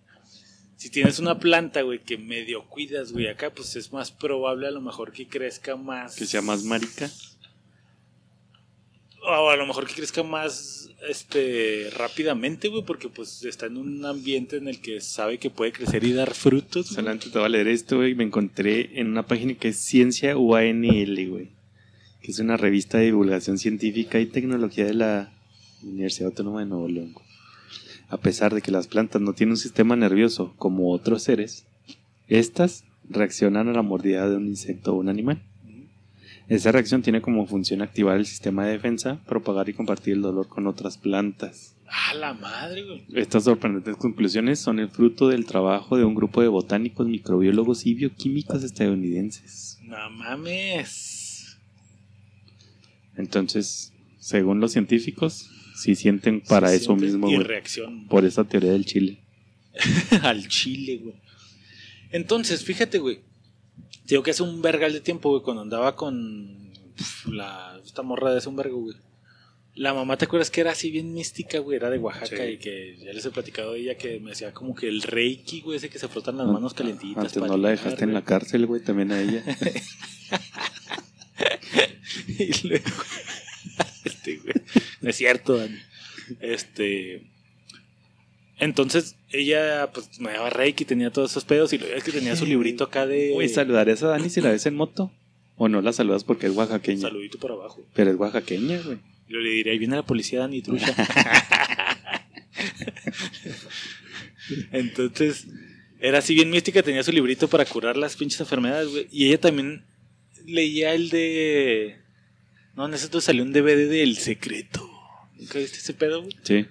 si 0.76 0.90
tienes 0.90 1.18
una 1.18 1.38
planta, 1.38 1.80
güey, 1.80 2.00
que 2.00 2.18
medio 2.18 2.66
cuidas, 2.66 3.12
güey, 3.12 3.28
acá, 3.28 3.50
pues 3.50 3.76
es 3.76 3.92
más 3.94 4.12
probable 4.12 4.68
a 4.68 4.70
lo 4.70 4.82
mejor 4.82 5.10
que 5.10 5.26
crezca 5.26 5.74
más. 5.76 6.16
Que 6.16 6.26
sea 6.26 6.42
más 6.42 6.64
marica. 6.64 7.10
O 9.22 9.48
a 9.48 9.56
lo 9.56 9.66
mejor 9.66 9.86
que 9.86 9.94
crezca 9.94 10.22
más 10.22 10.90
este 11.08 11.88
rápidamente, 11.96 12.68
güey, 12.68 12.84
porque 12.84 13.08
pues 13.08 13.42
está 13.44 13.66
en 13.66 13.78
un 13.78 14.04
ambiente 14.04 14.58
en 14.58 14.68
el 14.68 14.80
que 14.82 15.00
sabe 15.00 15.38
que 15.38 15.48
puede 15.48 15.72
crecer 15.72 16.04
y 16.04 16.12
dar 16.12 16.34
frutos. 16.34 16.88
Solamente 16.88 17.30
te 17.30 17.38
voy 17.38 17.46
a 17.46 17.48
leer 17.48 17.68
esto, 17.68 17.96
güey. 17.96 18.14
Me 18.14 18.24
encontré 18.24 19.00
en 19.00 19.08
una 19.08 19.26
página 19.26 19.54
que 19.54 19.68
es 19.68 19.78
Ciencia 19.78 20.36
UANL, 20.36 21.30
güey. 21.30 21.52
Que 22.20 22.32
es 22.32 22.38
una 22.38 22.58
revista 22.58 22.98
de 22.98 23.06
divulgación 23.06 23.58
científica 23.58 24.20
y 24.20 24.26
tecnología 24.26 24.84
de 24.84 24.94
la 24.94 25.37
Universidad 25.82 26.30
Autónoma 26.30 26.60
de 26.60 26.66
Nuevo 26.66 26.88
León. 26.88 27.14
A 28.08 28.16
pesar 28.16 28.54
de 28.54 28.62
que 28.62 28.70
las 28.72 28.86
plantas 28.86 29.20
no 29.20 29.34
tienen 29.34 29.52
un 29.52 29.56
sistema 29.58 29.96
nervioso 29.96 30.54
como 30.56 30.92
otros 30.92 31.22
seres, 31.22 31.66
estas 32.26 32.84
reaccionan 33.08 33.68
a 33.68 33.72
la 33.72 33.82
mordida 33.82 34.28
de 34.28 34.36
un 34.36 34.46
insecto 34.46 34.94
o 34.94 34.98
un 34.98 35.08
animal. 35.08 35.42
Esa 36.48 36.72
reacción 36.72 37.02
tiene 37.02 37.20
como 37.20 37.46
función 37.46 37.82
activar 37.82 38.16
el 38.16 38.24
sistema 38.24 38.64
de 38.64 38.72
defensa, 38.72 39.22
propagar 39.26 39.68
y 39.68 39.74
compartir 39.74 40.14
el 40.14 40.22
dolor 40.22 40.48
con 40.48 40.66
otras 40.66 40.96
plantas. 40.96 41.76
Ah, 41.86 42.14
la 42.14 42.32
madre, 42.32 42.84
güey. 42.84 43.04
Estas 43.14 43.44
sorprendentes 43.44 43.96
conclusiones 43.96 44.58
son 44.58 44.78
el 44.78 44.88
fruto 44.88 45.28
del 45.28 45.44
trabajo 45.44 45.98
de 45.98 46.04
un 46.04 46.14
grupo 46.14 46.40
de 46.40 46.48
botánicos, 46.48 47.06
microbiólogos 47.06 47.84
y 47.84 47.92
bioquímicos 47.94 48.64
estadounidenses. 48.64 49.78
No 49.82 50.10
mames. 50.10 51.58
Entonces, 53.16 53.92
según 54.18 54.60
los 54.60 54.72
científicos, 54.72 55.50
sí 55.80 55.94
sienten 55.94 56.40
para 56.40 56.72
eso 56.74 56.96
mismo, 56.96 57.28
Y 57.30 57.34
güey, 57.36 57.46
reacción 57.46 58.06
por 58.08 58.24
esa 58.24 58.44
teoría 58.44 58.72
del 58.72 58.84
chile. 58.84 59.18
al 60.22 60.48
chile, 60.48 60.98
güey. 61.02 61.14
Entonces, 62.10 62.64
fíjate, 62.64 62.98
güey. 62.98 63.20
Digo 64.06 64.22
que 64.22 64.30
hace 64.30 64.42
un 64.42 64.62
vergal 64.62 64.92
de 64.92 65.00
tiempo, 65.00 65.30
güey, 65.30 65.42
cuando 65.42 65.62
andaba 65.62 65.94
con 65.94 66.72
pf, 66.96 67.30
la, 67.30 67.78
esta 67.84 68.02
morra 68.02 68.32
de 68.32 68.38
hace 68.38 68.48
un 68.48 68.56
vergo, 68.56 68.80
güey. 68.80 68.96
La 69.74 69.94
mamá, 69.94 70.16
¿te 70.16 70.24
acuerdas 70.24 70.50
que 70.50 70.60
era 70.62 70.72
así 70.72 70.90
bien 70.90 71.12
mística, 71.12 71.58
güey? 71.60 71.76
Era 71.76 71.88
de 71.90 71.98
Oaxaca 71.98 72.44
Sí. 72.44 72.52
y 72.54 72.58
que 72.58 72.96
ya 73.04 73.12
les 73.12 73.24
he 73.24 73.30
platicado 73.30 73.74
de 73.74 73.80
ella 73.80 73.96
que 73.96 74.18
me 74.18 74.32
hacía 74.32 74.52
como 74.52 74.74
que 74.74 74.88
el 74.88 75.02
reiki, 75.02 75.60
güey, 75.60 75.76
ese 75.76 75.88
que 75.88 76.00
se 76.00 76.08
frotan 76.08 76.36
las 76.38 76.48
manos 76.48 76.74
calentitas. 76.74 77.18
Antes 77.18 77.34
para 77.38 77.48
no 77.48 77.58
la 77.58 77.68
dejaste 77.68 78.02
en 78.04 78.10
güey. 78.10 78.14
la 78.14 78.24
cárcel, 78.24 78.66
güey, 78.66 78.82
también 78.82 79.12
a 79.12 79.20
ella. 79.20 79.44
y 82.38 82.66
luego, 82.68 82.84
este, 84.04 84.36
güey, 84.38 84.54
no 85.08 85.10
es 85.10 85.16
cierto, 85.16 85.56
Dani. 85.56 85.78
Este. 86.40 87.22
Entonces, 88.58 89.16
ella, 89.30 89.90
pues, 89.90 90.20
me 90.20 90.32
daba 90.32 90.50
reiki, 90.50 90.84
tenía 90.84 91.10
todos 91.10 91.30
esos 91.30 91.46
pedos 91.46 91.72
y 91.72 91.78
luego 91.78 91.94
es 91.94 92.04
que 92.04 92.12
tenía 92.12 92.36
su 92.36 92.44
librito 92.44 92.84
acá 92.84 93.06
de. 93.06 93.30
Güey, 93.30 93.48
¿saludarías 93.48 94.02
a 94.02 94.08
Dani 94.08 94.28
si 94.28 94.42
la 94.42 94.50
ves 94.50 94.66
en 94.66 94.74
moto? 94.74 95.10
¿O 95.56 95.70
no 95.70 95.80
la 95.80 95.94
saludas 95.94 96.24
porque 96.24 96.46
es 96.46 96.52
oaxaqueña? 96.52 97.00
Saludito 97.00 97.38
por 97.38 97.52
abajo. 97.52 97.80
Pero 97.94 98.10
es 98.10 98.18
oaxaqueña, 98.18 98.82
güey. 98.82 98.98
Y 99.28 99.32
yo 99.32 99.38
le 99.38 99.48
diría, 99.48 99.72
ahí 99.72 99.78
viene 99.78 99.96
la 99.96 100.04
policía, 100.04 100.40
Dani, 100.40 100.60
trucha. 100.60 100.94
Entonces, 104.72 105.46
era 106.00 106.18
así 106.18 106.34
bien 106.34 106.50
mística, 106.50 106.82
tenía 106.82 107.02
su 107.02 107.12
librito 107.12 107.48
para 107.48 107.64
curar 107.64 107.96
las 107.96 108.14
pinches 108.14 108.40
enfermedades, 108.40 108.88
güey. 108.90 109.08
Y 109.10 109.28
ella 109.28 109.40
también 109.40 109.86
leía 110.44 110.92
el 110.92 111.08
de... 111.08 111.96
No, 112.76 112.84
en 112.86 112.92
ese 112.92 113.06
entonces 113.06 113.24
salió 113.24 113.42
un 113.42 113.54
DVD 113.54 113.88
de 113.88 114.02
El 114.02 114.18
Secreto. 114.18 114.87
¿Nunca 115.38 115.58
viste 115.58 115.78
ese 115.78 115.94
pedo, 115.94 116.22
güey? 116.22 116.36
Sí. 116.42 116.66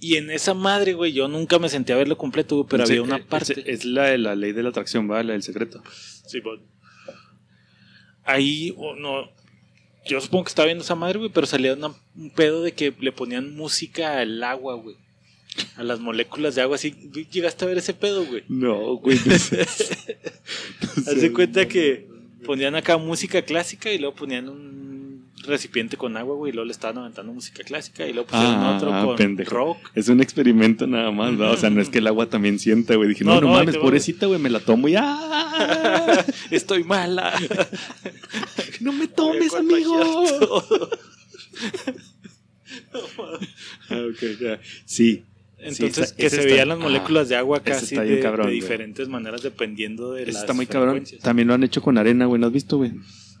Y 0.00 0.16
en 0.16 0.30
esa 0.30 0.54
madre, 0.54 0.94
güey, 0.94 1.12
yo 1.12 1.28
nunca 1.28 1.58
me 1.58 1.68
senté 1.68 1.92
a 1.92 1.96
verlo 1.96 2.16
completo, 2.18 2.56
güey, 2.56 2.66
pero 2.68 2.86
Sí, 2.86 2.92
había 2.92 3.02
una 3.02 3.18
parte... 3.24 3.70
Es, 3.72 3.84
la 3.84 4.04
de 4.06 4.18
la 4.18 4.34
ley 4.34 4.52
de 4.52 4.62
la 4.62 4.70
atracción, 4.70 5.08
va, 5.10 5.22
la 5.22 5.32
del 5.34 5.42
secreto. 5.44 5.82
Sí, 6.26 6.40
bon. 6.40 6.60
Ahí, 8.24 8.74
oh, 8.76 8.94
no. 8.96 9.30
Yo 10.06 10.20
supongo 10.20 10.44
que 10.44 10.48
estaba 10.48 10.66
viendo 10.66 10.82
esa 10.84 10.94
madre, 10.96 11.18
güey, 11.18 11.30
pero 11.32 11.46
salía 11.46 11.74
una- 11.74 11.94
un 12.16 12.30
pedo 12.30 12.62
de 12.62 12.72
que 12.72 12.92
le 13.00 13.12
ponían 13.12 13.54
música 13.54 14.18
al 14.18 14.42
agua, 14.42 14.74
güey. 14.74 14.96
A 15.76 15.82
las 15.84 16.00
moléculas 16.00 16.54
de 16.54 16.62
agua, 16.62 16.76
así. 16.76 16.94
Llegaste 17.30 17.64
a 17.64 17.68
ver 17.68 17.78
ese 17.78 17.94
pedo, 17.94 18.24
güey. 18.24 18.42
No, 18.48 18.96
güey. 18.96 19.18
no. 19.24 19.34
Haz 21.06 21.20
de 21.20 21.32
cuenta 21.32 21.68
que 21.68 22.08
ponían 22.44 22.74
acá 22.74 22.96
música 22.96 23.42
clásica 23.42 23.92
y 23.92 23.98
luego 23.98 24.14
ponían 24.16 24.48
un 24.48 24.91
recipiente 25.44 25.96
con 25.96 26.16
agua, 26.16 26.36
güey, 26.36 26.50
y 26.50 26.54
luego 26.54 26.66
le 26.66 26.72
estaban 26.72 26.98
aventando 26.98 27.32
música 27.32 27.62
clásica 27.64 28.06
y 28.06 28.12
luego 28.12 28.28
pusieron 28.28 28.54
Ah, 28.54 28.76
otro 28.76 28.94
ah, 28.94 29.04
con 29.04 29.16
pendejo. 29.16 29.50
rock. 29.54 29.78
Es 29.94 30.08
un 30.08 30.20
experimento 30.20 30.86
nada 30.86 31.10
más, 31.10 31.40
¿va? 31.40 31.50
O 31.50 31.56
sea, 31.56 31.70
no 31.70 31.80
es 31.80 31.88
que 31.88 31.98
el 31.98 32.06
agua 32.06 32.26
también 32.30 32.58
sienta, 32.58 32.94
güey. 32.96 33.08
Dije, 33.08 33.24
no, 33.24 33.34
No, 33.36 33.40
no, 33.42 33.46
no, 33.48 33.52
mames, 33.54 33.76
pobrecita, 33.76 34.26
güey, 34.26 34.38
me 34.40 34.50
la 34.50 34.60
tomo 34.60 34.88
y 34.88 34.94
¡ah! 34.96 36.24
Estoy 36.50 36.84
mala. 36.84 37.32
¡No 38.80 38.92
me 38.92 39.06
tomes, 39.08 39.54
amigo! 39.54 40.24
Ah, 43.90 43.96
ok, 44.10 44.40
ya. 44.40 44.60
Sí. 44.84 45.24
Entonces, 45.58 46.06
esa- 46.06 46.16
que 46.16 46.26
esa 46.26 46.36
se 46.36 46.42
está- 46.42 46.52
veían 46.52 46.68
las 46.68 46.78
moléculas 46.78 47.28
de 47.28 47.36
agua 47.36 47.58
ese 47.64 47.70
casi 47.70 47.96
de, 47.96 48.20
cabrón, 48.20 48.50
diferentes 48.50 49.08
maneras 49.08 49.42
dependiendo 49.42 50.12
de 50.12 50.22
Eso 50.22 50.32
las 50.32 50.40
está 50.42 50.52
muy 50.54 50.66
cabrón. 50.66 51.04
También 51.22 51.48
lo 51.48 51.54
han 51.54 51.62
hecho 51.62 51.80
con 51.82 51.98
arena, 51.98 52.26
güey. 52.26 52.40
¿No 52.40 52.48
has 52.48 52.52
visto, 52.52 52.78
güey? 52.78 52.92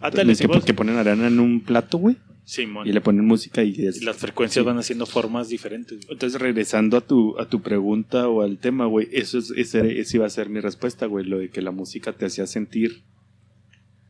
Ándale, 0.02 0.32
Es 0.32 0.40
que, 0.40 0.48
que 0.66 0.74
ponen 0.74 0.96
arena 0.96 1.26
en 1.28 1.40
un 1.40 1.60
plato, 1.60 1.98
güey. 1.98 2.16
Simón. 2.44 2.86
Y 2.88 2.92
le 2.92 3.00
ponen 3.00 3.24
música 3.24 3.62
y 3.62 3.86
es... 3.86 4.02
Y 4.02 4.04
las 4.04 4.16
frecuencias 4.16 4.64
Sí. 4.64 4.66
van 4.66 4.76
haciendo 4.78 5.06
formas 5.06 5.48
diferentes. 5.48 5.98
güey. 5.98 6.12
Entonces, 6.12 6.40
regresando 6.40 6.96
a 6.96 7.00
tu, 7.00 7.38
a 7.38 7.48
tu 7.48 7.62
pregunta 7.62 8.28
o 8.28 8.42
al 8.42 8.58
tema, 8.58 8.86
güey, 8.86 9.08
eso 9.12 9.38
es, 9.38 9.52
ese, 9.56 10.00
ese 10.00 10.16
iba 10.16 10.26
a 10.26 10.30
ser 10.30 10.48
mi 10.48 10.58
respuesta, 10.60 11.06
güey, 11.06 11.24
lo 11.24 11.38
de 11.38 11.50
que 11.50 11.62
la 11.62 11.70
música 11.70 12.12
te 12.12 12.26
hacía 12.26 12.46
sentir 12.48 13.04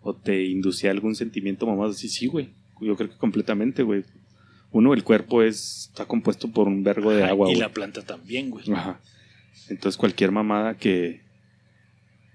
o 0.00 0.16
te 0.16 0.44
inducía 0.46 0.90
algún 0.90 1.14
sentimiento, 1.14 1.66
mamá, 1.66 1.86
así, 1.88 2.08
sí, 2.08 2.26
güey, 2.26 2.54
yo 2.80 2.96
creo 2.96 3.10
que 3.10 3.16
completamente, 3.16 3.82
güey. 3.82 4.04
Uno, 4.72 4.94
el 4.94 5.04
cuerpo 5.04 5.42
es, 5.42 5.88
está 5.90 6.06
compuesto 6.06 6.50
por 6.50 6.66
un 6.66 6.82
vergo 6.82 7.10
de 7.12 7.24
agua, 7.24 7.48
y 7.48 7.52
güey. 7.52 7.60
la 7.60 7.72
planta 7.72 8.00
también, 8.02 8.48
güey. 8.50 8.64
Ajá. 8.72 9.00
Entonces, 9.68 9.98
cualquier 9.98 10.32
mamada 10.32 10.76
que, 10.78 11.21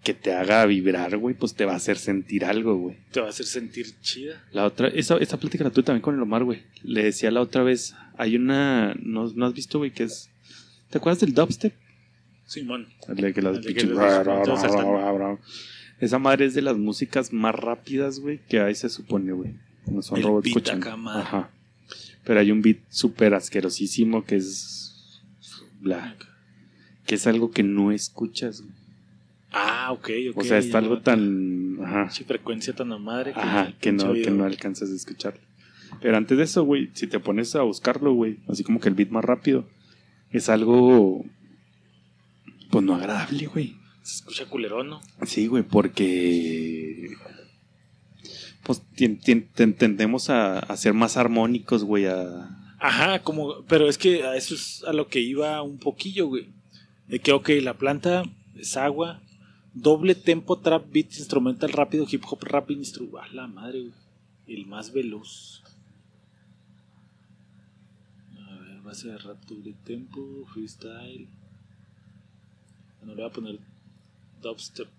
que 0.08 0.14
te 0.14 0.34
haga 0.34 0.66
vibrar, 0.66 1.18
güey, 1.18 1.36
pues 1.36 1.54
te 1.54 1.66
va 1.66 1.74
a 1.74 1.76
hacer 1.76 1.98
sentir 1.98 2.46
algo, 2.46 2.78
güey. 2.78 2.96
Te 3.12 3.20
va 3.20 3.26
a 3.28 3.30
hacer 3.30 3.46
sentir 3.46 3.88
chida. 4.00 4.42
La 4.54 4.64
otra, 4.66 4.88
esa, 4.88 5.18
esa 5.18 5.38
plática 5.38 5.66
la 5.66 5.70
tuve 5.70 5.84
también 5.84 6.02
con 6.02 6.16
el 6.16 6.22
Omar, 6.22 6.46
güey. 6.46 6.64
Le 6.84 7.04
decía 7.04 7.30
la 7.30 7.42
otra 7.42 7.62
vez, 7.64 7.94
hay 8.18 8.38
una, 8.38 8.96
¿no, 9.02 9.30
no 9.36 9.46
has 9.46 9.54
visto, 9.54 9.80
güey, 9.80 9.92
que 9.92 10.04
es... 10.04 10.30
¿Te 10.90 10.98
acuerdas 11.00 11.20
del 11.20 11.34
dubstep? 11.34 11.74
Simón. 12.46 12.88
El 13.10 13.18
de 13.18 13.34
que 13.34 13.42
las 13.42 13.58
El 13.58 13.64
de 13.64 13.74
que 13.74 13.82
pinches- 13.86 13.96
saltan. 14.60 15.40
Esa 16.00 16.20
madre 16.20 16.46
es 16.46 16.54
de 16.54 16.62
las 16.62 16.78
músicas 16.78 17.34
más 17.34 17.54
rápidas, 17.54 18.20
güey, 18.20 18.40
que 18.48 18.62
hay, 18.62 18.76
se 18.76 18.88
supone, 18.88 19.34
güey. 19.34 19.56
No 19.88 20.02
son 20.02 20.20
El 20.20 20.24
robots 20.24 20.46
beat 20.46 20.56
escuchando. 20.58 20.88
acá, 20.88 20.96
madre. 20.96 21.22
Ajá. 21.24 21.52
Pero 22.24 22.40
hay 22.40 22.52
un 22.52 22.62
beat 22.62 22.78
súper 22.90 23.34
asquerosísimo 23.34 24.24
que 24.24 24.38
es. 24.38 25.22
Bla. 25.82 26.16
Que 27.06 27.16
es 27.16 27.28
algo 27.28 27.52
que 27.52 27.64
no 27.64 27.92
escuchas, 27.92 28.62
güey. 28.62 28.74
Ah, 29.88 29.94
ok, 29.94 30.10
ok. 30.32 30.38
O 30.38 30.44
sea, 30.44 30.58
está 30.58 30.74
ya 30.74 30.78
algo 30.80 31.00
tan. 31.00 31.80
Ajá. 31.82 32.10
Frecuencia 32.10 32.76
tan 32.76 32.92
a 32.92 32.98
madre 32.98 33.32
que, 33.32 33.40
Ajá, 33.40 33.74
que 33.80 33.94
no, 33.94 34.12
que 34.14 34.30
no 34.32 34.44
alcanzas 34.44 34.92
a 34.92 34.96
escucharlo. 34.96 35.40
Pero 36.02 36.18
antes 36.18 36.38
de 36.38 36.44
eso, 36.44 36.64
güey, 36.66 36.90
si 36.94 37.08
te 37.08 37.22
pones 37.22 37.56
a 37.56 37.62
buscarlo, 37.62 38.14
güey, 38.14 38.40
así 38.50 38.66
como 38.66 38.82
que 38.82 38.90
el 38.90 38.96
beat 38.96 39.12
más 39.12 39.24
rápido, 39.24 39.66
es 40.30 40.50
algo. 40.50 41.24
Pues 42.70 42.84
no 42.84 42.96
agradable, 42.96 43.46
güey. 43.46 43.76
Se 44.02 44.16
escucha 44.16 44.46
culerón, 44.46 44.90
¿no? 44.90 45.02
Sí, 45.26 45.48
güey, 45.48 45.64
porque. 45.64 47.08
Pues 48.64 48.84
tendemos 49.56 50.30
a, 50.30 50.60
a 50.60 50.76
ser 50.76 50.94
más 50.94 51.16
armónicos, 51.16 51.86
güey, 51.86 52.08
a. 52.08 52.50
Ajá, 52.80 53.20
como, 53.24 53.64
pero 53.70 53.88
es 53.88 53.98
que 53.98 54.24
a 54.24 54.36
eso 54.36 54.54
es 54.54 54.84
a 54.86 54.92
lo 54.92 55.08
que 55.08 55.22
iba 55.22 55.62
un 55.62 55.80
poquillo, 55.80 56.28
güey. 56.28 56.50
De 57.08 57.20
que, 57.20 57.32
ok, 57.32 57.52
la 57.62 57.76
planta 57.76 58.24
es 58.60 58.76
agua, 58.76 59.22
doble 59.74 60.16
tempo, 60.16 60.58
trap, 60.58 60.86
beat, 60.92 61.18
instrumental 61.18 61.72
rápido, 61.72 62.06
hip 62.10 62.24
hop, 62.30 62.44
rap, 62.44 62.72
instru... 62.72 63.18
A 63.18 63.28
la 63.28 63.48
madre. 63.48 63.92
El 64.48 64.66
más 64.66 64.92
veloz. 64.94 65.64
A 68.38 68.56
ver, 68.56 68.82
base 68.82 69.08
de 69.10 69.18
rap, 69.18 69.44
doble 69.46 69.74
tempo, 69.84 70.46
freestyle. 70.54 71.28
No 73.02 73.14
le 73.14 73.22
voy 73.22 73.30
a 73.30 73.34
poner 73.34 73.60
dubstep. 74.42 74.90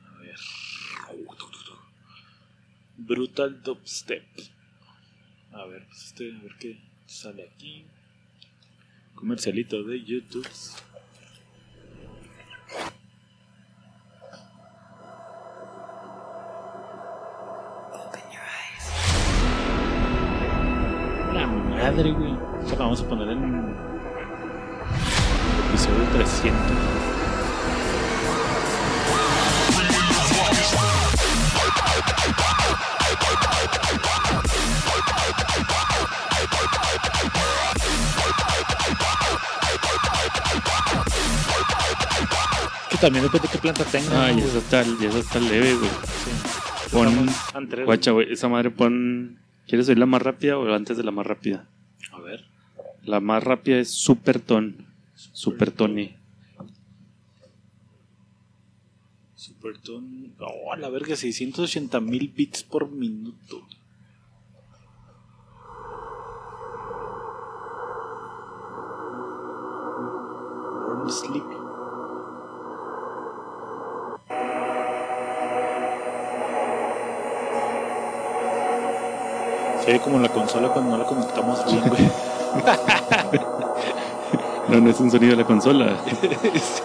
A 0.00 0.18
ver. 0.20 0.36
Brutal 2.98 3.62
Dubstep. 3.62 4.26
A 5.52 5.64
ver, 5.66 5.86
pues 5.86 6.04
este, 6.04 6.34
a 6.34 6.42
ver 6.42 6.56
qué 6.58 6.78
sale 7.06 7.48
aquí. 7.48 7.86
Comercialito 9.18 9.82
de 9.82 10.04
YouTube. 10.04 10.46
La 21.34 21.46
madre, 21.48 22.12
güey. 22.12 22.30
la 22.30 22.76
vamos 22.78 23.02
a 23.02 23.08
poner 23.08 23.30
en 23.30 23.74
episodio 25.68 26.04
300. 26.12 27.08
Que 42.90 42.96
también 42.98 43.24
depende 43.24 43.46
de 43.48 43.52
qué 43.52 43.58
planta 43.58 43.84
tenga. 43.84 44.24
Ay, 44.24 44.36
¿no, 44.36 44.44
eso 44.44 44.58
está, 44.58 44.80
eso 44.82 45.18
está 45.18 45.38
leve, 45.40 45.74
güey. 45.74 45.90
Sí. 45.90 46.90
Pon, 46.92 47.28
entre- 47.54 47.84
guacha, 47.84 48.12
güey, 48.12 48.32
esa 48.32 48.48
madre 48.48 48.70
pon... 48.70 49.38
¿Quieres 49.66 49.88
oír 49.88 49.98
la 49.98 50.06
más 50.06 50.22
rápida 50.22 50.56
o 50.56 50.72
antes 50.74 50.96
de 50.96 51.02
la 51.04 51.10
más 51.10 51.26
rápida? 51.26 51.68
A 52.12 52.20
ver. 52.20 52.46
La 53.02 53.20
más 53.20 53.42
rápida 53.42 53.78
es 53.78 53.90
Super 53.90 54.40
Ton. 54.40 54.86
Super 55.14 55.70
Tony. 55.70 56.14
Supertone. 59.34 60.30
Oh, 60.40 60.72
a 60.72 60.76
la 60.76 60.88
verga, 60.88 61.14
680 61.16 62.00
mil 62.00 62.28
bits 62.34 62.62
por 62.62 62.90
minuto. 62.90 63.66
Born 71.08 71.12
Sleepy. 71.12 71.56
Se 79.84 79.92
ve 79.92 80.00
como 80.00 80.18
la 80.18 80.28
consola 80.28 80.68
cuando 80.68 80.96
no 80.96 80.98
la 80.98 81.04
conectamos 81.04 81.64
bien, 81.64 81.88
güey. 81.88 82.10
No, 84.68 84.78
no 84.82 84.90
es 84.90 85.00
un 85.00 85.10
sonido 85.10 85.30
de 85.30 85.36
la 85.38 85.46
consola. 85.46 85.96
es 86.54 86.82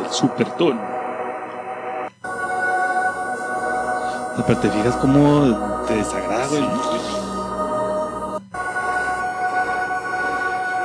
el 0.00 0.10
Super 0.10 0.48
Ton. 0.52 0.80
Pero 4.46 4.58
te 4.60 4.70
fijas 4.70 4.96
cómo 4.96 5.84
te 5.86 5.96
desagrada, 5.96 6.46
güey. 6.46 6.64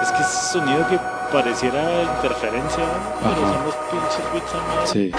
Es 0.01 0.11
que 0.11 0.21
ese 0.21 0.51
sonido 0.51 0.85
que 0.89 0.99
pareciera 1.31 2.03
interferencia, 2.03 2.83
¿no? 2.83 3.29
pero 3.29 3.53
son 3.53 3.65
los 3.65 3.75
pinches 3.91 4.33
bits. 4.33 4.91
Sí. 4.91 5.11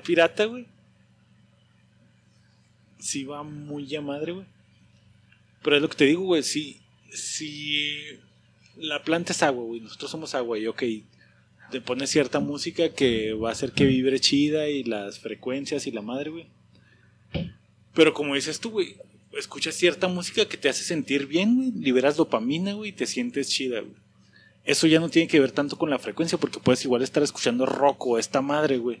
Pirata, 0.00 0.44
güey. 0.44 0.66
Sí 2.98 3.24
va 3.24 3.42
muy 3.42 3.94
a 3.94 4.00
madre, 4.00 4.32
güey. 4.32 4.46
Pero 5.62 5.76
es 5.76 5.82
lo 5.82 5.88
que 5.88 5.96
te 5.96 6.04
digo, 6.04 6.22
güey. 6.22 6.42
Si, 6.42 6.80
si 7.12 8.18
la 8.76 9.02
planta 9.02 9.32
es 9.32 9.42
agua, 9.42 9.64
güey. 9.64 9.80
Nosotros 9.80 10.10
somos 10.10 10.34
agua 10.34 10.58
y, 10.58 10.66
ok, 10.66 10.82
te 11.70 11.80
pones 11.80 12.10
cierta 12.10 12.40
música 12.40 12.92
que 12.92 13.32
va 13.32 13.50
a 13.50 13.52
hacer 13.52 13.72
que 13.72 13.84
vibre 13.84 14.20
chida 14.20 14.68
y 14.68 14.84
las 14.84 15.18
frecuencias 15.18 15.86
y 15.86 15.92
la 15.92 16.02
madre, 16.02 16.30
güey. 16.30 16.46
Pero 17.94 18.12
como 18.14 18.34
dices 18.34 18.60
tú, 18.60 18.70
güey, 18.70 18.96
escuchas 19.38 19.74
cierta 19.74 20.08
música 20.08 20.46
que 20.46 20.56
te 20.56 20.68
hace 20.68 20.84
sentir 20.84 21.26
bien, 21.26 21.56
güey. 21.56 21.72
Liberas 21.72 22.16
dopamina, 22.16 22.72
güey, 22.72 22.90
y 22.90 22.92
te 22.92 23.06
sientes 23.06 23.48
chida, 23.48 23.80
güey. 23.80 23.94
Eso 24.64 24.86
ya 24.86 25.00
no 25.00 25.08
tiene 25.08 25.28
que 25.28 25.40
ver 25.40 25.52
tanto 25.52 25.76
con 25.76 25.90
la 25.90 25.98
frecuencia, 25.98 26.38
porque 26.38 26.60
puedes 26.60 26.84
igual 26.84 27.02
estar 27.02 27.22
escuchando 27.22 27.66
rock 27.66 28.06
o 28.06 28.18
esta 28.18 28.40
madre, 28.42 28.78
güey. 28.78 29.00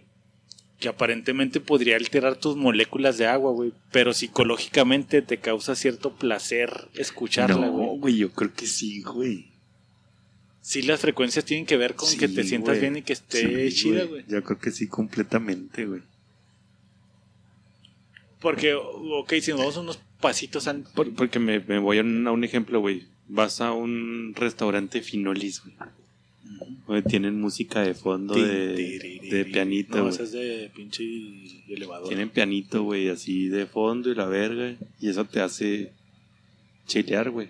Que 0.80 0.88
aparentemente 0.88 1.60
podría 1.60 1.96
alterar 1.96 2.36
tus 2.36 2.56
moléculas 2.56 3.18
de 3.18 3.26
agua, 3.26 3.52
güey. 3.52 3.72
Pero 3.92 4.12
psicológicamente 4.14 5.20
te 5.22 5.38
causa 5.38 5.76
cierto 5.76 6.14
placer 6.14 6.88
escucharla, 6.94 7.66
No, 7.66 7.72
güey. 7.72 7.98
güey, 7.98 8.16
yo 8.16 8.32
creo 8.32 8.52
que 8.52 8.66
sí, 8.66 9.02
güey. 9.02 9.46
Sí, 10.62 10.82
las 10.82 11.00
frecuencias 11.00 11.44
tienen 11.44 11.66
que 11.66 11.76
ver 11.76 11.94
con 11.94 12.08
Sí, 12.08 12.16
que 12.18 12.28
te 12.28 12.44
sientas 12.44 12.72
güey. 12.76 12.80
bien 12.80 12.96
y 12.96 13.02
que 13.02 13.12
esté 13.12 13.70
Sí, 13.70 13.76
chida, 13.76 14.04
güey. 14.04 14.24
Yo 14.28 14.42
creo 14.42 14.58
que 14.58 14.70
sí, 14.70 14.88
completamente, 14.88 15.84
güey. 15.86 16.00
Porque, 18.40 18.74
ok, 18.74 19.34
si 19.42 19.50
nos 19.50 19.60
vamos 19.60 19.76
unos 19.76 20.00
pasitos 20.20 20.66
antes. 20.66 20.92
Por- 20.94 21.12
porque 21.14 21.38
me, 21.38 21.60
me 21.60 21.78
voy 21.78 21.98
a 21.98 22.00
un, 22.00 22.26
a 22.26 22.32
un 22.32 22.42
ejemplo, 22.44 22.80
güey. 22.80 23.06
Vas 23.28 23.60
a 23.60 23.72
un 23.72 24.32
restaurante 24.34 25.02
finolis, 25.02 25.62
güey. 25.62 25.74
Tienen 27.08 27.40
música 27.40 27.80
de 27.82 27.94
fondo 27.94 28.34
de, 28.34 29.20
de 29.30 29.44
pianito, 29.44 29.96
No, 29.98 30.02
güey. 30.04 30.14
esa 30.14 30.24
es 30.24 30.32
de 30.32 30.70
pinche 30.74 31.04
elevador. 31.68 32.08
Tienen 32.08 32.30
pianito, 32.30 32.82
güey, 32.82 33.08
así 33.08 33.48
de 33.48 33.66
fondo 33.66 34.10
y 34.10 34.14
la 34.14 34.26
verga. 34.26 34.74
Y 35.00 35.08
eso 35.08 35.24
te 35.24 35.40
hace 35.40 35.92
chilear, 36.86 37.30
güey. 37.30 37.48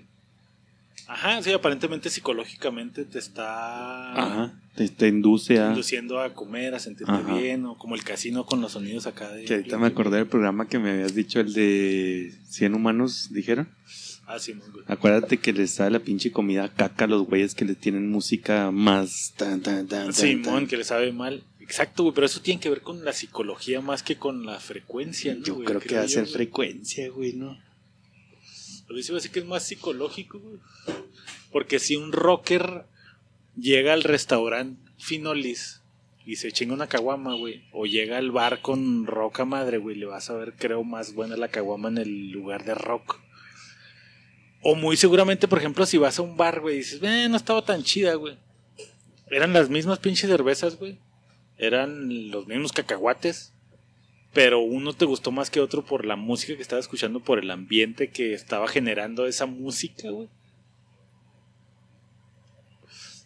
Ajá, 1.07 1.43
sí, 1.43 1.51
aparentemente 1.53 2.09
psicológicamente 2.09 3.05
te 3.05 3.19
está 3.19 4.13
Ajá. 4.13 4.61
Te, 4.77 4.89
te 4.89 5.09
induce 5.09 5.59
a... 5.59 5.71
induciendo 5.71 6.21
a 6.21 6.33
comer, 6.35 6.75
a 6.75 6.79
sentirte 6.79 7.11
Ajá. 7.11 7.37
bien, 7.37 7.65
o 7.67 7.77
como 7.77 7.97
el 7.97 8.05
casino 8.05 8.47
con 8.47 8.61
los 8.61 8.73
sonidos 8.73 9.07
acá 9.09 9.29
de... 9.33 9.45
Que 9.45 9.55
ahorita 9.55 9.77
me 9.79 9.89
acordé 9.89 10.19
del 10.19 10.29
programa 10.29 10.69
que 10.69 10.79
me 10.79 10.91
habías 10.91 11.15
dicho, 11.15 11.41
el 11.41 11.53
de 11.53 12.33
100 12.49 12.75
humanos, 12.75 13.31
dijeron. 13.33 13.69
Ah, 14.33 14.39
sí. 14.39 14.55
Acuérdate 14.87 15.39
que 15.39 15.53
les 15.53 15.77
da 15.77 15.91
la 15.91 15.99
pinche 15.99 16.31
comida 16.31 16.69
caca 16.69 17.07
a 17.07 17.09
los 17.09 17.27
güeyes 17.27 17.57
que 17.57 17.65
le 17.65 17.75
tienen 17.75 18.09
música 18.09 18.71
más 18.71 19.35
tan, 19.37 19.61
tan, 19.61 19.89
tan, 19.89 20.05
tan, 20.07 20.13
Simón, 20.15 20.45
tan. 20.45 20.67
que 20.69 20.77
le 20.77 20.85
sabe 20.85 21.11
mal. 21.11 21.43
Exacto, 21.59 22.05
güey, 22.05 22.15
pero 22.15 22.27
eso 22.27 22.41
tiene 22.41 22.61
que 22.61 22.71
ver 22.71 22.81
con 22.83 23.05
la 23.05 23.13
psicología 23.13 23.81
más 23.81 24.05
que 24.05 24.17
con 24.17 24.47
la 24.47 24.61
frecuencia, 24.61 25.35
¿no, 25.35 25.43
Yo 25.43 25.55
güey? 25.57 25.67
creo 25.67 25.81
que 25.81 25.97
va 25.97 26.03
a 26.03 26.09
ser 26.09 26.27
frecuencia, 26.27 27.11
güey, 27.11 27.33
¿no? 27.33 27.59
Pero 28.87 28.99
yo 28.99 29.03
sí 29.03 29.11
voy 29.11 29.17
a 29.17 29.21
decir 29.21 29.33
que 29.33 29.41
es 29.41 29.47
más 29.47 29.65
psicológico, 29.65 30.39
güey. 30.39 30.59
Porque 31.51 31.81
si 31.81 31.97
un 31.97 32.13
rocker 32.13 32.85
llega 33.57 33.93
al 33.93 34.05
restaurante 34.05 34.81
Finolis 34.99 35.81
y 36.25 36.37
se 36.37 36.53
chinga 36.53 36.75
una 36.75 36.87
caguama, 36.87 37.35
güey, 37.35 37.65
o 37.73 37.87
llega 37.87 38.19
al 38.19 38.31
bar 38.31 38.63
con 38.63 39.07
roca 39.07 39.45
madre, 39.45 39.79
güey, 39.79 39.97
le 39.97 40.07
vas 40.07 40.31
a 40.31 40.35
ver, 40.35 40.55
creo, 40.57 40.85
más 40.85 41.15
buena 41.15 41.37
la 41.37 41.49
caguama 41.49 41.89
en 41.89 41.99
el 41.99 42.31
lugar 42.31 42.65
de 42.65 42.75
rock. 42.77 43.21
O 44.63 44.75
muy 44.75 44.97
seguramente, 44.97 45.49
por 45.49 45.59
ejemplo, 45.59 45.87
si 45.87 45.97
vas 45.97 46.19
a 46.19 46.23
un 46.23 46.37
bar, 46.37 46.61
güey, 46.61 46.77
y 46.77 46.79
dices, 46.79 47.01
eh, 47.03 47.29
no 47.31 47.37
estaba 47.37 47.65
tan 47.65 47.83
chida, 47.83 48.15
güey. 48.15 48.37
Eran 49.31 49.53
las 49.53 49.71
mismas 49.71 49.99
pinches 50.01 50.29
cervezas, 50.29 50.77
güey. 50.77 50.99
Eran 51.57 52.31
los 52.31 52.47
mismos 52.47 52.73
cacahuates. 52.73 53.53
Pero 54.33 54.61
uno 54.61 54.93
te 54.93 55.07
gustó 55.07 55.33
más 55.33 55.51
que 55.51 55.61
otro 55.61 55.85
por 55.85 56.05
la 56.05 56.15
música 56.15 56.55
que 56.55 56.63
estaba 56.63 56.81
escuchando, 56.81 57.21
por 57.21 57.39
el 57.39 57.51
ambiente 57.51 58.11
que 58.11 58.33
estaba 58.33 58.69
generando 58.69 59.27
esa 59.27 59.47
música, 59.47 60.11
güey. 60.11 60.29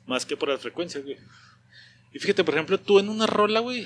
Más 0.07 0.25
que 0.25 0.37
por 0.37 0.49
las 0.49 0.61
frecuencias, 0.61 1.05
güey. 1.05 1.19
Y 2.13 2.19
fíjate, 2.21 2.45
por 2.45 2.55
ejemplo, 2.55 2.79
tú 2.79 3.01
en 3.01 3.09
una 3.09 3.27
rola, 3.27 3.61
güey, 3.61 3.85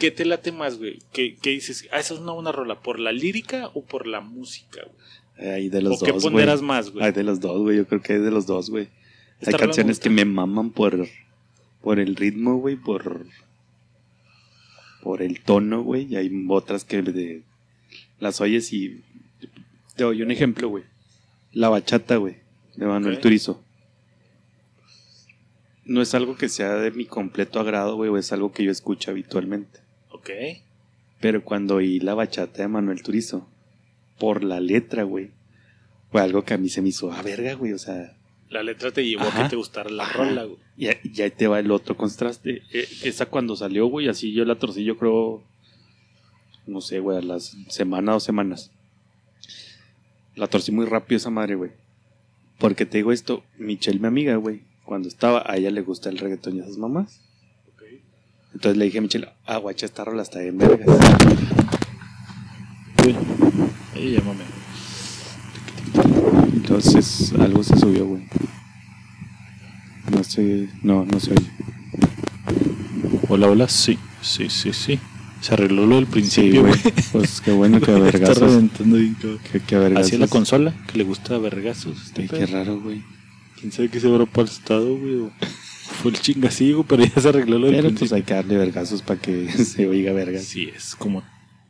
¿qué 0.00 0.10
te 0.10 0.24
late 0.24 0.50
más, 0.50 0.78
güey? 0.78 0.98
¿Qué, 1.12 1.36
qué 1.36 1.50
dices? 1.50 1.86
Ah, 1.92 2.00
esa 2.00 2.14
es 2.14 2.20
una 2.20 2.32
buena 2.32 2.50
rola. 2.50 2.80
¿Por 2.80 2.98
la 2.98 3.12
lírica 3.12 3.70
o 3.74 3.84
por 3.84 4.06
la 4.06 4.20
música, 4.20 4.82
güey? 4.82 5.25
Hay 5.38 5.68
de 5.68 5.82
los 5.82 6.00
¿O 6.00 6.04
qué 6.04 6.12
dos, 6.12 6.22
güey. 6.22 6.32
ponderas 6.32 6.62
más, 6.62 6.90
güey? 6.90 7.04
Hay 7.04 7.12
de 7.12 7.22
los 7.22 7.40
dos, 7.40 7.60
güey. 7.62 7.76
Yo 7.76 7.86
creo 7.86 8.00
que 8.00 8.14
hay 8.14 8.20
de 8.20 8.30
los 8.30 8.46
dos, 8.46 8.70
güey. 8.70 8.88
Hay 9.46 9.52
canciones 9.54 10.00
que 10.00 10.08
me 10.10 10.24
maman 10.24 10.70
por, 10.70 11.06
por 11.82 11.98
el 12.00 12.16
ritmo, 12.16 12.56
güey, 12.56 12.76
por, 12.76 13.26
por 15.02 15.20
el 15.22 15.40
tono, 15.42 15.82
güey. 15.82 16.04
Y 16.12 16.16
hay 16.16 16.30
otras 16.48 16.84
que 16.84 17.02
de- 17.02 17.42
las 18.18 18.40
oyes 18.40 18.72
y... 18.72 19.02
Te 19.94 20.04
doy 20.04 20.22
un 20.22 20.30
ejemplo, 20.30 20.68
güey. 20.68 20.84
La 21.52 21.68
bachata, 21.68 22.16
güey, 22.16 22.36
de 22.76 22.86
Manuel. 22.86 23.18
Turizo. 23.20 23.62
No 25.84 26.02
es 26.02 26.14
algo 26.14 26.36
que 26.36 26.48
sea 26.48 26.74
de 26.76 26.90
mi 26.90 27.04
completo 27.06 27.60
agrado, 27.60 27.96
güey, 27.96 28.10
o 28.10 28.16
es 28.18 28.32
algo 28.32 28.52
que 28.52 28.64
yo 28.64 28.70
escucho 28.70 29.10
habitualmente. 29.10 29.80
Ok. 30.10 30.30
Pero 31.20 31.44
cuando 31.44 31.76
oí 31.76 32.00
la 32.00 32.14
bachata 32.14 32.62
de 32.62 32.68
Manuel 32.68 33.02
Turizo, 33.02 33.48
por 34.18 34.42
la 34.44 34.60
letra, 34.60 35.02
güey, 35.04 35.30
fue 36.10 36.20
algo 36.22 36.44
que 36.44 36.54
a 36.54 36.58
mí 36.58 36.68
se 36.68 36.82
me 36.82 36.88
hizo 36.90 37.12
a 37.12 37.22
verga, 37.22 37.54
güey. 37.54 37.72
O 37.72 37.78
sea, 37.78 38.16
La 38.48 38.62
letra 38.62 38.90
te 38.92 39.04
llevó 39.04 39.24
a 39.24 39.32
que 39.42 39.48
te 39.50 39.56
gustara 39.56 39.90
la 39.90 40.04
Ajá. 40.04 40.18
rola, 40.24 40.44
güey. 40.44 40.58
y, 40.76 40.86
ahí- 40.88 40.98
y 41.02 41.22
ahí 41.22 41.30
te 41.30 41.46
va 41.48 41.58
el 41.58 41.70
otro 41.70 41.96
contraste. 41.96 42.62
Eh, 42.72 42.88
esa 43.02 43.26
cuando 43.26 43.56
salió, 43.56 43.86
güey, 43.86 44.08
así 44.08 44.32
yo 44.32 44.44
la 44.44 44.54
torcí, 44.56 44.84
yo 44.84 44.96
creo, 44.96 45.42
no 46.66 46.80
sé, 46.80 47.00
güey, 47.00 47.18
a 47.18 47.22
las 47.22 47.56
semana 47.68 48.14
o 48.14 48.20
semanas. 48.20 48.70
La 50.36 50.46
torcí 50.46 50.70
muy 50.72 50.86
rápido 50.86 51.16
esa 51.16 51.30
madre, 51.30 51.54
güey. 51.54 51.70
Porque 52.58 52.86
te 52.86 52.98
digo 52.98 53.12
esto, 53.12 53.42
Michelle, 53.58 53.98
mi 53.98 54.06
amiga, 54.06 54.36
güey, 54.36 54.62
cuando 54.84 55.08
estaba, 55.08 55.42
a 55.50 55.56
ella 55.56 55.70
le 55.70 55.80
gusta 55.82 56.08
el 56.08 56.18
reggaetón 56.18 56.56
y 56.56 56.60
esas 56.60 56.78
mamás. 56.78 57.20
Entonces 58.54 58.78
le 58.78 58.84
dije 58.86 58.98
a 58.98 59.02
Michelle, 59.02 59.28
ah, 59.44 59.58
guacha, 59.58 59.84
esta 59.84 60.04
rola 60.04 60.22
está 60.22 60.42
en 60.42 60.56
vergas. 60.56 60.86
Uy, 63.04 63.14
ahí 63.96 64.12
llámame. 64.12 64.44
Entonces 66.52 67.32
algo 67.38 67.62
se 67.62 67.76
subió, 67.78 68.06
güey. 68.06 68.22
No 70.12 70.22
sé, 70.24 70.68
no, 70.82 71.04
no 71.04 71.20
se 71.20 71.32
oye. 71.32 71.46
Hola, 73.28 73.48
hola, 73.48 73.68
sí, 73.68 73.98
sí, 74.22 74.48
sí, 74.48 74.72
sí. 74.72 74.98
Se 75.40 75.54
arregló 75.54 75.86
lo 75.86 75.96
del 75.96 76.06
Sí, 76.06 76.10
principio, 76.12 76.62
güey. 76.62 76.74
Pues 77.12 77.40
qué 77.40 77.52
bueno 77.52 77.80
que 77.80 77.90
Está 77.92 78.02
vergazos. 78.18 78.38
reventando. 78.50 78.96
Que, 79.50 79.60
que 79.60 79.74
a 79.76 79.78
vergazos. 79.78 80.06
Así 80.06 80.14
es 80.16 80.20
la 80.20 80.28
consola, 80.28 80.74
que 80.86 80.98
le 80.98 81.04
gusta 81.04 81.38
vergazos. 81.38 82.02
Este 82.06 82.22
Ay, 82.22 82.28
qué 82.28 82.46
raro, 82.46 82.80
güey. 82.80 83.02
Quién 83.60 83.72
sabe 83.72 83.88
qué 83.88 84.00
se 84.00 84.08
habrá 84.08 84.26
pasado, 84.26 84.96
güey. 84.96 85.14
o 85.20 85.30
Fue 86.02 86.10
el 86.10 86.20
chingasigo, 86.20 86.84
pero 86.84 87.04
ya 87.04 87.20
se 87.20 87.28
arregló 87.28 87.58
lo 87.58 87.66
del 87.66 87.76
Pero 87.76 87.88
pues 87.88 87.98
principio. 87.98 88.16
hay 88.16 88.22
que 88.22 88.34
darle 88.34 88.56
vergazos 88.56 89.02
para 89.02 89.20
que 89.20 89.48
se 89.52 89.86
oiga 89.86 90.12
vergas. 90.12 90.42
Así 90.42 90.64
es, 90.74 90.94
como 90.96 91.22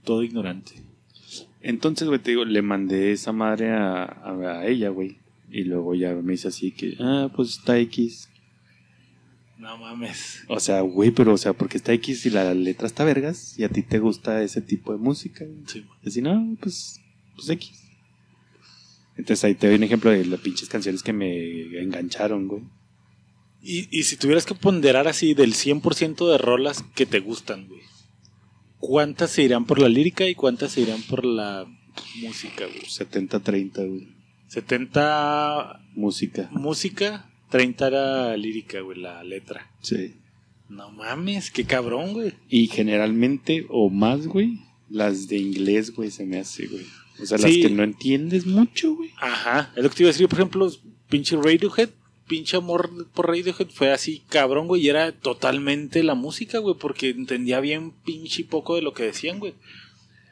todo 0.04 0.22
ignorante. 0.22 0.72
Entonces, 1.68 2.06
güey, 2.06 2.20
te 2.20 2.30
digo, 2.30 2.44
le 2.44 2.62
mandé 2.62 3.10
esa 3.10 3.32
madre 3.32 3.72
a, 3.72 4.04
a, 4.04 4.60
a 4.60 4.66
ella, 4.68 4.90
güey. 4.90 5.18
Y 5.50 5.64
luego 5.64 5.96
ya 5.96 6.14
me 6.14 6.32
dice 6.32 6.46
así 6.46 6.70
que, 6.70 6.96
ah, 7.00 7.28
pues 7.34 7.58
está 7.58 7.76
X. 7.80 8.28
No 9.58 9.76
mames. 9.76 10.44
O 10.46 10.60
sea, 10.60 10.80
güey, 10.82 11.10
pero, 11.10 11.32
o 11.32 11.36
sea, 11.36 11.54
porque 11.54 11.76
está 11.76 11.92
X 11.94 12.24
y 12.26 12.30
la 12.30 12.54
letra 12.54 12.86
está 12.86 13.02
vergas 13.02 13.58
y 13.58 13.64
a 13.64 13.68
ti 13.68 13.82
te 13.82 13.98
gusta 13.98 14.44
ese 14.44 14.60
tipo 14.60 14.92
de 14.92 14.98
música. 14.98 15.44
güey. 15.44 15.64
Sí, 15.66 15.84
Y 16.04 16.08
así, 16.08 16.22
no, 16.22 16.56
pues, 16.60 17.00
pues 17.34 17.48
X. 17.50 17.82
Entonces 19.16 19.42
ahí 19.42 19.56
te 19.56 19.66
doy 19.66 19.74
un 19.74 19.82
ejemplo 19.82 20.12
de 20.12 20.24
las 20.24 20.38
pinches 20.38 20.68
canciones 20.68 21.02
que 21.02 21.12
me 21.12 21.80
engancharon, 21.82 22.46
güey. 22.46 22.62
Y, 23.60 23.88
y 23.90 24.04
si 24.04 24.16
tuvieras 24.16 24.46
que 24.46 24.54
ponderar 24.54 25.08
así 25.08 25.34
del 25.34 25.54
100% 25.54 26.30
de 26.30 26.38
rolas 26.38 26.84
que 26.94 27.06
te 27.06 27.18
gustan, 27.18 27.66
güey, 27.66 27.80
¿cuántas 28.86 29.32
se 29.32 29.42
irán 29.42 29.64
por 29.64 29.80
la 29.80 29.88
lírica 29.88 30.28
y 30.28 30.36
cuántas 30.36 30.70
se 30.72 30.82
irán 30.82 31.02
por 31.02 31.24
la 31.24 31.66
música, 32.22 32.66
güey? 32.66 32.82
70-30, 32.82 33.88
güey. 33.88 34.08
70 34.46 35.80
Música. 35.96 36.48
música, 36.52 37.28
30 37.50 37.86
era 37.88 38.36
lírica, 38.36 38.80
güey, 38.80 39.00
la 39.00 39.24
letra. 39.24 39.68
Sí. 39.82 40.14
No 40.68 40.90
mames, 40.92 41.50
qué 41.50 41.64
cabrón, 41.64 42.12
güey. 42.12 42.34
Y 42.48 42.68
generalmente, 42.68 43.66
o 43.70 43.90
más, 43.90 44.28
güey, 44.28 44.60
las 44.88 45.26
de 45.26 45.38
inglés, 45.38 45.92
güey, 45.92 46.12
se 46.12 46.24
me 46.24 46.38
hace, 46.38 46.68
güey. 46.68 46.86
O 47.20 47.26
sea, 47.26 47.38
las 47.38 47.50
que 47.50 47.70
no 47.70 47.82
entiendes 47.82 48.46
mucho, 48.46 48.94
güey. 48.94 49.10
Ajá, 49.20 49.72
es 49.74 49.82
lo 49.82 49.90
que 49.90 49.96
te 49.96 50.02
iba 50.04 50.10
a 50.10 50.12
decir, 50.12 50.28
por 50.28 50.38
ejemplo, 50.38 50.70
pinche 51.08 51.36
Radiohead, 51.36 51.90
pinche 52.26 52.56
amor 52.56 53.08
por 53.14 53.28
Radiohead 53.28 53.68
fue 53.68 53.92
así 53.92 54.22
cabrón, 54.28 54.66
güey, 54.68 54.82
y 54.82 54.88
era 54.88 55.12
totalmente 55.12 56.02
la 56.02 56.14
música, 56.14 56.58
güey, 56.58 56.76
porque 56.78 57.10
entendía 57.10 57.60
bien 57.60 57.92
pinche 58.04 58.44
poco 58.44 58.74
de 58.74 58.82
lo 58.82 58.92
que 58.92 59.04
decían, 59.04 59.38
güey. 59.38 59.54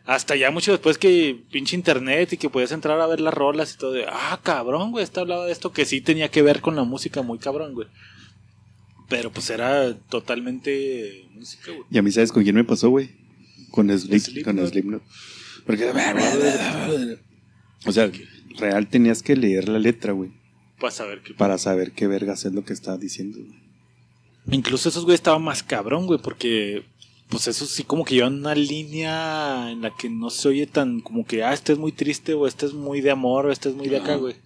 Hasta 0.05 0.37
ya 0.37 0.51
mucho 0.51 0.73
después 0.73 0.99
que 0.99 1.41
pinche 1.51 1.77
internet 1.77 2.33
y 2.33 2.37
que 2.37 2.51
podías 2.51 2.73
entrar 2.73 3.01
a 3.01 3.07
ver 3.07 3.21
las 3.21 3.33
rolas 3.33 3.75
y 3.75 3.79
todo, 3.79 3.93
de, 3.93 4.05
ah, 4.07 4.39
cabrón, 4.43 4.91
güey, 4.91 5.03
esta 5.03 5.23
hablaba 5.23 5.47
de 5.47 5.53
esto 5.53 5.73
que 5.73 5.87
sí 5.87 6.01
tenía 6.01 6.31
que 6.31 6.43
ver 6.43 6.61
con 6.61 6.77
la 6.77 6.85
música 6.85 7.23
muy 7.23 7.39
cabrón, 7.39 7.75
güey. 7.75 7.89
Pero 9.09 9.31
pues 9.31 9.49
era 9.51 9.95
totalmente 9.95 11.27
música, 11.33 11.71
güey. 11.71 11.85
Y 11.91 11.99
a 11.99 12.03
mí, 12.03 12.11
¿sabes 12.11 12.33
con 12.33 12.43
quién 12.43 12.57
me 12.57 12.65
pasó, 12.65 12.91
güey? 12.91 13.11
Con 13.71 13.97
Slip, 13.99 14.21
Slipknot. 14.21 14.57
con 14.57 14.69
Slipknot. 14.69 15.03
Porque... 15.67 15.91
O 17.87 17.93
sea, 17.93 18.11
real 18.57 18.89
tenías 18.89 19.23
que 19.23 19.37
leer 19.37 19.69
la 19.69 19.79
letra, 19.79 20.13
güey. 20.13 20.31
Para 20.85 20.95
saber 20.95 21.22
que... 21.22 21.35
Para 21.35 21.59
saber 21.59 21.93
qué 21.93 22.07
vergas 22.07 22.45
es 22.45 22.53
lo 22.53 22.64
que 22.64 22.72
está 22.72 22.97
diciendo, 22.99 23.39
güey. 23.39 23.59
Incluso 24.51 24.89
esos 24.91 25.05
güey 25.05 25.14
estaban 25.14 25.43
más 25.43 25.62
cabrón, 25.62 26.07
güey, 26.07 26.20
porque 26.20 26.85
pues 27.30 27.49
eso 27.49 27.64
sí 27.64 27.82
como 27.85 28.05
que 28.05 28.14
llevan 28.16 28.35
una 28.35 28.55
línea 28.55 29.70
en 29.70 29.80
la 29.80 29.91
que 29.97 30.11
no 30.11 30.28
se 30.28 30.49
oye 30.49 30.66
tan 30.66 31.01
como 31.01 31.24
que, 31.26 31.43
ah, 31.43 31.55
este 31.55 31.72
es 31.72 31.78
muy 31.78 31.93
triste 31.93 32.35
o 32.35 32.47
este 32.47 32.66
es 32.66 32.74
muy 32.74 33.01
de 33.01 33.11
amor 33.11 33.47
o 33.47 33.53
este 33.53 33.70
es 33.70 33.74
muy 33.74 33.89
de 33.89 33.97
acá, 33.97 34.16
güey. 34.16 34.37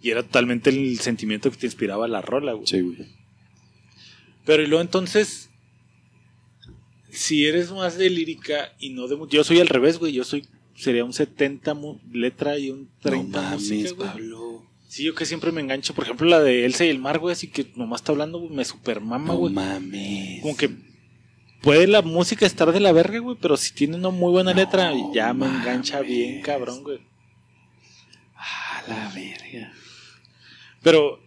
Y 0.00 0.10
era 0.10 0.22
totalmente 0.22 0.70
el 0.70 0.98
sentimiento 1.00 1.50
que 1.50 1.56
te 1.56 1.66
inspiraba 1.66 2.06
la 2.06 2.22
rola, 2.22 2.52
güey. 2.52 2.66
Sí, 2.66 2.80
güey. 2.80 2.98
Pero 4.44 4.62
y 4.62 4.66
luego 4.68 4.82
entonces, 4.82 5.50
si 7.10 7.46
eres 7.46 7.70
más 7.72 7.96
de 7.98 8.10
lírica 8.10 8.72
y 8.78 8.90
no 8.90 9.08
de... 9.08 9.18
Yo 9.30 9.42
soy 9.44 9.60
al 9.60 9.68
revés, 9.68 9.98
güey, 9.98 10.12
yo 10.12 10.24
soy... 10.24 10.46
Sería 10.76 11.04
un 11.04 11.12
70 11.12 11.74
mu- 11.74 11.98
letra 12.12 12.58
y 12.58 12.70
un 12.70 12.88
30 13.00 13.40
no 13.42 13.50
música, 13.52 13.74
mames, 13.76 13.92
güey. 13.96 14.08
Pablo. 14.08 14.43
Sí, 14.94 15.02
yo 15.02 15.12
que 15.16 15.26
siempre 15.26 15.50
me 15.50 15.60
engancho. 15.60 15.92
Por 15.92 16.04
ejemplo, 16.04 16.24
la 16.28 16.38
de 16.38 16.64
Elsa 16.64 16.84
y 16.84 16.88
el 16.88 17.00
mar, 17.00 17.18
güey, 17.18 17.32
así 17.32 17.48
que 17.48 17.66
nomás 17.74 18.00
está 18.00 18.12
hablando, 18.12 18.38
güey, 18.38 18.52
me 18.52 18.64
super 18.64 19.00
mama, 19.00 19.32
No 19.32 19.38
güey. 19.38 19.52
mames. 19.52 20.40
Como 20.40 20.56
que 20.56 20.70
puede 21.62 21.88
la 21.88 22.00
música 22.02 22.46
estar 22.46 22.70
de 22.70 22.78
la 22.78 22.92
verga, 22.92 23.18
güey, 23.18 23.36
pero 23.40 23.56
si 23.56 23.74
tiene 23.74 23.96
una 23.96 24.10
muy 24.10 24.30
buena 24.30 24.54
letra, 24.54 24.92
ya 25.12 25.34
me 25.34 25.46
engancha 25.46 26.00
bien, 26.00 26.42
cabrón, 26.42 26.84
güey. 26.84 27.00
A 28.36 28.84
la 28.86 29.10
verga. 29.12 29.72
Pero 30.80 31.18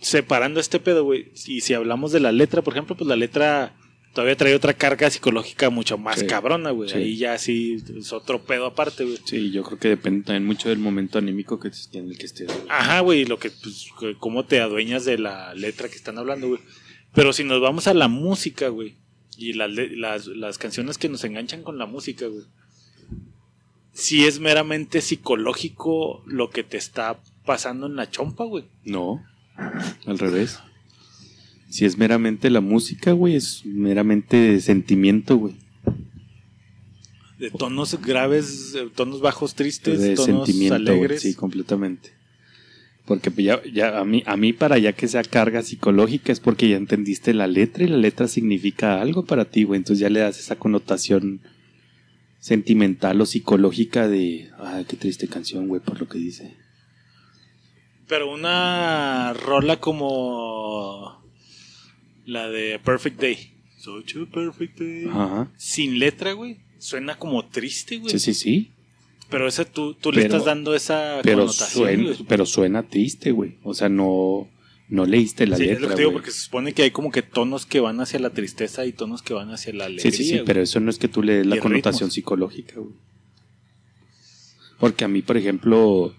separando 0.00 0.60
este 0.60 0.78
pedo, 0.78 1.02
güey, 1.02 1.32
y 1.48 1.62
si 1.62 1.74
hablamos 1.74 2.12
de 2.12 2.20
la 2.20 2.30
letra, 2.30 2.62
por 2.62 2.74
ejemplo, 2.74 2.96
pues 2.96 3.08
la 3.08 3.16
letra 3.16 3.74
todavía 4.16 4.34
trae 4.36 4.54
otra 4.54 4.72
carga 4.72 5.10
psicológica 5.10 5.68
mucho 5.68 5.98
más 5.98 6.18
Sí. 6.20 6.26
cabrona, 6.26 6.70
güey. 6.70 6.88
Sí. 6.88 6.96
Ahí 6.96 7.16
ya 7.18 7.36
sí 7.36 7.76
es 7.96 8.12
otro 8.14 8.42
pedo 8.42 8.64
aparte, 8.64 9.04
güey. 9.04 9.18
Sí, 9.26 9.50
yo 9.50 9.62
creo 9.62 9.78
que 9.78 9.88
depende 9.90 10.24
también 10.24 10.46
mucho 10.46 10.70
del 10.70 10.78
momento 10.78 11.18
anímico 11.18 11.60
que 11.60 11.70
en 11.92 12.08
el 12.10 12.16
que 12.16 12.24
estés. 12.24 12.46
güey. 12.46 12.58
Ajá, 12.70 13.00
güey, 13.00 13.26
lo 13.26 13.38
que, 13.38 13.50
pues, 13.50 13.88
cómo 14.18 14.46
te 14.46 14.60
adueñas 14.60 15.04
de 15.04 15.18
la 15.18 15.54
letra 15.54 15.88
que 15.90 15.96
están 15.96 16.16
hablando, 16.18 16.48
güey. 16.48 16.60
Pero 17.14 17.34
si 17.34 17.44
nos 17.44 17.60
vamos 17.60 17.86
a 17.88 17.94
la 17.94 18.08
música, 18.08 18.68
güey, 18.68 18.96
y 19.36 19.52
las, 19.52 19.70
las, 19.70 20.26
las 20.28 20.56
canciones 20.56 20.96
que 20.96 21.10
nos 21.10 21.22
enganchan 21.24 21.62
con 21.62 21.76
la 21.76 21.84
música, 21.84 22.26
güey, 22.26 22.44
si 23.92 24.24
es 24.26 24.40
meramente 24.40 25.02
psicológico 25.02 26.22
lo 26.26 26.48
que 26.50 26.64
te 26.64 26.78
está 26.78 27.18
pasando 27.44 27.86
en 27.86 27.96
la 27.96 28.10
chompa, 28.10 28.44
güey. 28.44 28.64
No, 28.84 29.22
al 30.06 30.18
revés. 30.18 30.58
Si 31.68 31.84
es 31.84 31.98
meramente 31.98 32.50
la 32.50 32.60
música, 32.60 33.12
güey, 33.12 33.36
es 33.36 33.62
meramente 33.64 34.60
sentimiento, 34.60 35.36
güey. 35.36 35.54
De 37.38 37.50
tonos 37.50 38.00
graves, 38.00 38.74
tonos 38.94 39.20
bajos 39.20 39.54
tristes, 39.54 40.00
de 40.00 40.14
tonos 40.14 40.46
sentimiento, 40.46 40.76
alegres. 40.76 41.20
sí, 41.20 41.34
completamente. 41.34 42.12
Porque 43.04 43.30
pues, 43.30 43.46
ya, 43.46 43.62
ya 43.72 43.98
a 43.98 44.04
mí, 44.04 44.22
a 44.26 44.36
mí 44.36 44.52
para 44.52 44.78
ya 44.78 44.92
que 44.92 45.06
sea 45.06 45.22
carga 45.22 45.62
psicológica 45.62 46.32
es 46.32 46.40
porque 46.40 46.68
ya 46.68 46.76
entendiste 46.76 47.34
la 47.34 47.46
letra 47.46 47.84
y 47.84 47.88
la 47.88 47.98
letra 47.98 48.26
significa 48.26 49.00
algo 49.00 49.24
para 49.24 49.44
ti, 49.44 49.64
güey. 49.64 49.78
Entonces 49.78 50.00
ya 50.00 50.10
le 50.10 50.20
das 50.20 50.40
esa 50.40 50.56
connotación 50.56 51.40
sentimental 52.40 53.20
o 53.20 53.26
psicológica 53.26 54.08
de, 54.08 54.50
ay, 54.58 54.84
qué 54.86 54.96
triste 54.96 55.28
canción, 55.28 55.68
güey, 55.68 55.80
por 55.80 56.00
lo 56.00 56.08
que 56.08 56.18
dice. 56.18 56.56
Pero 58.08 58.32
una 58.32 59.32
rola 59.34 59.78
como 59.80 61.25
la 62.26 62.48
de 62.50 62.78
Perfect 62.78 63.18
Day. 63.20 63.52
Such 63.78 64.16
a 64.16 64.26
perfect 64.30 64.78
day. 64.80 65.06
Ajá. 65.08 65.50
Sin 65.56 65.98
letra, 65.98 66.32
güey. 66.32 66.58
Suena 66.78 67.16
como 67.18 67.46
triste, 67.46 67.98
güey. 67.98 68.10
Sí, 68.10 68.18
sí, 68.18 68.34
sí. 68.34 68.70
Pero 69.30 69.48
esa 69.48 69.64
tú, 69.64 69.94
tú 69.94 70.12
le 70.12 70.22
estás 70.22 70.44
dando 70.44 70.74
esa 70.74 71.20
Pero 71.22 71.38
connotación. 71.38 71.84
suena, 71.84 72.02
güey. 72.04 72.16
pero 72.28 72.46
suena 72.46 72.82
triste, 72.84 73.30
güey. 73.32 73.56
O 73.62 73.74
sea, 73.74 73.88
no, 73.88 74.48
no 74.88 75.04
leíste 75.06 75.46
la 75.46 75.56
Sí, 75.56 75.64
es 75.64 75.68
letra. 75.70 75.82
lo 75.82 75.88
que 75.88 75.94
te 75.94 76.00
digo, 76.02 76.12
porque 76.12 76.30
se 76.30 76.40
supone 76.42 76.72
que 76.74 76.82
hay 76.82 76.90
como 76.90 77.10
que 77.10 77.22
tonos 77.22 77.64
que 77.66 77.80
van 77.80 78.00
hacia 78.00 78.18
la 78.20 78.30
tristeza 78.30 78.84
y 78.86 78.92
tonos 78.92 79.22
que 79.22 79.34
van 79.34 79.50
hacia 79.50 79.72
la 79.72 79.86
alegría. 79.86 80.10
Sí, 80.12 80.16
sí, 80.16 80.24
sí, 80.24 80.32
güey. 80.34 80.44
pero 80.44 80.60
eso 80.62 80.78
no 80.80 80.90
es 80.90 80.98
que 80.98 81.08
tú 81.08 81.22
le 81.22 81.34
des 81.38 81.46
la 81.46 81.58
connotación 81.58 82.08
ritmos. 82.08 82.14
psicológica, 82.14 82.74
güey. 82.76 82.94
Porque 84.78 85.04
a 85.04 85.08
mí, 85.08 85.22
por 85.22 85.36
ejemplo, 85.36 86.14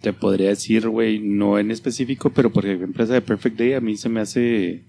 te 0.00 0.12
podría 0.12 0.48
decir, 0.48 0.88
güey, 0.88 1.18
no 1.20 1.58
en 1.58 1.70
específico, 1.70 2.30
pero 2.30 2.50
por 2.52 2.64
ejemplo, 2.66 3.04
esa 3.04 3.14
de 3.14 3.20
Perfect 3.22 3.58
Day 3.58 3.72
a 3.74 3.80
mí 3.80 3.96
se 3.96 4.08
me 4.08 4.20
hace 4.20 4.82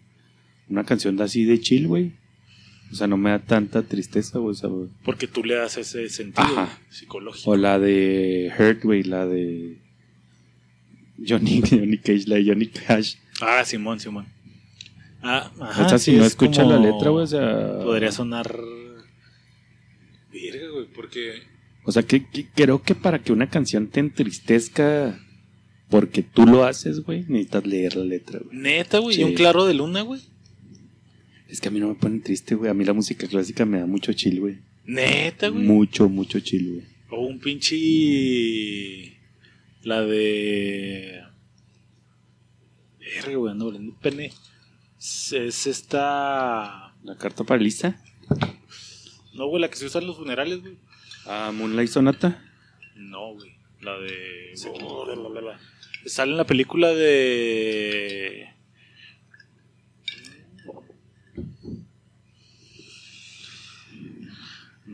una 0.74 0.84
canción 0.84 1.22
así 1.22 1.46
de 1.46 1.60
chill, 1.62 1.88
güey. 1.88 2.12
O 2.92 2.96
sea, 2.96 3.08
no 3.08 3.16
me 3.18 3.30
da 3.30 3.40
tanta 3.40 3.82
tristeza, 3.84 4.40
güey. 4.40 4.56
o. 4.64 4.88
Porque 5.06 5.28
tú 5.28 5.44
le 5.44 5.56
das 5.56 5.78
ese 5.78 6.10
sentido 6.10 6.44
Ajá. 6.44 6.80
psicológico. 6.90 7.52
O 7.52 7.56
la 7.56 7.80
de 7.80 8.52
Hurt, 8.58 8.84
güey, 8.84 9.04
la 9.04 9.26
de 9.26 9.78
Johnny, 11.28 11.62
Johnny 11.70 11.98
Cage, 11.98 12.24
la 12.28 12.36
de 12.36 12.46
Johnny 12.46 12.68
Cash. 12.68 13.16
Ah, 13.42 13.64
Simón, 13.66 14.00
Simón. 14.00 14.26
Ah, 15.22 15.52
ajá, 15.62 15.86
o 15.86 15.90
sea, 15.90 15.98
si 15.98 16.12
sí, 16.12 16.18
no 16.18 16.24
es 16.24 16.32
escuchas 16.32 16.68
la 16.68 16.78
letra, 16.78 17.10
güey, 17.10 17.24
o 17.24 17.28
sea... 17.28 17.80
Podría 17.82 18.12
sonar. 18.12 18.54
Virga, 20.32 20.70
güey, 20.74 20.86
porque. 20.94 21.44
O 21.86 21.92
sea, 21.92 22.04
que, 22.04 22.26
que- 22.30 22.48
creo 22.54 22.82
que 22.82 22.96
para 22.96 23.20
que 23.20 23.32
una 23.32 23.50
canción 23.50 23.88
te 23.88 24.00
entristezca 24.02 25.20
porque 25.90 26.24
tú 26.24 26.46
lo 26.46 26.64
haces, 26.66 27.02
güey, 27.02 27.22
necesitas 27.28 27.66
leer 27.68 27.96
la 27.96 28.04
letra, 28.06 28.40
güey. 28.44 28.58
Neta, 28.58 29.00
güey. 29.00 29.16
Sí. 29.16 29.22
Y 29.22 29.24
un 29.26 29.34
claro 29.34 29.66
de 29.66 29.76
luna, 29.76 30.02
güey. 30.02 30.22
Es 31.54 31.62
que 31.62 31.68
a 31.68 31.72
mí 31.72 31.80
no 31.80 31.88
me 31.90 31.94
pone 31.94 32.20
triste, 32.20 32.56
güey. 32.56 32.72
A 32.72 32.74
mí 32.74 32.84
la 32.84 32.94
música 32.94 33.28
clásica 33.28 33.64
me 33.64 33.80
da 33.80 33.86
mucho 33.86 34.12
chill, 34.12 34.40
güey. 34.40 34.58
Neta, 34.86 35.50
güey. 35.50 35.64
Mucho, 35.64 36.10
mucho 36.10 36.40
chill, 36.40 36.68
güey. 36.72 36.84
O 37.12 37.28
un 37.28 37.40
pinche. 37.40 39.20
La 39.84 40.02
de. 40.02 41.22
Verga, 43.00 43.38
güey, 43.38 43.52
ando 43.52 43.66
volviendo 43.66 43.96
pene. 44.00 44.34
Es, 44.98 45.32
es 45.34 45.68
esta. 45.68 46.96
La 47.04 47.18
carta 47.20 47.44
para 47.44 47.62
Lisa. 47.62 48.02
No, 49.36 49.46
güey, 49.46 49.62
la 49.62 49.70
que 49.70 49.76
se 49.76 49.86
usa 49.86 50.02
en 50.02 50.08
los 50.08 50.18
funerales, 50.18 50.60
güey. 50.60 50.76
Ah, 51.28 51.52
Moonlight 51.54 51.90
Sonata. 51.90 52.44
No, 52.96 53.36
güey. 53.36 53.52
La 53.80 54.00
de. 54.00 54.54
Sale 56.08 56.32
en 56.32 56.38
la 56.38 56.48
película 56.48 56.88
de. 56.96 58.53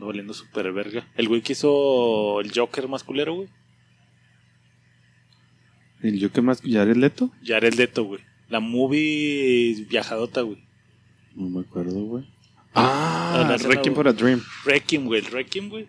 No 0.00 0.06
valiendo 0.06 0.32
super 0.32 0.72
verga. 0.72 1.06
El 1.14 1.28
güey 1.28 1.42
que 1.42 1.52
hizo 1.52 2.40
el 2.40 2.50
Joker 2.54 2.88
masculero, 2.88 3.34
güey. 3.34 3.48
¿El 6.02 6.30
que 6.30 6.40
más? 6.40 6.62
¿Jared 6.62 6.96
Leto? 6.96 7.30
Jared 7.44 7.74
Leto, 7.74 8.04
güey. 8.04 8.22
La 8.48 8.60
movie 8.60 9.84
viajadota, 9.90 10.40
güey. 10.40 10.56
No 11.34 11.50
me 11.50 11.60
acuerdo, 11.60 12.00
güey. 12.00 12.26
Ah, 12.74 13.52
escena, 13.54 13.74
Requiem 13.74 13.94
for 13.94 14.08
a 14.08 14.14
Dream. 14.14 14.42
Requiem, 14.64 15.04
güey. 15.04 15.20
El 15.20 15.26
Requiem, 15.30 15.68
güey. 15.68 15.86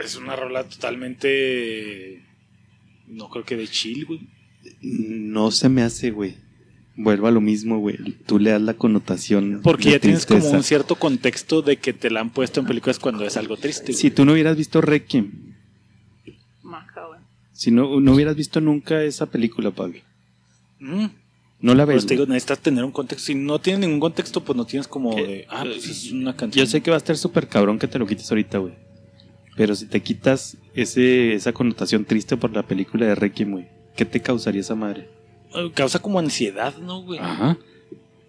Es 0.00 0.14
una 0.14 0.36
rola 0.36 0.62
totalmente. 0.62 2.24
No 3.08 3.28
creo 3.30 3.44
que 3.44 3.56
de 3.56 3.66
chill, 3.66 4.04
güey. 4.04 4.20
No 4.80 5.50
se 5.50 5.68
me 5.68 5.82
hace, 5.82 6.12
güey. 6.12 6.36
Vuelvo 6.98 7.26
a 7.26 7.30
lo 7.30 7.40
mismo, 7.42 7.78
güey. 7.78 7.98
Tú 8.26 8.38
le 8.38 8.50
das 8.50 8.62
la 8.62 8.74
connotación. 8.74 9.60
Porque 9.62 9.84
de 9.84 9.90
ya 9.92 10.00
tienes 10.00 10.24
como 10.24 10.48
un 10.48 10.62
cierto 10.62 10.94
contexto 10.96 11.60
de 11.60 11.76
que 11.76 11.92
te 11.92 12.10
la 12.10 12.20
han 12.20 12.30
puesto 12.30 12.60
en 12.60 12.66
películas 12.66 12.98
cuando 12.98 13.24
es 13.24 13.36
algo 13.36 13.56
triste. 13.56 13.92
güey. 13.92 13.94
Si 13.94 14.10
tú 14.10 14.24
no 14.24 14.32
hubieras 14.32 14.56
visto 14.56 14.80
Requiem, 14.80 15.30
Maja, 16.62 17.06
güey. 17.06 17.20
si 17.52 17.70
no, 17.70 18.00
no 18.00 18.12
hubieras 18.14 18.34
visto 18.34 18.60
nunca 18.62 19.02
esa 19.02 19.26
película, 19.26 19.70
Pablo. 19.70 20.00
Mm. 20.80 21.06
No 21.60 21.74
la 21.74 21.84
ves. 21.84 21.96
Pues 21.96 22.06
te 22.06 22.14
digo, 22.14 22.26
necesitas 22.26 22.60
tener 22.60 22.84
un 22.84 22.92
contexto. 22.92 23.26
Si 23.26 23.34
no 23.34 23.58
tienes 23.60 23.80
ningún 23.80 24.00
contexto, 24.00 24.42
pues 24.42 24.56
no 24.56 24.64
tienes 24.66 24.88
como 24.88 25.14
¿Qué? 25.14 25.26
de. 25.26 25.46
Ah, 25.48 25.64
pues 25.64 25.86
es 25.88 26.12
una 26.12 26.34
canción. 26.36 26.64
Yo 26.64 26.70
sé 26.70 26.80
que 26.82 26.90
va 26.90 26.96
a 26.96 26.98
estar 26.98 27.16
súper 27.16 27.48
cabrón 27.48 27.78
que 27.78 27.88
te 27.88 27.98
lo 27.98 28.06
quites 28.06 28.30
ahorita, 28.30 28.58
güey. 28.58 28.74
Pero 29.56 29.74
si 29.74 29.86
te 29.86 30.00
quitas 30.02 30.56
ese, 30.74 31.34
esa 31.34 31.52
connotación 31.52 32.04
triste 32.04 32.36
por 32.36 32.52
la 32.52 32.62
película 32.62 33.06
de 33.06 33.14
Requiem, 33.14 33.52
güey, 33.52 33.68
¿qué 33.96 34.04
te 34.04 34.20
causaría 34.20 34.60
esa 34.60 34.74
madre? 34.74 35.08
Eh, 35.54 35.70
Causa 35.74 35.98
como 35.98 36.18
ansiedad, 36.18 36.76
¿no, 36.78 37.02
güey? 37.02 37.18
Ajá. 37.18 37.56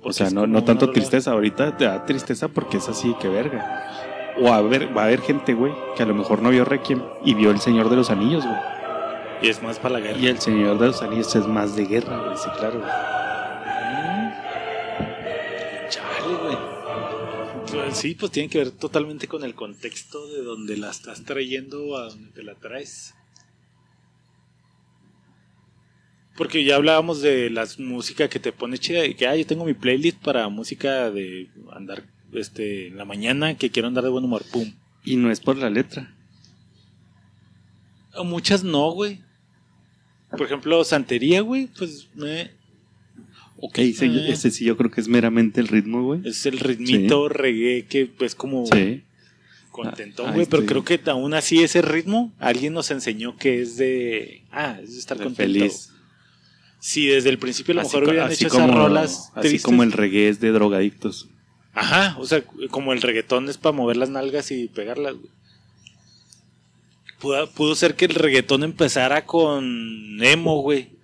O 0.01 0.13
sea, 0.13 0.29
no, 0.29 0.47
no 0.47 0.63
tanto 0.63 0.91
tristeza. 0.91 1.31
Ahorita 1.31 1.75
te 1.75 1.85
da 1.85 2.05
tristeza 2.05 2.47
porque 2.47 2.77
es 2.77 2.87
así, 2.87 3.13
que 3.19 3.27
verga. 3.27 4.35
O 4.39 4.53
a 4.53 4.61
ver, 4.61 4.95
va 4.95 5.01
a 5.01 5.05
haber 5.05 5.21
gente, 5.21 5.53
güey, 5.53 5.73
que 5.95 6.03
a 6.03 6.05
lo 6.05 6.13
mejor 6.13 6.41
no 6.41 6.49
vio 6.49 6.63
Requiem 6.63 7.01
y 7.25 7.33
vio 7.33 7.51
El 7.51 7.59
Señor 7.59 7.89
de 7.89 7.95
los 7.95 8.09
Anillos, 8.09 8.45
güey. 8.45 8.57
Y 9.41 9.49
es 9.49 9.61
más 9.61 9.79
para 9.79 9.95
la 9.95 9.99
guerra. 9.99 10.17
Y 10.19 10.27
El 10.27 10.39
Señor 10.39 10.79
de 10.79 10.87
los 10.87 11.01
Anillos 11.01 11.35
es 11.35 11.47
más 11.47 11.75
de 11.75 11.85
guerra, 11.85 12.23
güey, 12.23 12.37
sí, 12.37 12.49
claro. 12.57 12.79
güey. 12.79 12.91
Chale, 15.89 16.35
güey. 16.43 16.57
Pues 17.69 17.97
Sí, 17.97 18.15
pues 18.15 18.31
tiene 18.31 18.49
que 18.49 18.59
ver 18.59 18.71
totalmente 18.71 19.27
con 19.27 19.43
el 19.43 19.55
contexto 19.55 20.27
de 20.27 20.41
donde 20.43 20.77
la 20.77 20.91
estás 20.91 21.23
trayendo 21.23 21.97
a 21.97 22.09
donde 22.09 22.29
te 22.31 22.43
la 22.43 22.55
traes. 22.55 23.13
Porque 26.37 26.63
ya 26.63 26.75
hablábamos 26.75 27.21
de 27.21 27.49
la 27.49 27.67
música 27.79 28.29
que 28.29 28.39
te 28.39 28.51
pone 28.51 28.77
chida 28.77 29.05
y 29.05 29.15
que 29.15 29.27
ah, 29.27 29.35
yo 29.35 29.45
tengo 29.45 29.65
mi 29.65 29.73
playlist 29.73 30.19
para 30.21 30.47
música 30.49 31.09
de 31.11 31.49
andar 31.73 32.03
este 32.33 32.87
en 32.87 32.97
la 32.97 33.05
mañana 33.05 33.55
que 33.57 33.71
quiero 33.71 33.87
andar 33.87 34.03
de 34.03 34.11
buen 34.11 34.23
humor, 34.23 34.43
pum. 34.51 34.71
Y 35.03 35.15
no 35.15 35.31
es 35.31 35.39
por 35.39 35.57
la 35.57 35.69
letra. 35.69 36.13
Muchas 38.23 38.63
no, 38.63 38.91
güey. 38.91 39.19
Por 40.31 40.43
ejemplo, 40.43 40.83
Santería, 40.83 41.41
güey, 41.41 41.67
pues 41.77 42.07
eh, 42.23 42.51
Ok, 43.59 43.79
ese, 43.79 44.05
Eh. 44.05 44.31
ese 44.31 44.51
sí 44.51 44.65
yo 44.65 44.77
creo 44.77 44.91
que 44.91 45.01
es 45.01 45.07
meramente 45.07 45.61
el 45.61 45.67
ritmo, 45.67 46.03
güey. 46.03 46.21
es 46.25 46.45
el 46.45 46.59
ritmito 46.59 47.27
reggae 47.29 47.85
que 47.87 48.05
pues 48.05 48.35
como 48.35 48.65
Sí. 48.67 49.03
contentón, 49.71 50.29
Ah, 50.29 50.33
güey, 50.33 50.45
pero 50.47 50.65
creo 50.65 50.83
que 50.83 50.99
aún 51.09 51.33
así 51.33 51.63
ese 51.63 51.81
ritmo 51.81 52.31
alguien 52.39 52.73
nos 52.73 52.91
enseñó 52.91 53.35
que 53.37 53.61
es 53.61 53.77
de 53.77 54.43
ah, 54.51 54.77
es 54.83 54.93
de 54.93 54.99
estar 54.99 55.17
De 55.17 55.23
contento. 55.23 55.59
feliz. 55.59 55.91
Si 56.79 57.07
desde 57.07 57.29
el 57.29 57.39
principio 57.39 57.73
a 57.73 57.77
lo 57.77 57.83
mejor 57.83 58.03
hubieran 58.03 58.31
hecho 58.31 58.49
como, 58.49 58.65
esas 58.65 58.75
rolas 58.75 59.31
así 59.33 59.49
tristes. 59.49 59.63
como 59.63 59.83
el 59.83 59.91
reggae 59.91 60.29
es 60.29 60.39
de 60.39 60.51
drogadictos. 60.51 61.27
Ajá, 61.73 62.15
o 62.19 62.25
sea, 62.25 62.43
como 62.71 62.93
el 62.93 63.01
reggaetón 63.01 63.49
es 63.49 63.57
para 63.57 63.75
mover 63.75 63.97
las 63.97 64.09
nalgas 64.09 64.51
y 64.51 64.67
pegarlas, 64.67 65.15
güey. 65.15 65.31
Pudo, 67.19 67.49
pudo 67.51 67.75
ser 67.75 67.95
que 67.95 68.05
el 68.05 68.15
reggaetón 68.15 68.63
empezara 68.63 69.25
con 69.25 70.17
emo, 70.21 70.61
güey. 70.61 70.97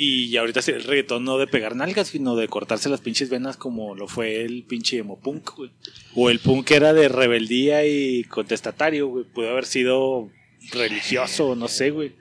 Y 0.00 0.36
ahorita 0.36 0.60
el 0.68 0.84
reggaetón 0.84 1.24
no 1.24 1.38
de 1.38 1.48
pegar 1.48 1.74
nalgas, 1.74 2.08
sino 2.08 2.36
de 2.36 2.46
cortarse 2.46 2.88
las 2.88 3.00
pinches 3.00 3.30
venas 3.30 3.56
como 3.56 3.96
lo 3.96 4.06
fue 4.06 4.42
el 4.42 4.62
pinche 4.62 4.98
emo 4.98 5.18
punk, 5.18 5.56
güey. 5.56 5.70
O 6.14 6.30
el 6.30 6.38
punk 6.38 6.70
era 6.70 6.92
de 6.92 7.08
rebeldía 7.08 7.84
y 7.84 8.22
contestatario, 8.24 9.08
güey. 9.08 9.24
Pudo 9.24 9.50
haber 9.50 9.66
sido 9.66 10.30
religioso, 10.70 11.56
no 11.56 11.66
sé, 11.66 11.90
güey. 11.90 12.12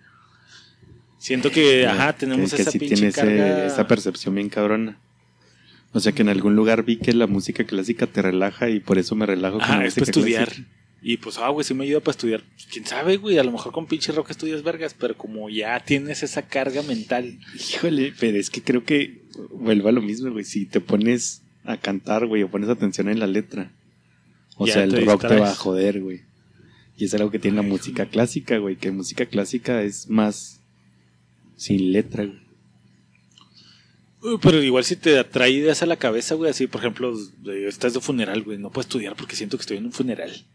Siento 1.19 1.51
que, 1.51 1.85
ajá, 1.87 2.13
tenemos 2.13 2.49
que, 2.51 2.57
que 2.57 2.61
esa 2.61 2.71
sí 2.71 2.79
pinche 2.79 2.95
tiene 2.95 3.09
ese- 3.09 3.65
esa 3.67 3.87
percepción 3.87 4.35
bien 4.35 4.49
cabrona. 4.49 4.99
O 5.93 5.99
sea 5.99 6.11
que 6.11 6.21
en 6.21 6.29
algún 6.29 6.55
lugar 6.55 6.83
vi 6.83 6.97
que 6.97 7.13
la 7.13 7.27
música 7.27 7.63
clásica 7.63 8.05
te 8.07 8.21
relaja 8.21 8.69
y 8.69 8.79
por 8.79 8.97
eso 8.97 9.15
me 9.15 9.25
relajo 9.25 9.57
con 9.59 9.67
la 9.79 9.85
es 9.85 9.95
para 9.95 10.03
estudiar. 10.05 10.45
clásica. 10.47 10.67
Y 11.01 11.17
pues, 11.17 11.37
ah, 11.37 11.49
güey, 11.49 11.63
sí 11.63 11.73
me 11.73 11.85
ayuda 11.85 11.99
para 12.01 12.11
estudiar. 12.11 12.43
Quién 12.71 12.85
sabe, 12.85 13.17
güey, 13.17 13.37
a 13.37 13.43
lo 13.43 13.51
mejor 13.51 13.71
con 13.71 13.85
pinche 13.87 14.11
rock 14.11 14.31
estudias 14.31 14.63
vergas, 14.63 14.93
pero 14.97 15.15
como 15.15 15.49
ya 15.49 15.79
tienes 15.79 16.23
esa 16.23 16.41
carga 16.43 16.81
mental. 16.83 17.39
Híjole, 17.55 18.13
pero 18.19 18.37
es 18.37 18.49
que 18.49 18.61
creo 18.61 18.83
que 18.83 19.21
vuelvo 19.51 19.89
a 19.89 19.91
lo 19.91 20.01
mismo, 20.01 20.31
güey. 20.31 20.43
Si 20.43 20.65
te 20.65 20.81
pones 20.81 21.41
a 21.63 21.77
cantar, 21.77 22.25
güey, 22.25 22.43
o 22.43 22.49
pones 22.49 22.69
atención 22.69 23.09
en 23.09 23.19
la 23.19 23.27
letra. 23.27 23.71
O 24.57 24.65
Ya 24.67 24.73
sea, 24.73 24.83
el 24.83 25.05
rock 25.05 25.27
te 25.27 25.35
va 25.39 25.51
a 25.51 25.55
joder, 25.55 26.01
güey. 26.01 26.21
Y 26.97 27.05
es 27.05 27.13
algo 27.13 27.29
que 27.31 27.39
tiene 27.39 27.57
la 27.57 27.63
música 27.63 28.07
clásica, 28.07 28.57
güey. 28.57 28.75
Que 28.75 28.91
música 28.91 29.27
clásica 29.27 29.83
es 29.83 30.09
más 30.09 30.56
sin 31.57 31.91
letra, 31.91 32.23
güey. 32.25 32.39
Uy, 34.21 34.39
Pero 34.41 34.63
igual 34.63 34.83
si 34.85 34.95
te 34.95 35.19
atrae 35.19 35.51
ideas 35.51 35.83
a 35.83 35.85
la 35.85 35.97
cabeza, 35.97 36.35
güey, 36.35 36.49
así, 36.51 36.67
por 36.67 36.81
ejemplo, 36.81 37.13
estás 37.67 37.93
de 37.93 37.99
funeral, 38.01 38.41
güey, 38.43 38.57
no 38.57 38.69
puedo 38.71 38.81
estudiar 38.81 39.15
porque 39.15 39.35
siento 39.35 39.57
que 39.57 39.61
estoy 39.61 39.77
en 39.77 39.85
un 39.85 39.91
funeral. 39.91 40.45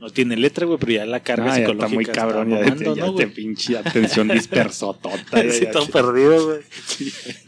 No 0.00 0.10
tiene 0.10 0.36
letra, 0.36 0.64
güey, 0.64 0.78
pero 0.78 0.92
ya 0.92 1.06
la 1.06 1.20
carga 1.24 1.52
Ah, 1.54 1.58
ya 1.58 1.66
psicológica 1.66 1.86
está 1.86 1.94
muy 1.94 2.04
cabrón, 2.06 2.50
ya, 2.50 2.60
mamando, 2.60 2.94
ya 2.94 3.04
¿no, 3.06 3.14
te 3.16 3.24
güey? 3.24 3.34
pinche 3.34 3.76
atención 3.76 4.28
dispersotota. 4.32 5.44
ya, 5.44 5.50
Sí, 5.52 5.64
ya, 5.64 5.70
todo 5.72 5.88
perdido, 5.88 6.46
güey. 6.46 6.60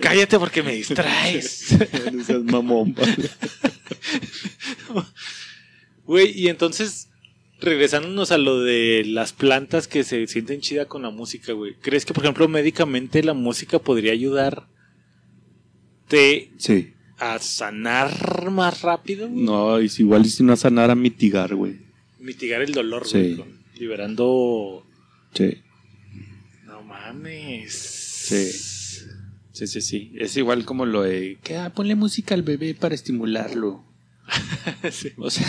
Cállate 0.01 0.37
porque 0.39 0.63
me 0.65 0.75
distraes. 0.75 1.77
No 2.13 2.25
seas 2.25 2.43
mamón. 2.43 2.95
Güey, 6.05 6.33
y 6.37 6.49
entonces, 6.49 7.09
regresándonos 7.61 8.33
a 8.33 8.39
lo 8.39 8.61
de 8.61 9.05
las 9.07 9.33
plantas 9.33 9.87
que 9.89 10.05
se 10.05 10.27
sienten 10.27 10.61
chida 10.61 10.87
con 10.87 11.03
la 11.03 11.11
música, 11.11 11.53
güey. 11.53 11.75
¿Crees 11.81 12.05
que, 12.05 12.15
por 12.15 12.25
ejemplo, 12.25 12.49
médicamente 12.49 13.23
la 13.23 13.35
música 13.35 13.79
podría 13.79 14.13
ayudarte 14.13 14.67
Sí. 16.59 16.93
a 17.19 17.39
sanar 17.39 18.51
más 18.51 18.83
rápido? 18.83 19.29
güey? 19.29 19.43
No, 19.45 19.79
es 19.79 19.99
igual 20.01 20.27
y 20.27 20.31
si 20.31 20.43
no 20.43 20.53
a 20.53 20.57
sanar 20.57 20.91
a 20.91 20.95
mitigar, 20.95 21.55
güey. 21.55 21.79
Mitigar 22.19 22.63
el 22.63 22.73
dolor, 22.73 23.07
Sí. 23.07 23.19
güey. 23.19 23.37
con- 23.37 23.61
Liberando. 23.79 24.87
Sí. 25.35 25.59
No 26.67 26.83
mames. 26.83 27.73
Sí. 27.73 28.51
Sí, 29.53 29.67
sí, 29.67 29.81
sí. 29.81 30.13
Es 30.19 30.37
igual 30.37 30.65
como 30.65 30.85
lo 30.87 31.03
de 31.03 31.39
que 31.43 31.57
ah, 31.57 31.71
ponle 31.75 31.95
música 31.95 32.35
al 32.35 32.43
bebé 32.43 32.75
para 32.75 32.95
estimularlo. 32.95 33.85
Sí. 34.91 35.11
O 35.17 35.31
sea, 35.31 35.47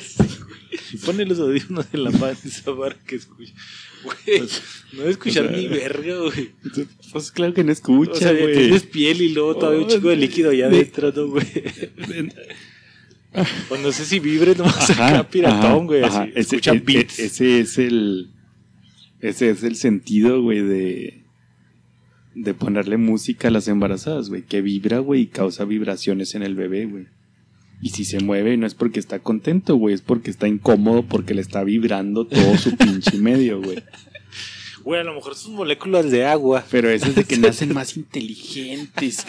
Sí. 0.00 0.96
Pone 1.04 1.24
los 1.26 1.38
audífonos 1.38 1.86
en 1.92 2.04
la 2.04 2.10
panza 2.10 2.74
para 2.76 2.94
que 2.96 3.16
escuche. 3.16 3.52
Güey, 4.04 4.42
no 4.92 5.04
escuchar 5.04 5.46
o 5.46 5.48
sea, 5.48 5.56
ni 5.56 5.66
verga, 5.68 6.16
güey. 6.18 6.50
pues 7.12 7.30
claro 7.32 7.54
que 7.54 7.64
no 7.64 7.72
escucha, 7.72 8.12
O 8.12 8.14
sea, 8.16 8.32
ya 8.32 8.40
güey. 8.42 8.54
tienes 8.54 8.82
piel 8.84 9.22
y 9.22 9.28
luego 9.30 9.56
todavía 9.56 9.80
un 9.80 9.86
Oh, 9.86 9.88
chico 9.94 10.08
de 10.08 10.16
líquido 10.16 10.50
allá 10.50 10.68
de- 10.68 10.76
adentro, 10.76 11.12
¿no, 11.14 11.28
güey? 11.28 11.46
O 13.68 13.76
no 13.78 13.90
sé 13.90 14.04
si 14.04 14.20
vibre 14.20 14.54
nomás 14.54 14.90
acá 14.90 15.28
piratón, 15.28 15.58
ajá, 15.64 15.74
güey. 15.84 16.02
ajá. 16.04 16.22
así, 16.22 16.30
Ese, 16.36 16.40
Escucha 16.56 16.72
e- 16.72 16.76
e- 16.76 16.80
beats. 16.80 17.18
ese 17.18 17.60
es 17.60 17.78
el 17.78 18.30
ese 19.20 19.50
es 19.50 19.62
el 19.64 19.74
sentido, 19.76 20.40
güey, 20.42 20.60
de 20.62 21.24
de 22.36 22.54
ponerle 22.54 22.96
música 22.96 23.48
a 23.48 23.50
las 23.50 23.66
embarazadas, 23.68 24.28
güey, 24.28 24.42
que 24.42 24.60
vibra, 24.60 24.98
güey, 24.98 25.22
y 25.22 25.26
causa 25.26 25.64
vibraciones 25.64 26.34
en 26.34 26.42
el 26.42 26.54
bebé, 26.54 26.86
güey. 26.86 27.06
Y 27.84 27.90
si 27.90 28.06
se 28.06 28.18
mueve 28.18 28.56
no 28.56 28.66
es 28.66 28.74
porque 28.74 28.98
está 28.98 29.18
contento, 29.18 29.76
güey, 29.76 29.94
es 29.94 30.00
porque 30.00 30.30
está 30.30 30.48
incómodo 30.48 31.02
porque 31.02 31.34
le 31.34 31.42
está 31.42 31.62
vibrando 31.64 32.26
todo 32.26 32.56
su 32.56 32.74
pinche 32.78 33.18
medio, 33.18 33.60
güey. 33.60 33.76
Güey, 34.84 35.02
a 35.02 35.04
lo 35.04 35.12
mejor 35.12 35.34
sus 35.34 35.52
moléculas 35.52 36.10
de 36.10 36.24
agua. 36.24 36.64
Pero 36.70 36.88
eso 36.88 37.08
es 37.08 37.14
de 37.14 37.24
que 37.24 37.36
nacen 37.36 37.74
más 37.74 37.98
inteligentes. 37.98 39.26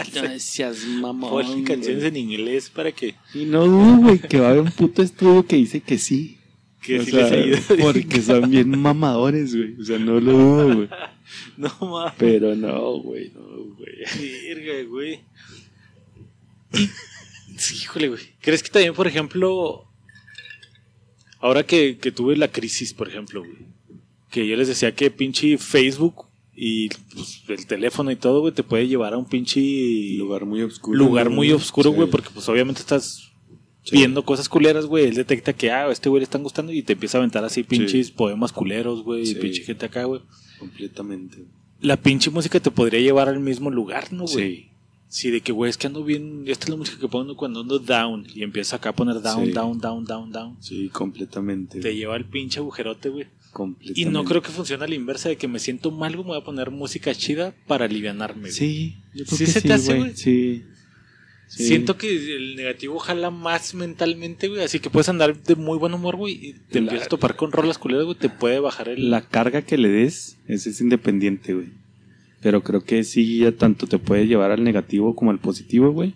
Mamón. 0.87 1.31
Ponen 1.31 1.65
canciones 1.65 2.05
en 2.05 2.15
inglés 2.15 2.69
para 2.69 2.93
que, 2.93 3.15
Y 3.33 3.43
no 3.43 3.65
dudo, 3.65 3.97
güey, 3.97 4.19
que 4.19 4.39
va 4.39 4.47
a 4.47 4.49
haber 4.51 4.61
un 4.61 4.71
puto 4.71 5.01
estudio 5.01 5.45
que 5.45 5.57
dice 5.57 5.81
que 5.81 5.97
sí. 5.97 6.37
que 6.81 7.01
O 7.01 7.03
sí 7.03 7.11
sea, 7.11 7.29
les 7.29 7.69
ayude. 7.69 7.83
Porque 7.83 8.21
son 8.21 8.49
bien 8.49 8.69
mamadores, 8.79 9.53
güey. 9.53 9.75
O 9.81 9.83
sea, 9.83 9.99
no 9.99 10.21
lo 10.21 10.31
dudo, 10.31 10.75
güey. 10.75 10.89
No 11.57 11.75
mames. 11.81 12.13
Pero 12.17 12.55
no, 12.55 12.99
güey, 13.01 13.33
no, 13.35 13.41
güey. 13.75 13.95
Verga, 14.47 14.89
güey. 14.89 15.19
Sí, 17.57 17.75
híjole, 17.83 18.09
güey. 18.09 18.21
¿Crees 18.41 18.61
que 18.63 18.69
también, 18.69 18.93
por 18.93 19.07
ejemplo, 19.07 19.85
ahora 21.39 21.63
que, 21.65 21.97
que 21.97 22.11
tuve 22.11 22.35
la 22.37 22.49
crisis, 22.51 22.93
por 22.93 23.07
ejemplo, 23.07 23.41
güey, 23.41 23.67
que 24.31 24.47
yo 24.47 24.55
les 24.55 24.67
decía 24.67 24.93
que 24.93 25.11
pinche 25.11 25.57
Facebook 25.57 26.25
y 26.53 26.89
pues, 27.13 27.43
el 27.47 27.65
teléfono 27.65 28.11
y 28.11 28.15
todo, 28.15 28.41
güey, 28.41 28.53
te 28.53 28.63
puede 28.63 28.87
llevar 28.87 29.13
a 29.13 29.17
un 29.17 29.25
pinche 29.25 29.59
Lugar 30.17 30.45
muy 30.45 30.61
oscuro. 30.61 30.97
lugar 30.97 31.29
muy 31.29 31.51
oscuro, 31.51 31.91
Sí. 31.91 31.95
güey, 31.95 32.09
porque 32.09 32.29
pues 32.33 32.47
obviamente 32.49 32.81
estás 32.81 33.31
Sí. 33.83 33.97
viendo 33.97 34.23
cosas 34.25 34.49
culeras, 34.49 34.85
güey, 34.87 35.05
él 35.05 35.15
detecta 35.15 35.53
que, 35.53 35.69
ah, 35.71 35.85
a 35.85 35.91
este 35.91 36.09
güey 36.09 36.21
le 36.21 36.23
están 36.23 36.43
gustando 36.43 36.71
y 36.73 36.81
te 36.81 36.93
empieza 36.93 37.17
a 37.17 37.21
aventar 37.21 37.43
así 37.45 37.63
pinches 37.63 38.09
poemas 38.11 38.51
culeros, 38.51 39.03
güey, 39.03 39.21
y 39.23 39.25
Sí. 39.27 39.35
pinche 39.35 39.63
gente 39.63 39.85
acá, 39.85 40.05
güey. 40.05 40.21
Completamente. 40.59 41.45
La 41.81 41.97
pinche 41.97 42.31
música 42.31 42.59
te 42.59 42.71
podría 42.71 42.99
llevar 43.01 43.29
al 43.29 43.39
mismo 43.39 43.69
lugar, 43.69 44.11
¿no, 44.11 44.23
güey? 44.25 44.35
Sí. 44.55 44.69
Sí, 45.07 45.29
de 45.31 45.39
que, 45.41 45.51
güey, 45.51 45.69
es 45.69 45.77
que 45.77 45.87
ando 45.87 46.03
bien. 46.03 46.43
Esta 46.47 46.65
es 46.65 46.69
la 46.69 46.75
música 46.75 46.99
que 46.99 47.07
pongo 47.07 47.37
cuando 47.37 47.61
ando 47.61 47.79
down. 47.79 48.25
Y 48.33 48.43
empieza 48.43 48.75
acá 48.77 48.89
a 48.89 48.95
poner 48.95 49.21
down, 49.21 49.45
Sí. 49.45 49.51
down, 49.51 49.79
down, 49.79 50.03
down, 50.03 50.31
down. 50.31 50.57
Sí, 50.61 50.89
completamente. 50.89 51.79
Te 51.79 51.95
lleva 51.95 52.15
al 52.15 52.25
pinche 52.25 52.59
agujerote, 52.59 53.09
güey. 53.09 53.27
completamente. 53.53 54.01
Y 54.01 54.05
no 54.11 54.25
creo 54.25 54.41
que 54.41 54.49
funcione 54.49 54.83
a 54.83 54.87
la 54.87 54.95
inversa 54.95 55.29
de 55.29 55.37
que 55.37 55.47
me 55.47 55.59
siento 55.59 55.89
mal, 55.89 56.11
güey, 56.13 56.25
me 56.25 56.31
voy 56.33 56.41
a 56.41 56.43
poner 56.43 56.71
música 56.71 57.15
chida 57.15 57.55
para 57.67 57.85
alivianarme, 57.85 58.41
güey. 58.41 58.51
Sí, 58.51 58.97
yo 59.13 59.23
creo 59.23 59.37
¿Sí 59.37 59.45
que 59.45 59.51
se 59.51 59.61
te 59.61 59.71
hace, 59.71 59.91
güey. 59.93 59.99
güey? 59.99 60.15
Sí. 60.17 60.63
Sí. 61.47 61.63
Siento 61.67 61.95
que 61.97 62.09
el 62.35 62.55
negativo 62.57 62.99
jala 62.99 63.29
más 63.29 63.73
mentalmente, 63.75 64.49
güey. 64.49 64.61
Así 64.61 64.79
que 64.81 64.89
puedes 64.89 65.07
andar 65.07 65.41
de 65.41 65.55
muy 65.55 65.77
buen 65.77 65.93
humor, 65.93 66.17
güey. 66.17 66.33
Y 66.33 66.53
te 66.53 66.79
La- 66.81 66.87
empiezas 66.87 67.05
a 67.05 67.09
topar 67.09 67.37
con 67.37 67.53
rolas 67.53 67.77
culeras, 67.77 68.03
güey. 68.05 68.17
Te 68.17 68.27
puede 68.27 68.59
bajar 68.59 68.89
el. 68.89 69.09
La 69.09 69.21
carga 69.21 69.61
que 69.61 69.77
le 69.77 69.87
des, 69.87 70.37
ese 70.47 70.71
es 70.71 70.81
independiente, 70.81 71.53
güey. 71.53 71.67
Pero 72.45 72.61
creo 72.61 72.83
que 72.83 73.03
sí, 73.03 73.39
ya 73.39 73.51
tanto 73.53 73.87
te 73.87 73.97
puede 73.97 74.27
llevar 74.27 74.51
al 74.51 74.63
negativo 74.63 75.15
como 75.15 75.31
al 75.31 75.39
positivo, 75.39 75.89
güey. 75.89 76.13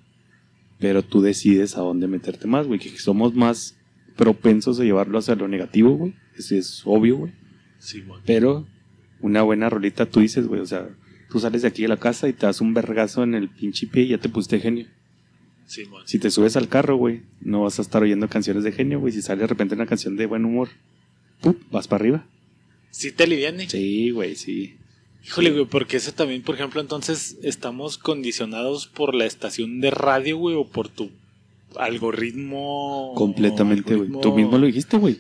Pero 0.78 1.02
tú 1.02 1.22
decides 1.22 1.76
a 1.76 1.82
dónde 1.82 2.08
meterte 2.08 2.46
más, 2.46 2.68
güey. 2.68 2.80
Que 2.80 2.96
somos 3.00 3.34
más 3.34 3.80
propensos 4.16 4.80
a 4.80 4.84
llevarlo 4.84 5.18
hacia 5.18 5.34
lo 5.34 5.48
negativo, 5.48 5.98
güey. 5.98 6.14
Eso 6.38 6.54
es 6.54 6.84
obvio, 6.86 7.18
güey. 7.18 7.34
Sí, 7.80 8.02
güey. 8.02 8.22
Pero 8.28 8.68
una 9.22 9.42
buena 9.42 9.72
rolita 9.72 10.06
tú 10.06 10.20
dices, 10.20 10.46
güey. 10.46 10.62
O 10.62 10.68
sea, 10.68 10.88
tú 11.32 11.40
sales 11.40 11.64
de 11.64 11.68
aquí 11.68 11.82
de 11.82 11.88
la 11.88 11.98
casa 11.98 12.30
y 12.30 12.34
te 12.34 12.46
das 12.46 12.62
un 12.62 12.76
vergazo 12.76 13.24
en 13.24 13.34
el 13.34 13.50
pinche 13.50 13.88
pie 13.88 14.04
y 14.04 14.10
ya 14.10 14.20
te 14.20 14.30
pusiste 14.30 14.60
genio. 14.60 14.86
Sí. 15.66 15.82
Si 16.06 16.20
te 16.20 16.30
subes 16.30 16.56
al 16.56 16.70
carro, 16.70 16.96
güey, 16.96 17.24
no 17.42 17.64
vas 17.64 17.80
a 17.80 17.82
estar 17.82 18.04
oyendo 18.04 18.30
canciones 18.30 18.64
de 18.64 18.72
genio, 18.72 19.00
güey. 19.00 19.14
Si 19.14 19.24
sale 19.24 19.42
de 19.42 19.48
repente 19.48 19.74
una 19.74 19.88
canción 19.88 20.16
de 20.16 20.28
buen 20.28 20.46
humor, 20.46 20.70
¡pum! 21.42 21.56
vas 21.72 21.88
para 21.88 22.04
arriba. 22.04 22.28
Sí 22.92 23.12
te 23.14 23.24
aliviane. 23.24 23.68
Sí, 23.68 24.12
güey, 24.12 24.36
sí. 24.36 24.76
Híjole, 25.26 25.52
güey, 25.52 25.66
porque 25.66 25.98
eso 25.98 26.12
también, 26.14 26.42
por 26.42 26.56
ejemplo, 26.56 26.82
entonces 26.82 27.38
estamos 27.44 27.98
condicionados 27.98 28.88
por 28.88 29.14
la 29.14 29.26
estación 29.26 29.80
de 29.82 29.92
radio, 29.92 30.38
güey, 30.38 30.56
o 30.56 30.66
por 30.66 30.88
tu 30.90 31.10
algoritmo. 31.76 33.14
Completamente, 33.16 33.96
güey. 33.96 34.08
algoritmo- 34.10 34.22
Tú 34.22 34.34
mismo 34.36 34.58
lo 34.58 34.66
dijiste, 34.66 34.98
güey. 34.98 35.20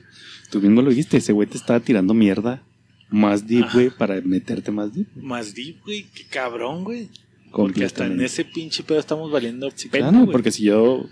Tú 0.49 0.59
mismo 0.61 0.81
lo 0.81 0.89
dijiste. 0.89 1.17
Ese 1.17 1.33
güey 1.33 1.47
te 1.47 1.57
estaba 1.57 1.79
tirando 1.79 2.13
mierda 2.13 2.63
más 3.09 3.47
deep, 3.47 3.65
güey, 3.73 3.89
para 3.89 4.19
meterte 4.21 4.71
más 4.71 4.93
deep. 4.93 5.07
Más 5.15 5.53
deep, 5.53 5.81
güey. 5.83 6.05
Qué 6.13 6.23
cabrón, 6.29 6.83
güey. 6.83 7.09
Porque 7.51 7.83
hasta 7.83 8.05
en 8.05 8.21
ese 8.21 8.45
pinche 8.45 8.83
pedo 8.83 8.99
estamos 8.99 9.31
valiendo 9.31 9.69
Sí, 9.75 9.89
pena, 9.89 10.09
claro, 10.09 10.25
güey. 10.25 10.31
porque 10.31 10.51
si 10.51 10.63
yo. 10.63 11.05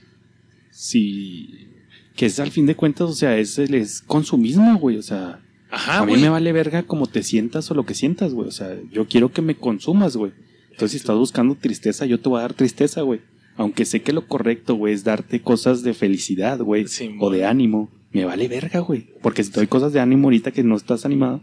Si. 0.72 1.68
Que 2.16 2.28
es 2.28 2.40
al 2.40 2.52
fin 2.52 2.66
de 2.66 2.76
cuentas, 2.76 3.10
o 3.10 3.14
sea, 3.14 3.38
es, 3.38 3.58
es 3.60 4.02
consumismo, 4.02 4.78
güey. 4.80 4.98
O 4.98 5.04
sea, 5.04 5.40
Ajá, 5.70 6.00
a 6.00 6.06
mí 6.06 6.12
güey. 6.14 6.22
me 6.22 6.30
vale 6.30 6.52
verga 6.54 6.84
como 6.84 7.08
te 7.08 7.24
sientas 7.24 7.70
o 7.72 7.74
lo 7.74 7.86
que 7.86 7.94
sientas, 7.94 8.34
güey. 8.34 8.48
O 8.48 8.52
sea, 8.52 8.78
yo 8.92 9.08
quiero 9.08 9.32
que 9.32 9.42
me 9.42 9.56
consumas, 9.56 10.16
güey. 10.16 10.32
Entonces, 10.72 10.92
si 10.92 10.98
estás 10.98 11.18
buscando 11.18 11.56
tristeza, 11.56 12.06
yo 12.06 12.20
te 12.20 12.30
voy 12.30 12.40
a 12.40 12.44
dar 12.44 12.54
tristeza, 12.54 13.02
güey. 13.02 13.22
Aunque 13.58 13.86
sé 13.86 14.02
que 14.02 14.14
lo 14.14 14.28
correcto, 14.28 14.76
güey, 14.76 14.94
es 14.94 15.04
darte 15.04 15.42
cosas 15.42 15.82
de 15.84 15.94
felicidad, 15.94 16.60
güey. 16.60 16.88
Sí, 16.88 17.10
o 17.20 17.30
de 17.32 17.46
ánimo. 17.46 17.90
Me 18.12 18.24
vale 18.26 18.48
verga, 18.48 18.80
güey. 18.80 19.08
Porque 19.22 19.44
si 19.44 19.52
te 19.52 19.60
doy 19.60 19.68
cosas 19.68 19.92
de 19.94 20.00
ánimo 20.00 20.28
ahorita 20.28 20.52
que 20.52 20.64
no 20.64 20.76
estás 20.76 21.06
animado, 21.06 21.42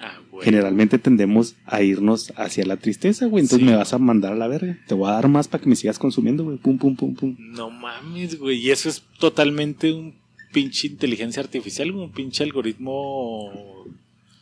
Ah, 0.00 0.18
generalmente 0.42 0.98
tendemos 0.98 1.54
a 1.64 1.80
irnos 1.82 2.32
hacia 2.36 2.66
la 2.66 2.76
tristeza, 2.76 3.26
güey. 3.26 3.42
Entonces 3.44 3.64
Sí. 3.66 3.70
me 3.72 3.76
vas 3.78 3.94
a 3.94 3.98
mandar 3.98 4.32
a 4.32 4.36
la 4.36 4.48
verga. 4.48 4.76
Te 4.88 4.94
voy 4.94 5.08
a 5.08 5.12
dar 5.12 5.28
más 5.28 5.46
para 5.48 5.62
que 5.62 5.68
me 5.70 5.76
sigas 5.76 5.98
consumiendo, 6.00 6.44
güey. 6.44 6.58
Pum, 6.58 6.76
pum, 6.78 6.94
pum, 6.96 7.14
pum. 7.14 7.36
No 7.38 7.70
mames, 7.70 8.38
güey. 8.38 8.58
Y 8.58 8.70
eso 8.70 8.88
es 8.88 9.02
totalmente 9.18 9.92
un 9.92 10.14
pinche 10.54 10.86
inteligencia 10.86 11.42
artificial, 11.42 11.90
un 11.90 12.10
pinche 12.12 12.44
algoritmo. 12.44 13.50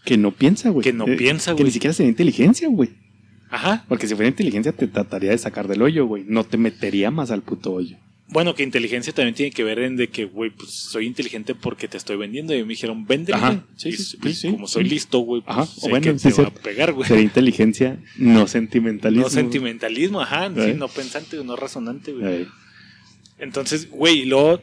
Que 0.05 0.17
no 0.17 0.31
piensa, 0.33 0.71
güey. 0.71 0.85
Que 0.85 0.93
no 0.93 1.07
Eh, 1.07 1.17
piensa, 1.17 1.53
Que 1.53 1.55
güey. 1.55 1.65
ni 1.67 1.71
siquiera 1.73 1.95
sería 1.95 2.11
inteligencia, 2.11 2.69
güey. 2.69 2.91
Ajá. 3.51 3.85
Porque 3.89 4.07
si 4.07 4.15
fuera 4.15 4.29
inteligencia 4.29 4.73
te 4.73 4.87
trataría 4.87 5.31
de 5.31 5.39
sacar 5.39 5.67
del 5.69 5.83
hoyo, 5.83 6.07
güey. 6.07 6.25
No 6.27 6.45
te 6.45 6.57
metería 6.57 7.11
más 7.11 7.31
al 7.31 7.43
puto 7.43 7.73
hoyo. 7.73 7.97
Bueno, 8.29 8.55
que 8.55 8.63
inteligencia 8.63 9.13
también 9.13 9.35
tiene 9.35 9.51
que 9.53 9.63
ver 9.63 9.79
en 9.81 9.97
de 9.97 10.09
que, 10.09 10.25
güey, 10.25 10.51
pues 10.51 10.71
soy 10.71 11.05
inteligente 11.07 11.55
porque 11.55 11.87
te 11.87 11.99
estoy 11.99 12.17
vendiendo. 12.17 12.55
Y 12.55 12.63
me 12.63 12.69
dijeron, 12.71 13.05
véndelo, 13.07 13.37
Ajá. 13.37 13.49
güey. 13.51 13.61
Sí, 13.77 13.89
Y- 13.91 13.93
sí, 13.93 14.05
sí, 14.05 14.19
y 14.25 14.33
sí, 14.35 14.51
como 14.53 14.67
soy 14.67 14.85
listo, 14.85 15.19
güey, 15.19 15.43
pues 15.43 15.55
Ajá. 15.57 15.67
sé 15.67 15.91
Bueno, 15.91 16.13
que 16.13 16.19
sí, 16.19 16.31
te 16.33 16.43
va 16.43 16.49
a 16.49 16.55
pegar, 16.55 16.93
güey. 16.95 17.07
Sería 17.07 17.25
inteligencia, 17.25 18.01
no 18.17 18.47
sentimentalismo. 18.47 19.25
No 19.25 19.31
sentimentalismo, 19.31 20.21
ajá, 20.23 20.49
sí, 20.55 20.61
Eh. 20.71 20.75
no 20.75 20.89
pensante, 20.89 21.37
no 21.45 21.57
razonante, 21.57 22.13
güey. 22.13 22.43
Eh, 22.43 22.47
Entonces, 23.39 23.91
güey, 23.91 24.25
luego, 24.25 24.63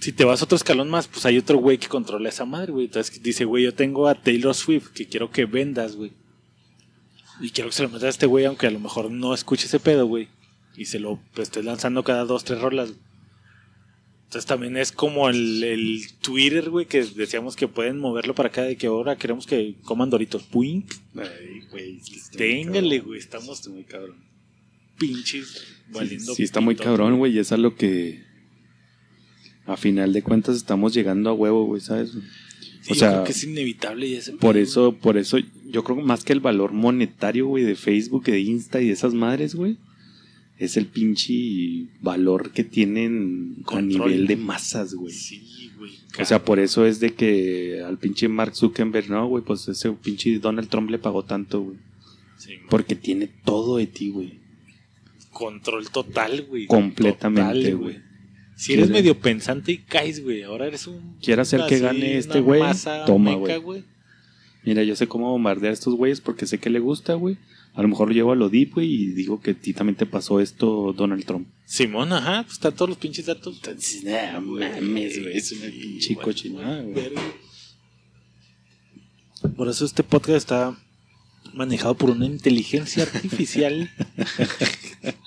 si 0.00 0.12
te 0.12 0.24
vas 0.24 0.42
otro 0.42 0.56
escalón 0.56 0.90
más, 0.90 1.08
pues 1.08 1.24
hay 1.26 1.38
otro 1.38 1.58
güey 1.58 1.78
que 1.78 1.88
controla 1.88 2.28
esa 2.28 2.44
madre, 2.44 2.72
güey. 2.72 2.86
Entonces 2.86 3.22
dice, 3.22 3.44
güey, 3.44 3.64
yo 3.64 3.74
tengo 3.74 4.08
a 4.08 4.14
Taylor 4.14 4.54
Swift 4.54 4.88
que 4.88 5.06
quiero 5.06 5.30
que 5.30 5.46
vendas, 5.46 5.96
güey. 5.96 6.12
Y 7.40 7.50
quiero 7.50 7.70
que 7.70 7.76
se 7.76 7.82
lo 7.82 7.88
metas 7.88 8.04
a 8.04 8.08
este 8.08 8.26
güey, 8.26 8.44
aunque 8.44 8.66
a 8.66 8.70
lo 8.70 8.80
mejor 8.80 9.10
no 9.10 9.34
escuche 9.34 9.66
ese 9.66 9.80
pedo, 9.80 10.06
güey. 10.06 10.28
Y 10.76 10.86
se 10.86 10.98
lo 10.98 11.18
pues, 11.34 11.48
estés 11.48 11.64
lanzando 11.64 12.02
cada 12.04 12.24
dos, 12.24 12.44
tres 12.44 12.60
rolas. 12.60 12.92
Entonces 14.24 14.46
también 14.46 14.76
es 14.76 14.90
como 14.90 15.28
el, 15.30 15.62
el 15.62 16.00
Twitter, 16.20 16.68
güey, 16.68 16.86
que 16.86 17.04
decíamos 17.04 17.54
que 17.54 17.68
pueden 17.68 17.98
moverlo 17.98 18.34
para 18.34 18.48
acá, 18.48 18.62
de 18.62 18.76
que 18.76 18.88
ahora 18.88 19.16
queremos 19.16 19.46
que 19.46 19.76
coman 19.84 20.10
doritos. 20.10 20.42
Puink, 20.42 20.92
Ay, 21.16 21.60
güey. 21.70 22.00
sí 22.00 22.20
téngale, 22.36 22.98
güey, 23.00 23.20
estamos 23.20 23.60
Está 23.60 23.70
muy 23.70 23.84
cabrón. 23.84 24.16
pinches 24.98 25.64
valiendo. 25.90 26.34
Sí, 26.34 26.42
está 26.42 26.60
muy 26.60 26.74
cabrón, 26.74 27.18
güey. 27.18 27.36
Y 27.36 27.38
es 27.38 27.52
a 27.52 27.56
lo 27.56 27.76
que. 27.76 28.25
A 29.66 29.76
final 29.76 30.12
de 30.12 30.22
cuentas 30.22 30.56
estamos 30.56 30.94
llegando 30.94 31.30
a 31.30 31.32
huevo, 31.32 31.64
güey, 31.66 31.80
¿sabes? 31.80 32.10
Sí, 32.10 32.92
O 32.92 32.94
yo 32.94 32.94
sea, 32.94 33.10
creo 33.12 33.24
que 33.24 33.32
es 33.32 33.44
inevitable 33.44 34.06
y 34.06 34.14
ese 34.14 34.32
Por 34.32 34.54
pedo, 34.54 34.62
eso, 34.62 34.92
por 34.92 35.16
eso, 35.16 35.38
yo 35.66 35.82
creo 35.82 35.96
que 35.96 36.04
más 36.04 36.22
que 36.24 36.32
el 36.32 36.40
valor 36.40 36.72
monetario, 36.72 37.46
güey, 37.48 37.64
de 37.64 37.74
Facebook, 37.74 38.24
de 38.24 38.38
Insta 38.40 38.80
y 38.80 38.86
de 38.86 38.92
esas 38.92 39.12
madres, 39.12 39.56
güey, 39.56 39.76
es 40.58 40.76
el 40.76 40.86
pinche 40.86 41.88
valor 42.00 42.52
que 42.52 42.62
tienen 42.64 43.56
a 43.62 43.64
Control. 43.64 44.10
nivel 44.10 44.26
de 44.28 44.36
masas, 44.36 44.94
güey. 44.94 45.12
Sí, 45.12 45.72
güey. 45.76 45.92
O 46.18 46.24
sea, 46.24 46.44
por 46.44 46.60
eso 46.60 46.86
es 46.86 47.00
de 47.00 47.12
que 47.14 47.82
al 47.84 47.98
pinche 47.98 48.28
Mark 48.28 48.54
Zuckerberg, 48.54 49.10
no, 49.10 49.26
güey, 49.26 49.42
pues 49.44 49.66
ese 49.68 49.90
pinche 49.92 50.38
Donald 50.38 50.68
Trump 50.68 50.88
le 50.90 50.98
pagó 50.98 51.24
tanto, 51.24 51.60
güey. 51.62 51.76
Sí. 52.38 52.52
Porque 52.70 52.94
tiene 52.94 53.26
todo 53.44 53.78
de 53.78 53.86
ti, 53.86 54.10
güey. 54.10 54.38
control 55.32 55.90
total, 55.90 56.46
güey. 56.48 56.66
Completamente, 56.66 57.74
güey. 57.74 58.05
Si 58.56 58.72
eres 58.72 58.86
Quiere- 58.86 59.00
medio 59.02 59.20
pensante 59.20 59.70
y 59.72 59.78
caes, 59.78 60.24
güey. 60.24 60.42
Ahora 60.42 60.66
eres 60.66 60.86
un. 60.86 61.18
Quiere 61.22 61.42
hacer 61.42 61.60
que 61.68 61.78
gane 61.78 62.16
este 62.18 62.40
güey, 62.40 62.60
masa 62.60 63.04
toma, 63.04 63.36
meca, 63.36 63.58
güey. 63.58 63.84
Mira, 64.64 64.82
yo 64.82 64.96
sé 64.96 65.06
cómo 65.06 65.30
bombardear 65.30 65.70
a 65.70 65.74
estos 65.74 65.94
güeyes 65.94 66.20
porque 66.20 66.46
sé 66.46 66.58
que 66.58 66.70
le 66.70 66.80
gusta, 66.80 67.14
güey. 67.14 67.36
A 67.74 67.82
lo 67.82 67.88
mejor 67.88 68.08
lo 68.08 68.14
llevo 68.14 68.32
a 68.32 68.36
lo 68.36 68.48
deep, 68.48 68.72
güey, 68.74 68.88
y 68.90 69.06
digo 69.08 69.38
que 69.40 69.50
a 69.50 69.54
ti 69.54 69.74
también 69.74 69.96
te 69.96 70.06
pasó 70.06 70.40
esto, 70.40 70.94
Donald 70.96 71.24
Trump. 71.26 71.46
Simón, 71.66 72.10
ajá, 72.14 72.42
pues 72.44 72.54
están 72.54 72.74
todos 72.74 72.88
los 72.88 72.98
pinches 72.98 73.26
datos. 73.26 73.56
Entonces, 73.56 74.02
nah, 74.02 74.40
mames, 74.40 75.22
güey, 75.22 75.36
es 75.36 75.52
una 75.52 75.66
pinche 75.70 76.16
cochinada, 76.16 76.80
güey. 76.80 76.94
verga. 76.94 77.20
Por 79.56 79.68
eso 79.68 79.84
este 79.84 80.02
podcast 80.02 80.36
está 80.38 80.76
manejado 81.52 81.94
por 81.94 82.08
una 82.10 82.24
inteligencia 82.24 83.02
artificial. 83.02 83.90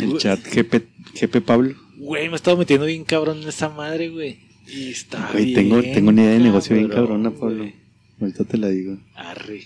El 0.00 0.18
chat 0.18 0.40
GP, 0.44 0.82
GP 1.20 1.40
Pablo. 1.44 1.74
Güey, 1.96 2.26
me 2.28 2.32
he 2.32 2.36
estado 2.36 2.56
metiendo 2.56 2.86
bien 2.86 3.04
cabrón 3.04 3.42
en 3.42 3.48
esa 3.48 3.68
madre, 3.68 4.08
güey. 4.10 4.38
Y 4.66 4.90
está 4.90 5.30
Güey, 5.32 5.46
bien. 5.46 5.56
tengo, 5.56 5.82
tengo 5.82 6.08
una 6.10 6.22
idea 6.22 6.32
de 6.32 6.38
negocio 6.40 6.74
bien 6.76 6.88
cabrona, 6.88 7.30
Pablo. 7.30 7.58
güey. 7.58 7.74
Ahorita 8.20 8.44
te 8.44 8.56
la 8.58 8.68
digo. 8.68 8.98
Arre. 9.14 9.62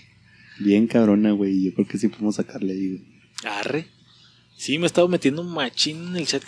Bien 0.59 0.87
cabrona, 0.87 1.31
güey. 1.31 1.63
Yo 1.63 1.73
creo 1.73 1.87
que 1.87 1.97
sí 1.97 2.07
podemos 2.09 2.35
sacarle 2.35 2.73
ahí, 2.73 2.87
güey. 2.89 3.03
Arre. 3.45 3.87
Sí, 4.57 4.77
me 4.77 4.83
he 4.83 4.87
estado 4.87 5.07
metiendo 5.07 5.41
un 5.41 5.53
machín 5.53 6.07
en 6.09 6.17
el 6.17 6.27
chat. 6.27 6.43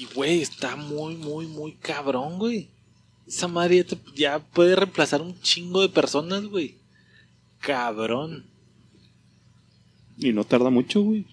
Y, 0.00 0.06
güey, 0.14 0.40
está 0.42 0.74
muy, 0.76 1.14
muy, 1.16 1.46
muy 1.46 1.72
cabrón, 1.74 2.38
güey. 2.38 2.68
Esa 3.28 3.46
madre 3.46 3.76
ya, 3.76 3.84
te- 3.84 3.98
ya 4.16 4.38
puede 4.40 4.74
reemplazar 4.74 5.22
un 5.22 5.38
chingo 5.40 5.80
de 5.80 5.88
personas, 5.88 6.44
güey. 6.46 6.74
Cabrón. 7.60 8.46
Y 10.18 10.32
no 10.32 10.44
tarda 10.44 10.70
mucho, 10.70 11.02
güey. 11.02 11.24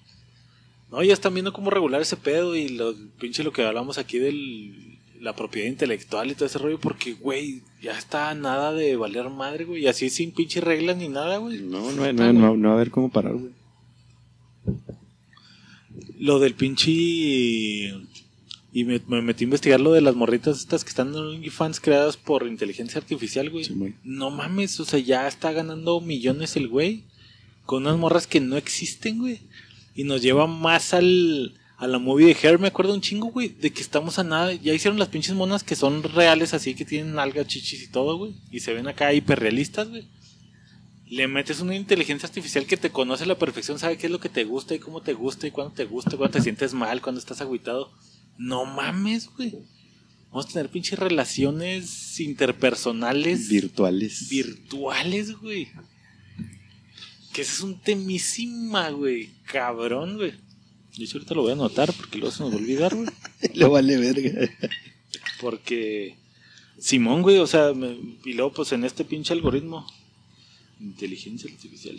No, 0.91 1.03
ya 1.03 1.13
están 1.13 1.33
viendo 1.33 1.53
cómo 1.53 1.69
regular 1.69 2.01
ese 2.01 2.17
pedo 2.17 2.55
y 2.55 2.69
lo 2.69 2.95
pinche 3.19 3.43
lo 3.43 3.53
que 3.53 3.63
hablamos 3.63 3.97
aquí 3.97 4.17
de 4.17 4.89
la 5.21 5.35
propiedad 5.35 5.67
intelectual 5.67 6.31
y 6.31 6.33
todo 6.33 6.45
ese 6.45 6.57
rollo. 6.57 6.79
Porque, 6.79 7.13
güey, 7.13 7.61
ya 7.81 7.97
está 7.97 8.33
nada 8.33 8.73
de 8.73 8.95
valer 8.95 9.29
madre, 9.29 9.65
güey. 9.65 9.83
Y 9.83 9.87
así 9.87 10.09
sin 10.09 10.31
pinche 10.31 10.61
reglas 10.61 10.97
ni 10.97 11.07
nada, 11.07 11.37
güey. 11.37 11.59
No, 11.59 11.91
no, 11.91 12.11
no, 12.11 12.33
no, 12.33 12.57
no 12.57 12.67
va 12.69 12.73
a 12.73 12.77
haber 12.77 12.89
cómo 12.89 13.09
parar, 13.09 13.33
güey. 13.33 13.51
Lo 16.17 16.39
del 16.39 16.55
pinche. 16.55 16.91
Y 18.71 18.83
me, 18.83 19.01
me 19.07 19.21
metí 19.21 19.43
a 19.43 19.45
investigar 19.45 19.79
lo 19.79 19.93
de 19.93 20.01
las 20.01 20.15
morritas 20.15 20.59
estas 20.59 20.83
que 20.83 20.89
están 20.89 21.09
en 21.09 21.15
OnlyFans 21.15 21.79
creadas 21.79 22.17
por 22.17 22.45
inteligencia 22.47 22.99
artificial, 22.99 23.49
güey. 23.49 23.63
Sí, 23.63 23.73
güey. 23.75 23.93
No 24.03 24.29
mames, 24.29 24.79
o 24.79 24.85
sea, 24.85 24.99
ya 24.99 25.27
está 25.27 25.51
ganando 25.51 26.01
millones 26.01 26.55
el 26.55 26.67
güey. 26.67 27.03
Con 27.65 27.83
unas 27.83 27.97
morras 27.97 28.27
que 28.27 28.39
no 28.41 28.57
existen, 28.57 29.19
güey. 29.19 29.39
Y 29.95 30.03
nos 30.03 30.21
lleva 30.21 30.47
más 30.47 30.93
al, 30.93 31.57
a 31.77 31.87
la 31.87 31.99
movie 31.99 32.27
de 32.27 32.37
Hair. 32.41 32.59
Me 32.59 32.67
acuerdo 32.67 32.93
un 32.93 33.01
chingo, 33.01 33.27
güey, 33.31 33.49
de 33.49 33.71
que 33.71 33.81
estamos 33.81 34.19
a 34.19 34.23
nada. 34.23 34.53
Ya 34.53 34.73
hicieron 34.73 34.99
las 34.99 35.09
pinches 35.09 35.35
monas 35.35 35.63
que 35.63 35.75
son 35.75 36.03
reales, 36.03 36.53
así 36.53 36.75
que 36.75 36.85
tienen 36.85 37.17
algas, 37.19 37.47
chichis 37.47 37.83
y 37.83 37.87
todo, 37.87 38.17
güey. 38.17 38.35
Y 38.51 38.59
se 38.61 38.73
ven 38.73 38.87
acá 38.87 39.13
hiperrealistas, 39.13 39.89
güey. 39.89 40.07
Le 41.07 41.27
metes 41.27 41.59
una 41.59 41.75
inteligencia 41.75 42.27
artificial 42.27 42.65
que 42.65 42.77
te 42.77 42.91
conoce 42.91 43.23
a 43.23 43.27
la 43.27 43.39
perfección, 43.39 43.79
sabe 43.79 43.97
qué 43.97 44.05
es 44.05 44.11
lo 44.11 44.19
que 44.19 44.29
te 44.29 44.43
gusta 44.43 44.75
y 44.75 44.79
cómo 44.79 45.01
te 45.01 45.13
gusta 45.13 45.47
y 45.47 45.51
cuándo 45.51 45.73
te 45.73 45.85
gusta, 45.85 46.15
cuándo 46.17 46.37
te 46.37 46.43
sientes 46.43 46.73
mal, 46.75 47.01
cuándo 47.01 47.19
estás 47.19 47.41
agüitado. 47.41 47.91
No 48.37 48.65
mames, 48.65 49.27
güey. 49.35 49.55
Vamos 50.29 50.45
a 50.45 50.49
tener 50.49 50.69
pinches 50.69 50.99
relaciones 50.99 52.19
interpersonales 52.19 53.49
Virtuales. 53.49 54.29
virtuales, 54.29 55.35
güey. 55.39 55.69
Que 57.33 57.41
ese 57.43 57.53
es 57.53 57.61
un 57.61 57.79
temísima, 57.79 58.89
güey. 58.89 59.29
Cabrón, 59.45 60.17
güey. 60.17 60.33
De 60.97 61.05
hecho, 61.05 61.17
ahorita 61.17 61.35
lo 61.35 61.41
voy 61.43 61.51
a 61.51 61.53
anotar 61.53 61.93
porque 61.93 62.17
luego 62.17 62.33
se 62.35 62.43
nos 62.43 62.51
va 62.51 62.55
a 62.55 62.59
olvidar, 62.59 62.95
güey. 62.95 63.07
Le 63.53 63.65
vale 63.67 63.97
verga. 63.97 64.49
Porque 65.39 66.17
Simón, 66.79 67.21
güey, 67.21 67.37
o 67.37 67.47
sea, 67.47 67.73
me- 67.73 67.97
y 68.25 68.33
luego 68.33 68.51
pues 68.53 68.71
en 68.73 68.83
este 68.83 69.05
pinche 69.05 69.33
algoritmo. 69.33 69.85
Inteligencia 70.81 71.49
artificial. 71.51 71.97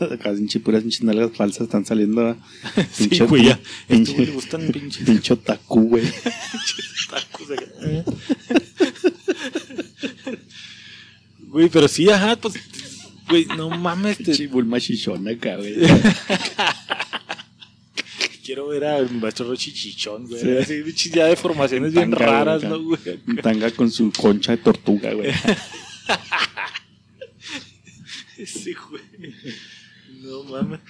Acá 0.12 0.32
pinche 0.34 0.60
puras 0.60 0.82
pinches 0.82 1.02
nalgas 1.02 1.32
falsas 1.36 1.62
están 1.62 1.84
saliendo. 1.84 2.22
¿va? 2.22 2.36
Sí, 2.92 3.08
Pinche- 3.08 3.26
güey, 3.28 3.44
ya. 3.46 3.60
Este 3.88 3.94
pinche- 3.94 4.14
güey 4.14 4.26
le 4.26 4.32
gustan 4.32 4.68
pinches 4.72 5.04
Pinche 5.06 5.32
otaku, 5.34 5.80
güey. 5.88 6.04
tacos 7.10 7.50
acá. 7.50 7.66
Güey, 11.48 11.68
pero 11.68 11.88
sí, 11.88 12.08
ajá, 12.08 12.36
pues. 12.36 12.54
Güey, 13.30 13.46
no 13.56 13.70
mames, 13.70 14.18
te- 14.18 14.24
Pinche 14.24 14.46
Bulma 14.48 14.78
chichona 14.80 15.30
acá, 15.30 15.56
güey. 15.56 15.74
quiero 18.44 18.66
ver 18.68 18.84
a 18.84 19.00
mi 19.02 19.20
maestro 19.20 19.46
Rochi 19.46 19.72
Chichón, 19.72 20.26
güey. 20.26 20.40
Sí. 20.40 20.50
Así, 20.58 21.10
ya 21.10 21.26
de 21.26 21.36
formaciones 21.36 21.92
bien 21.92 22.10
Tanga, 22.10 22.16
güey, 22.26 22.30
raras. 22.36 22.62
¿no, 22.64 22.82
güey? 22.82 22.98
Un 23.28 23.36
Tanga 23.36 23.70
con 23.70 23.90
su 23.90 24.10
concha 24.10 24.52
de 24.52 24.58
tortuga, 24.58 25.12
güey. 25.14 25.30
Sí, 28.46 28.74
güey. 28.88 29.02
No 30.22 30.44
mames. 30.44 30.80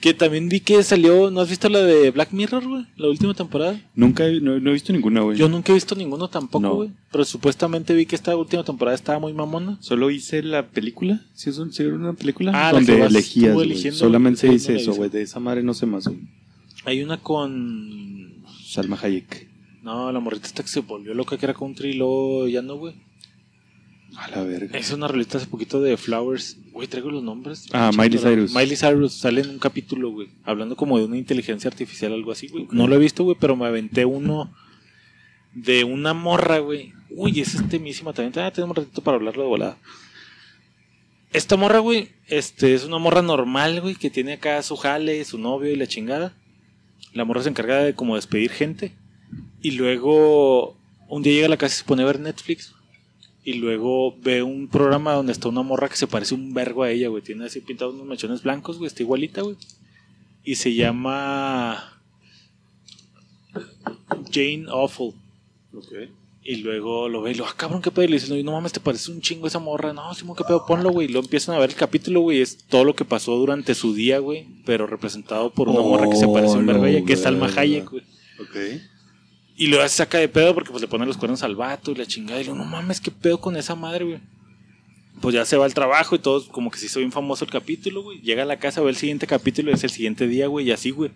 Que 0.00 0.14
también 0.14 0.48
vi 0.48 0.60
que 0.60 0.80
salió, 0.84 1.28
¿no 1.30 1.40
has 1.40 1.48
visto 1.50 1.68
la 1.68 1.80
de 1.80 2.12
Black 2.12 2.32
Mirror, 2.32 2.68
güey? 2.68 2.86
La 2.96 3.08
última 3.08 3.34
temporada. 3.34 3.80
Nunca 3.96 4.26
he, 4.28 4.40
no, 4.40 4.60
no 4.60 4.70
he 4.70 4.72
visto 4.72 4.92
ninguna, 4.92 5.22
güey. 5.22 5.36
Yo 5.36 5.48
nunca 5.48 5.72
he 5.72 5.74
visto 5.74 5.96
ninguno 5.96 6.28
tampoco, 6.28 6.62
No. 6.62 6.74
güey. 6.76 6.90
Pero 7.10 7.24
supuestamente 7.24 7.94
vi 7.94 8.06
que 8.06 8.14
esta 8.14 8.36
última 8.36 8.62
temporada 8.62 8.94
estaba 8.94 9.18
muy 9.18 9.32
mamona. 9.32 9.76
Solo 9.80 10.10
hice 10.10 10.42
la 10.44 10.68
película. 10.68 11.20
¿Sí 11.34 11.50
es 11.50 11.58
un- 11.58 11.72
sí 11.72 11.82
era 11.82 11.94
una 11.96 12.12
película? 12.12 12.52
Ah, 12.54 12.66
la 12.72 12.78
donde 12.78 12.96
vas 12.96 13.10
elegías, 13.10 13.54
güey. 13.54 13.66
eligiendo, 13.72 13.98
Solamente 13.98 14.52
hice 14.52 14.74
la 14.74 14.78
eso, 14.80 14.94
güey. 14.94 15.10
De 15.10 15.22
esa 15.22 15.40
madre 15.40 15.64
no 15.64 15.74
sé 15.74 15.86
más, 15.86 16.06
güey. 16.06 16.20
Hay 16.84 17.02
una 17.02 17.16
con. 17.20 18.44
Salma 18.66 18.96
Hayek. 19.02 19.48
No, 19.82 20.12
la 20.12 20.20
morrita 20.20 20.46
esta 20.46 20.62
que 20.62 20.68
se 20.68 20.80
volvió 20.80 21.14
loca, 21.14 21.36
que 21.38 21.46
era 21.46 21.54
country 21.54 21.90
y 21.90 21.94
luego 21.94 22.46
ya 22.46 22.62
no, 22.62 22.76
güey. 22.76 22.94
A 24.18 24.28
la 24.30 24.42
verga. 24.42 24.76
Es 24.76 24.90
una 24.90 25.06
rolita 25.06 25.38
hace 25.38 25.46
poquito 25.46 25.80
de 25.80 25.96
Flowers. 25.96 26.56
Güey, 26.72 26.88
traigo 26.88 27.08
los 27.08 27.22
nombres. 27.22 27.66
Ah, 27.72 27.92
Miley. 27.96 28.18
Cyrus. 28.18 28.52
Miley 28.52 28.76
Cyrus 28.76 29.14
sale 29.14 29.42
en 29.42 29.50
un 29.50 29.58
capítulo, 29.60 30.10
güey. 30.10 30.28
Hablando 30.42 30.74
como 30.74 30.98
de 30.98 31.04
una 31.04 31.16
inteligencia 31.16 31.68
artificial, 31.68 32.12
algo 32.12 32.32
así, 32.32 32.48
güey. 32.48 32.66
No 32.72 32.88
lo 32.88 32.96
he 32.96 32.98
visto, 32.98 33.22
güey, 33.22 33.36
pero 33.38 33.54
me 33.54 33.66
aventé 33.66 34.04
uno 34.04 34.52
de 35.54 35.84
una 35.84 36.14
morra, 36.14 36.58
güey. 36.58 36.92
Uy, 37.10 37.38
esa 37.38 37.62
es 37.62 37.68
temísima 37.68 38.12
también. 38.12 38.44
Ah, 38.44 38.50
tenemos 38.50 38.76
un 38.76 38.82
ratito 38.82 39.02
para 39.02 39.18
hablarlo 39.18 39.44
de 39.44 39.48
volada. 39.48 39.78
Esta 41.32 41.56
morra, 41.56 41.78
güey, 41.78 42.08
este, 42.26 42.74
es 42.74 42.84
una 42.84 42.98
morra 42.98 43.22
normal, 43.22 43.80
güey, 43.80 43.94
que 43.94 44.10
tiene 44.10 44.32
acá 44.32 44.60
su 44.62 44.76
jale, 44.76 45.24
su 45.26 45.38
novio 45.38 45.70
y 45.70 45.76
la 45.76 45.86
chingada. 45.86 46.34
La 47.12 47.24
morra 47.24 47.44
se 47.44 47.50
encarga 47.50 47.84
de 47.84 47.94
como 47.94 48.16
despedir 48.16 48.50
gente. 48.50 48.92
Y 49.62 49.72
luego 49.72 50.76
un 51.06 51.22
día 51.22 51.34
llega 51.34 51.46
a 51.46 51.50
la 51.50 51.56
casa 51.56 51.76
y 51.76 51.78
se 51.78 51.84
pone 51.84 52.02
a 52.02 52.06
ver 52.06 52.18
Netflix. 52.18 52.74
Y 53.48 53.54
luego 53.54 54.14
ve 54.20 54.42
un 54.42 54.68
programa 54.68 55.14
donde 55.14 55.32
está 55.32 55.48
una 55.48 55.62
morra 55.62 55.88
que 55.88 55.96
se 55.96 56.06
parece 56.06 56.34
un 56.34 56.52
vergo 56.52 56.82
a 56.82 56.90
ella, 56.90 57.08
güey. 57.08 57.22
Tiene 57.22 57.46
así 57.46 57.62
pintados 57.62 57.94
unos 57.94 58.06
mechones 58.06 58.42
blancos, 58.42 58.76
güey. 58.76 58.88
Está 58.88 59.02
igualita, 59.02 59.40
güey. 59.40 59.56
Y 60.44 60.56
se 60.56 60.74
llama 60.74 61.98
Jane 64.30 64.66
Awful. 64.68 65.14
Y 66.42 66.56
luego 66.56 67.08
lo 67.08 67.22
ve 67.22 67.30
y 67.30 67.34
lo, 67.36 67.46
ah, 67.46 67.54
cabrón, 67.56 67.80
qué 67.80 67.90
pedo. 67.90 68.04
Y 68.04 68.08
le 68.08 68.18
dice, 68.18 68.42
no, 68.42 68.52
mames, 68.52 68.74
te 68.74 68.80
parece 68.80 69.10
un 69.10 69.22
chingo 69.22 69.46
esa 69.46 69.60
morra. 69.60 69.94
No, 69.94 70.14
Simón, 70.14 70.36
qué 70.36 70.44
pedo, 70.44 70.66
ponlo, 70.66 70.90
güey. 70.90 71.08
Y 71.08 71.10
luego 71.10 71.24
empiezan 71.24 71.54
a 71.54 71.58
ver 71.58 71.70
el 71.70 71.76
capítulo, 71.76 72.20
güey. 72.20 72.42
Es 72.42 72.58
todo 72.66 72.84
lo 72.84 72.94
que 72.94 73.06
pasó 73.06 73.34
durante 73.36 73.74
su 73.74 73.94
día, 73.94 74.18
güey. 74.18 74.46
Pero 74.66 74.86
representado 74.86 75.48
por 75.54 75.70
una 75.70 75.80
morra 75.80 76.10
que 76.10 76.16
se 76.16 76.28
parece 76.28 76.58
un 76.58 76.66
vergo 76.66 76.84
a 76.84 76.90
ella, 76.90 77.02
que 77.02 77.14
es 77.14 77.22
Salma. 77.22 77.46
Hayek, 77.46 77.88
güey. 77.88 78.02
Ok. 78.42 78.82
Y 79.58 79.66
luego 79.66 79.82
se 79.88 79.96
saca 79.96 80.18
de 80.18 80.28
pedo 80.28 80.54
porque 80.54 80.70
pues 80.70 80.80
le 80.80 80.86
pone 80.86 81.04
los 81.04 81.16
cuernos 81.16 81.42
al 81.42 81.56
vato 81.56 81.90
y 81.90 81.96
la 81.96 82.06
chingada. 82.06 82.40
Y 82.40 82.44
luego, 82.44 82.60
no 82.60 82.64
mames, 82.64 83.00
qué 83.00 83.10
pedo 83.10 83.40
con 83.40 83.56
esa 83.56 83.74
madre, 83.74 84.04
güey. 84.04 84.20
Pues 85.20 85.34
ya 85.34 85.44
se 85.44 85.56
va 85.56 85.64
al 85.64 85.74
trabajo 85.74 86.14
y 86.14 86.20
todo, 86.20 86.46
como 86.46 86.70
que 86.70 86.78
se 86.78 86.86
hizo 86.86 87.00
bien 87.00 87.10
famoso 87.10 87.44
el 87.44 87.50
capítulo, 87.50 88.04
güey. 88.04 88.20
Llega 88.20 88.44
a 88.44 88.46
la 88.46 88.60
casa, 88.60 88.80
ve 88.82 88.90
el 88.90 88.96
siguiente 88.96 89.26
capítulo 89.26 89.72
y 89.72 89.74
es 89.74 89.82
el 89.82 89.90
siguiente 89.90 90.28
día, 90.28 90.46
güey. 90.46 90.68
Y 90.68 90.70
así, 90.70 90.90
güey. 90.90 91.10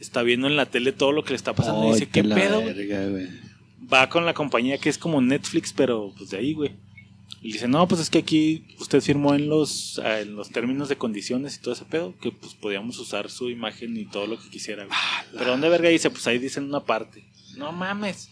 Está 0.00 0.22
viendo 0.22 0.46
en 0.46 0.56
la 0.56 0.64
tele 0.64 0.92
todo 0.92 1.12
lo 1.12 1.22
que 1.22 1.30
le 1.30 1.36
está 1.36 1.52
pasando 1.52 1.86
y 1.86 1.92
dice, 1.92 2.08
¿qué 2.08 2.24
pedo, 2.24 2.62
güey? 2.62 2.72
verga, 2.72 3.08
güey. 3.08 3.28
Va 3.92 4.08
con 4.08 4.24
la 4.24 4.32
compañía 4.32 4.78
que 4.78 4.88
es 4.88 4.96
como 4.96 5.20
Netflix, 5.20 5.74
pero 5.74 6.14
pues 6.16 6.30
de 6.30 6.38
ahí, 6.38 6.54
güey. 6.54 6.72
Y 7.42 7.52
dice, 7.52 7.68
no, 7.68 7.86
pues 7.88 8.00
es 8.00 8.08
que 8.08 8.18
aquí 8.18 8.64
usted 8.78 9.02
firmó 9.02 9.34
en 9.34 9.48
los, 9.48 10.00
ah, 10.02 10.20
en 10.20 10.34
los 10.34 10.48
términos 10.48 10.88
de 10.88 10.96
condiciones 10.96 11.56
y 11.56 11.60
todo 11.60 11.74
ese 11.74 11.84
pedo, 11.84 12.14
que 12.20 12.32
pues 12.32 12.54
podíamos 12.54 12.98
usar 12.98 13.28
su 13.28 13.50
imagen 13.50 13.96
y 13.98 14.06
todo 14.06 14.26
lo 14.26 14.40
que 14.40 14.48
quisiera, 14.48 14.86
güey. 14.86 14.96
Pero 15.32 15.50
¿dónde 15.50 15.68
verga 15.68 15.90
dice? 15.90 16.08
Pues 16.08 16.26
ahí 16.26 16.38
dicen 16.38 16.64
una 16.64 16.80
parte. 16.80 17.24
No 17.56 17.72
mames. 17.72 18.28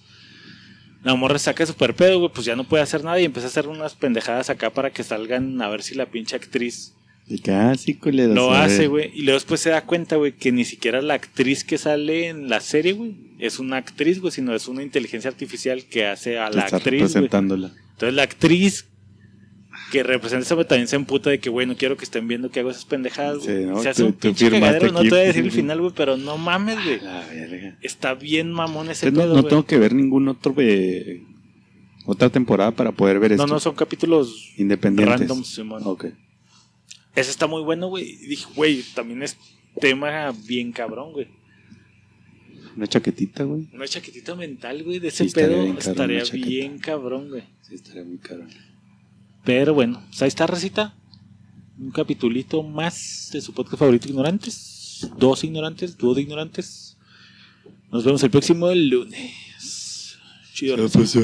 La 1.02 1.14
morra 1.14 1.38
saca 1.38 1.64
super 1.64 1.94
pedo, 1.94 2.18
güey, 2.18 2.30
pues 2.32 2.44
ya 2.44 2.56
no 2.56 2.64
puede 2.64 2.82
hacer 2.82 3.02
nada 3.04 3.18
y 3.20 3.24
empieza 3.24 3.46
a 3.46 3.50
hacer 3.50 3.68
unas 3.68 3.94
pendejadas 3.94 4.50
acá 4.50 4.70
para 4.70 4.90
que 4.90 5.02
salgan 5.02 5.60
a 5.62 5.68
ver 5.68 5.82
si 5.82 5.94
la 5.94 6.04
pinche 6.06 6.36
actriz 6.36 6.92
Y 7.26 7.38
casi 7.38 7.94
culero. 7.94 8.34
lo 8.34 8.52
hace, 8.52 8.86
güey. 8.86 9.10
Y 9.14 9.22
luego 9.22 9.36
después 9.38 9.60
se 9.60 9.70
da 9.70 9.86
cuenta, 9.86 10.16
güey, 10.16 10.32
que 10.32 10.52
ni 10.52 10.66
siquiera 10.66 11.00
la 11.00 11.14
actriz 11.14 11.64
que 11.64 11.78
sale 11.78 12.28
en 12.28 12.50
la 12.50 12.60
serie, 12.60 12.92
güey, 12.92 13.14
es 13.38 13.58
una 13.58 13.78
actriz, 13.78 14.20
güey, 14.20 14.30
sino 14.30 14.54
es 14.54 14.68
una 14.68 14.82
inteligencia 14.82 15.30
artificial 15.30 15.84
que 15.84 16.04
hace 16.06 16.38
a 16.38 16.50
la 16.50 16.64
está 16.64 16.76
actriz, 16.76 17.00
güey. 17.00 17.08
representándola. 17.14 17.72
Entonces 17.92 18.14
la 18.14 18.22
actriz 18.24 18.86
que 19.90 20.02
representa 20.02 20.44
esa 20.44 20.64
también 20.64 20.88
se 20.88 20.96
emputa 20.96 21.30
de 21.30 21.38
que, 21.40 21.50
güey, 21.50 21.66
no 21.66 21.76
quiero 21.76 21.96
que 21.96 22.04
estén 22.04 22.26
viendo 22.28 22.50
que 22.50 22.60
hago 22.60 22.70
esas 22.70 22.84
pendejadas, 22.84 23.38
güey. 23.44 23.58
Sí, 23.58 23.64
¿no? 23.64 23.82
Se 23.82 23.88
hace 23.90 24.02
Tú- 24.02 24.08
un 24.08 24.12
pinche 24.14 24.50
cagadero, 24.50 24.92
no 24.92 25.02
te 25.02 25.08
voy 25.10 25.18
a 25.18 25.22
decir 25.22 25.44
el 25.44 25.50
final, 25.52 25.80
güey, 25.80 25.92
pero 25.94 26.16
no 26.16 26.38
mames, 26.38 26.76
güey. 26.84 26.98
Verga. 27.00 27.78
Está 27.82 28.14
bien 28.14 28.52
mamón 28.52 28.90
ese 28.90 29.08
Entonces, 29.08 29.28
no, 29.28 29.32
pedo, 29.32 29.34
no 29.36 29.42
güey. 29.42 29.50
tengo 29.50 29.66
que 29.66 29.78
ver 29.78 29.94
ningún 29.94 30.28
otro 30.28 30.54
eh, 30.58 31.22
otra 32.06 32.30
temporada 32.30 32.70
para 32.70 32.92
poder 32.92 33.18
ver 33.18 33.32
No, 33.32 33.44
esto. 33.44 33.46
no, 33.54 33.60
son 33.60 33.74
capítulos 33.74 34.52
Independientes. 34.56 35.20
random, 35.20 35.44
Simón. 35.44 35.82
Ok. 35.84 36.06
Ese 37.14 37.30
está 37.30 37.46
muy 37.46 37.62
bueno, 37.62 37.88
güey. 37.88 38.16
Dije, 38.16 38.46
güey, 38.54 38.82
también 38.94 39.22
es 39.22 39.36
tema 39.80 40.32
bien 40.46 40.72
cabrón, 40.72 41.12
güey. 41.12 41.26
Una 42.76 42.86
chaquetita, 42.86 43.42
güey. 43.44 43.68
Una 43.72 43.86
chaquetita 43.86 44.34
mental, 44.36 44.82
güey, 44.84 45.00
de 45.00 45.08
ese 45.08 45.24
Sí, 45.24 45.26
estaría 45.26 45.48
pedo 45.48 45.62
bien 45.64 45.76
cabrón, 45.76 46.10
estaría 46.10 46.46
bien 46.46 46.78
cabrón, 46.78 47.28
güey. 47.28 47.42
Sí, 47.62 47.74
estaría 47.74 48.04
muy 48.04 48.18
caro. 48.18 48.44
Pero 49.44 49.74
bueno, 49.74 50.02
pues 50.08 50.22
ahí 50.22 50.28
está, 50.28 50.46
recita. 50.46 50.94
Un 51.78 51.90
capitulito 51.90 52.62
más 52.62 53.30
de 53.32 53.40
su 53.40 53.52
podcast 53.54 53.78
favorito, 53.78 54.08
Ignorantes. 54.08 55.10
Dos 55.16 55.44
ignorantes, 55.44 55.96
dúo 55.96 56.14
de 56.14 56.22
ignorantes. 56.22 56.96
Nos 57.90 58.04
vemos 58.04 58.22
el 58.22 58.30
próximo 58.30 58.70
lunes. 58.72 60.18
Chido. 60.52 60.76
pues. 60.76 61.16